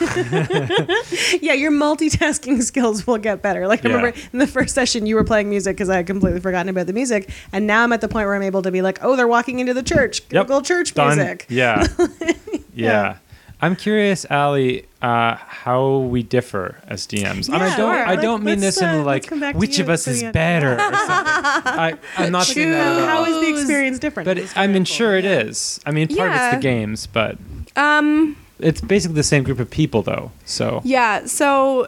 [1.40, 3.66] yeah, your multitasking skills will get better.
[3.66, 3.96] Like, I Yeah.
[3.96, 6.86] remember in the first session, you were playing music because I had completely forgotten about
[6.86, 7.30] the music.
[7.52, 9.58] And now I'm at the point where I'm able to be like, oh, they're walking
[9.60, 10.20] into the church.
[10.30, 10.46] Yep.
[10.46, 11.16] Google church Done.
[11.16, 11.46] music.
[11.48, 11.86] Yeah.
[11.98, 12.58] yeah.
[12.74, 13.16] Yeah.
[13.60, 17.46] I'm curious, Allie, uh, how we differ as DMs.
[17.48, 18.06] and I don't, sure.
[18.06, 20.22] I don't mean this uh, in let's like come back to which of us is
[20.32, 20.74] better.
[20.74, 20.92] Or something.
[21.06, 23.24] I, I'm not saying that at How all.
[23.24, 23.60] is the Choose.
[23.60, 24.24] experience different?
[24.26, 25.80] But I mean, sure it is.
[25.86, 27.38] I mean, part of it's the games, but
[27.76, 30.32] Um, it's basically the same group of people, though.
[30.44, 31.26] So yeah.
[31.26, 31.86] So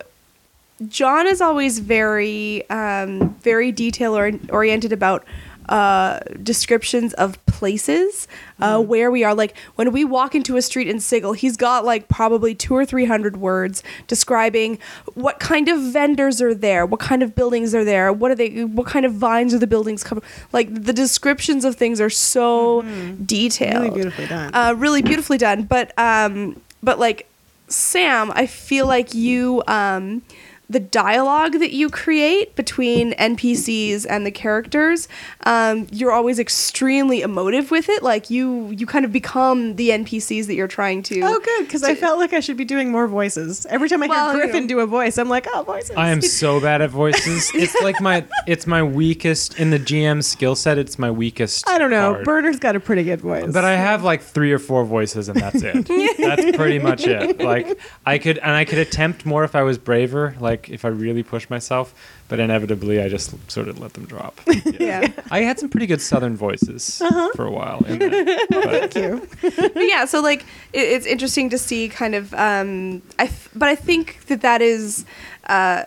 [0.88, 5.24] John is always very, um, very detail or- oriented about
[5.68, 8.26] uh, descriptions of places
[8.60, 9.34] uh, where we are.
[9.34, 12.84] Like when we walk into a street in Sigil, he's got like probably two or
[12.86, 14.78] three hundred words describing
[15.14, 18.64] what kind of vendors are there, what kind of buildings are there, what are they,
[18.64, 20.24] what kind of vines are the buildings covered.
[20.52, 22.82] Like the descriptions of things are so
[23.24, 24.50] detailed, Really beautifully done.
[24.54, 25.62] uh, really beautifully done.
[25.64, 27.26] But um, but like
[27.68, 30.22] Sam, I feel like you um,
[30.70, 35.08] the dialogue that you create between NPCs and the characters,
[35.44, 38.02] um, you're always extremely emotive with it.
[38.02, 41.20] Like you you kind of become the NPCs that you're trying to.
[41.22, 43.64] Oh, good, because I felt like I should be doing more voices.
[43.70, 44.68] Every time I Well, hear you Griffin know.
[44.68, 45.96] do a voice, I'm like, oh, voices.
[45.96, 47.50] I am so bad at voices.
[47.58, 50.78] It's like my, it's my weakest in the GM skill set.
[50.78, 51.68] It's my weakest.
[51.68, 52.12] I don't know.
[52.14, 52.24] card.
[52.24, 53.52] Burner's got a pretty good voice.
[53.52, 55.86] But I have like three or four voices, and that's it.
[56.18, 57.38] that's pretty much it.
[57.40, 60.34] Like I could, and I could attempt more if I was braver.
[60.40, 61.94] Like if I really push myself,
[62.28, 64.40] but inevitably I just sort of let them drop.
[64.80, 65.12] yeah.
[65.30, 67.02] I had some pretty good Southern voices
[67.34, 67.84] for a while.
[67.84, 69.28] In that, but Thank you.
[69.74, 72.32] but yeah, so like it, it's interesting to see kind of.
[72.34, 75.04] Um, I but I think that that is.
[75.46, 75.84] Uh,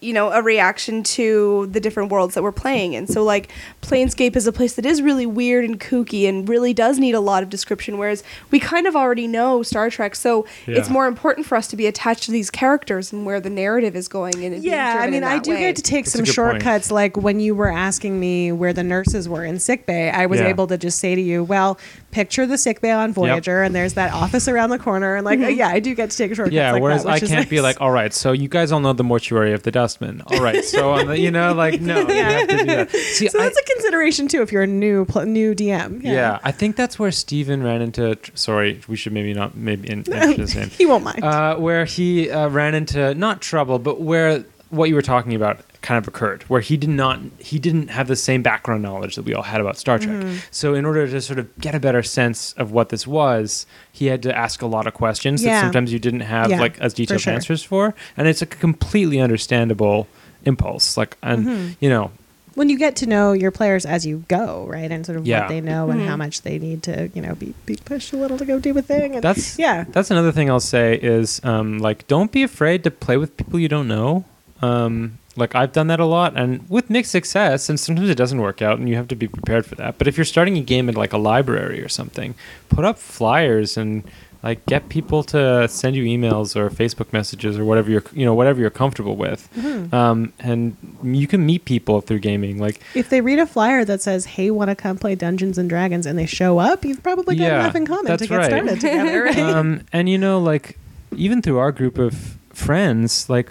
[0.00, 3.06] you know, a reaction to the different worlds that we're playing in.
[3.06, 3.50] So, like,
[3.82, 7.20] Planescape is a place that is really weird and kooky and really does need a
[7.20, 10.14] lot of description, whereas we kind of already know Star Trek.
[10.14, 13.50] So, it's more important for us to be attached to these characters and where the
[13.50, 14.34] narrative is going.
[14.36, 15.60] And it being Yeah, I mean, I do way.
[15.60, 16.34] get to take That's some good point.
[16.62, 16.90] shortcuts.
[16.90, 20.46] Like when you were asking me where the nurses were in sickbay, I was Yeah.
[20.48, 21.78] able to just say to you, "Well,
[22.12, 25.46] picture the sickbay on Voyager, and there's that office around the corner." And like, Mm-hmm.
[25.46, 26.54] uh, yeah, I do get to take shortcuts.
[26.54, 28.70] Yeah, like whereas that, which I is can't be like, all right, so you guys
[28.70, 30.22] all know the mortuary of the dustman.
[30.28, 32.90] All right, so on the, you know, like no, you have to do that.
[32.92, 36.02] See, So I- that's a consideration too if you're a new pl- new DM.
[36.02, 36.38] yeah.
[36.42, 38.16] I think that's where Steven ran into.
[38.34, 40.70] Sorry, we should maybe not maybe in, mention his name.
[40.70, 41.22] he won't mind.
[41.24, 45.60] Uh, where he uh, ran into not trouble, but where what you were talking about
[45.82, 49.24] kind of occurred, where he did not he didn't have the same background knowledge that
[49.24, 50.16] we all had about Star Trek.
[50.16, 50.36] Mm-hmm.
[50.50, 54.06] So in order to sort of get a better sense of what this was, he
[54.06, 55.54] had to ask a lot of questions Yeah.
[55.56, 57.32] that sometimes you didn't have Yeah, like as detailed sure.
[57.34, 60.06] answers for, and it's a completely understandable
[60.44, 60.96] impulse.
[60.96, 61.72] Like and Mm-hmm.
[61.80, 62.10] you know
[62.54, 65.40] when you get to know your players as you go, right, and sort of Yeah.
[65.40, 68.16] what they know and how much they need to, you know, be, be pushed a
[68.16, 69.14] little to go do a thing.
[69.14, 72.90] And That's yeah, That's another thing I'll say is um, like don't be afraid to
[72.90, 74.24] play with people you don't know.
[74.60, 77.68] Um, like I've done that a lot, and with mixed success.
[77.70, 79.96] And sometimes it doesn't work out, and you have to be prepared for that.
[79.98, 82.34] But if you're starting a game at like a library or something,
[82.68, 84.04] put up flyers and
[84.42, 88.34] like get people to send you emails or Facebook messages or whatever you're you know
[88.34, 89.48] whatever you're comfortable with.
[89.92, 92.58] Um, and you can meet people through gaming.
[92.58, 95.68] Like if they read a flyer that says, "Hey, want to come play Dungeons and
[95.68, 98.46] Dragons," and they show up, you've probably got Yeah, enough in common to get right.
[98.46, 99.38] started together, right?
[99.38, 100.78] um, and you know, like
[101.16, 103.50] even through our group of friends, like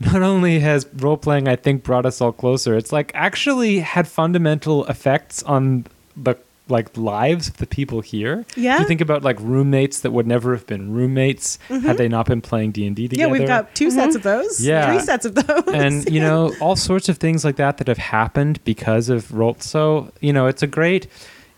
[0.00, 4.06] not only has role playing, I think, brought us all closer, it's like actually had
[4.06, 5.86] fundamental effects on
[6.16, 6.36] the
[6.70, 8.44] like lives of the people here.
[8.56, 8.74] Yeah.
[8.76, 12.26] If you think about like roommates that would never have been roommates had they not
[12.26, 13.18] been playing D and D Mm-hmm.
[13.20, 14.90] yeah, we've got 2 sets of those, Yeah.
[14.90, 17.98] three sets of those, and you know all sorts of things like that that have
[17.98, 19.56] happened because of role.
[19.60, 21.06] So you know it's a great,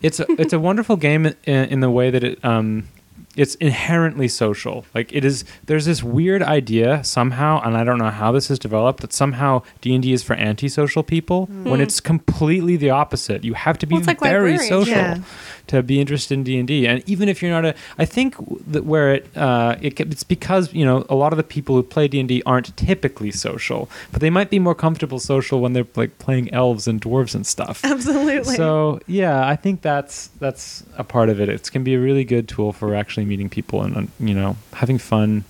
[0.01, 2.87] it's a, it's a wonderful game in, in the way that it um,
[3.35, 4.85] it's inherently social.
[4.93, 5.45] Like it is.
[5.65, 9.01] There's this weird idea somehow, and I don't know how this has developed.
[9.01, 11.81] That somehow D and D is for antisocial people when hmm.
[11.81, 13.43] it's completely the opposite.
[13.43, 15.19] You have to be Well, like very librarians, social yeah.
[15.67, 16.87] To be interested in D and D.
[16.87, 18.35] And even if you're not a, I think
[18.67, 21.83] that where it, uh, it it's because you know a lot of the people who
[21.83, 25.73] play D and D aren't typically social, but they might be more comfortable social when
[25.73, 27.81] they're like playing elves and dwarves and stuff.
[27.85, 28.55] absolutely.
[28.55, 31.49] So yeah, I think that's that's a part of it.
[31.49, 34.97] It can be a really good tool for actually meeting people and you know having
[34.97, 35.43] fun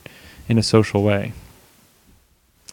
[0.47, 1.33] in a social way.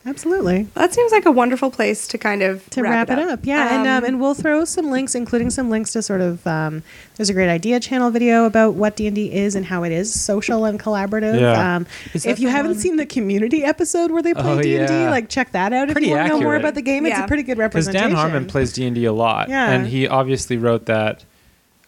[0.09, 0.63] Absolutely.
[0.75, 3.41] That seems like a wonderful place to kind of to wrap, it up.
[3.45, 6.47] Yeah, and um, and we'll throw some links, including some links to sort of.
[6.47, 6.83] Um,
[7.17, 9.93] there's a great idea channel video about what D and D is and how it
[9.93, 11.41] is social and collaborative.
[11.41, 11.77] Yeah.
[11.77, 14.89] Um, if you haven't one- seen the community episode where they play Oh, D and
[14.89, 17.05] D, like check that out Pretty if you want to know more about the game.
[17.07, 18.09] It's a pretty good representation.
[18.11, 18.23] Because.
[18.23, 19.71] Dan Harmon plays D and D a lot, Yeah.
[19.71, 21.25] and he obviously wrote that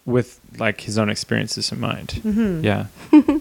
[0.07, 2.21] with like his own experiences in mind.
[2.25, 2.65] Mm-hmm.
[2.65, 2.87] Yeah.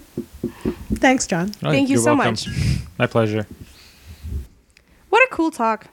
[0.96, 1.52] Thanks, John.
[1.64, 2.32] Oh, Thank you so welcome.
[2.34, 2.48] much.
[2.98, 3.48] My pleasure.
[5.10, 5.88] What a cool talk.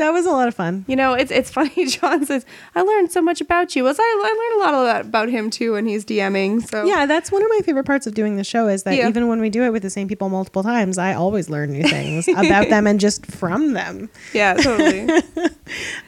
[0.00, 0.86] That was a lot of fun.
[0.88, 1.84] You know, it's it's funny.
[1.88, 5.00] John says, "I learned so much about you." As I, I learned a lot about,
[5.04, 6.66] about him too when he's DMing.
[6.66, 9.08] So Yeah, that's one of my favorite parts of doing the show is that Yeah.
[9.08, 11.82] even when we do it with the same people multiple times, I always learn new
[11.82, 14.08] things about them and just from them.
[14.32, 15.06] yeah, totally.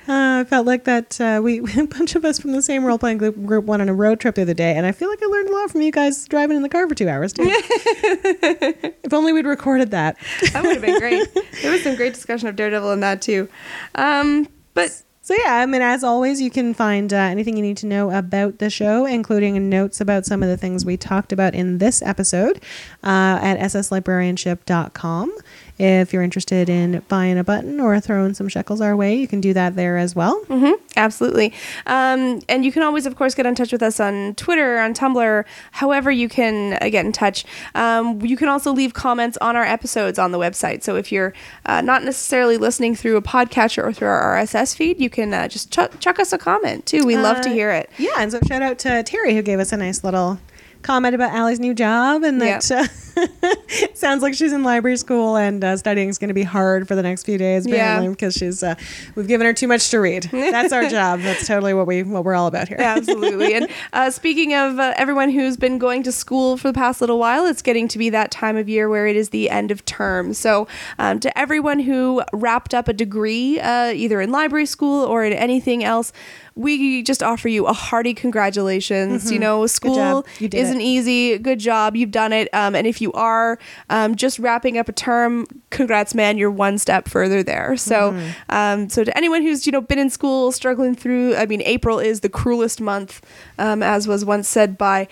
[0.09, 2.99] Uh, I felt like that uh, we a bunch of us from the same role
[2.99, 5.23] playing group, group went on a road trip the other day, and I feel like
[5.23, 7.45] I learned a lot from you guys driving in the car for two hours too.
[7.47, 10.17] if only we'd recorded that.
[10.53, 11.33] that would have been great.
[11.63, 13.49] There was some great discussion of Daredevil in that too.
[13.95, 17.77] Um, but So yeah, I mean, as always, you can find uh, anything you need
[17.79, 21.55] to know about the show, including notes about some of the things we talked about
[21.55, 22.57] in this episode,
[23.05, 25.33] uh, at sslibrarianship.com.
[25.79, 29.41] If you're interested in buying a button or throwing some shekels our way, you can
[29.41, 30.41] do that there as well.
[30.45, 31.53] Mhm, absolutely.
[31.87, 34.95] Um, and you can always, of course, get in touch with us on Twitter, on
[34.95, 37.45] Tumblr, however you can uh, get in touch.
[37.75, 40.83] Um, you can also leave comments on our episodes on the website.
[40.83, 41.33] So if you're
[41.67, 45.49] uh, not necessarily listening through a podcatcher or through our RSS feed, you can uh,
[45.49, 47.05] just ch- chuck us a comment too.
[47.05, 47.91] We love to Uh, hear it.
[47.99, 50.39] Yeah, and so shout out to Terry who gave us a nice little
[50.83, 52.87] comment about Allie's new job and that uh,
[53.95, 56.95] sounds like she's in library school and uh, studying is going to be hard for
[56.95, 57.75] the next few days Yeah.
[57.75, 58.75] apparently because she's uh,
[59.15, 60.25] we've given her too much to read.
[60.33, 61.21] That's our job.
[61.21, 62.79] That's totally what we what we're all about here.
[62.81, 63.55] Absolutely.
[63.55, 67.19] And uh, speaking of uh, everyone who's been going to school for the past little
[67.19, 69.85] while, it's getting to be that time of year where it is the end of
[69.85, 70.35] term.
[70.35, 70.67] So,
[70.99, 75.33] um, to everyone who wrapped up a degree, uh, either in library school or in
[75.33, 76.13] anything else,
[76.55, 79.31] we just offer you a hearty congratulations.
[79.33, 80.45] You know, school Mm-hmm.
[80.45, 81.39] You is isn't easy.
[81.39, 81.97] Good job.
[81.97, 82.49] You've done it.
[82.53, 83.59] Um, and if you are
[83.91, 86.39] um, just wrapping up a term, congrats, man.
[86.39, 87.77] You're one step further there.
[87.77, 88.31] So, Mm-hmm.
[88.55, 91.99] um, so to anyone who's, you know, been in school, struggling through, I mean, April
[91.99, 93.25] is the cruelest month,
[93.59, 95.09] um, as was once said by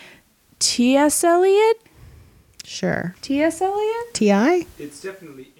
[0.58, 1.24] T.S.
[1.24, 1.82] Eliot.
[2.64, 3.14] Sure.
[3.22, 3.60] T.S.
[3.60, 4.14] Eliot?
[4.14, 4.66] Ti.
[4.78, 5.59] It's definitely in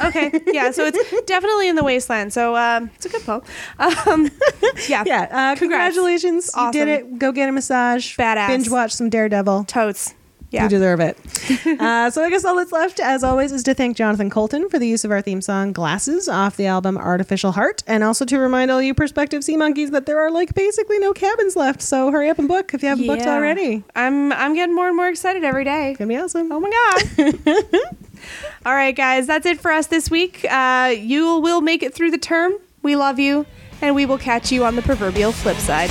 [0.00, 0.40] Okay.
[0.46, 0.70] Yeah.
[0.70, 2.32] So it's definitely in the wasteland.
[2.32, 3.42] So um, it's a good poem.
[3.78, 4.30] Um,
[4.88, 5.04] yeah.
[5.06, 5.52] Yeah.
[5.52, 6.50] Uh, congratulations.
[6.56, 7.18] You did it.
[7.18, 8.16] Go get a massage.
[8.16, 8.48] Badass.
[8.48, 9.64] Binge watch some Daredevil.
[9.64, 10.14] Totes.
[10.52, 10.64] Yeah.
[10.64, 11.16] You deserve it.
[11.80, 14.78] uh, so I guess all that's left, as always, is to thank Jonathan Coulton for
[14.78, 18.38] the use of our theme song "Glasses" off the album "Artificial Heart," and also to
[18.38, 21.80] remind all you prospective sea monkeys that there are like basically no cabins left.
[21.80, 23.82] So hurry up and book if you haven't booked already.
[23.96, 25.92] I'm I'm getting more and more excited every day.
[25.92, 26.52] It's gonna be awesome.
[26.52, 27.96] Oh my god.
[28.66, 30.44] All right, guys, that's it for us this week.
[30.50, 32.52] Uh, you will make it through the term.
[32.82, 33.46] We love you,
[33.80, 35.90] and we will catch you on the proverbial flip side.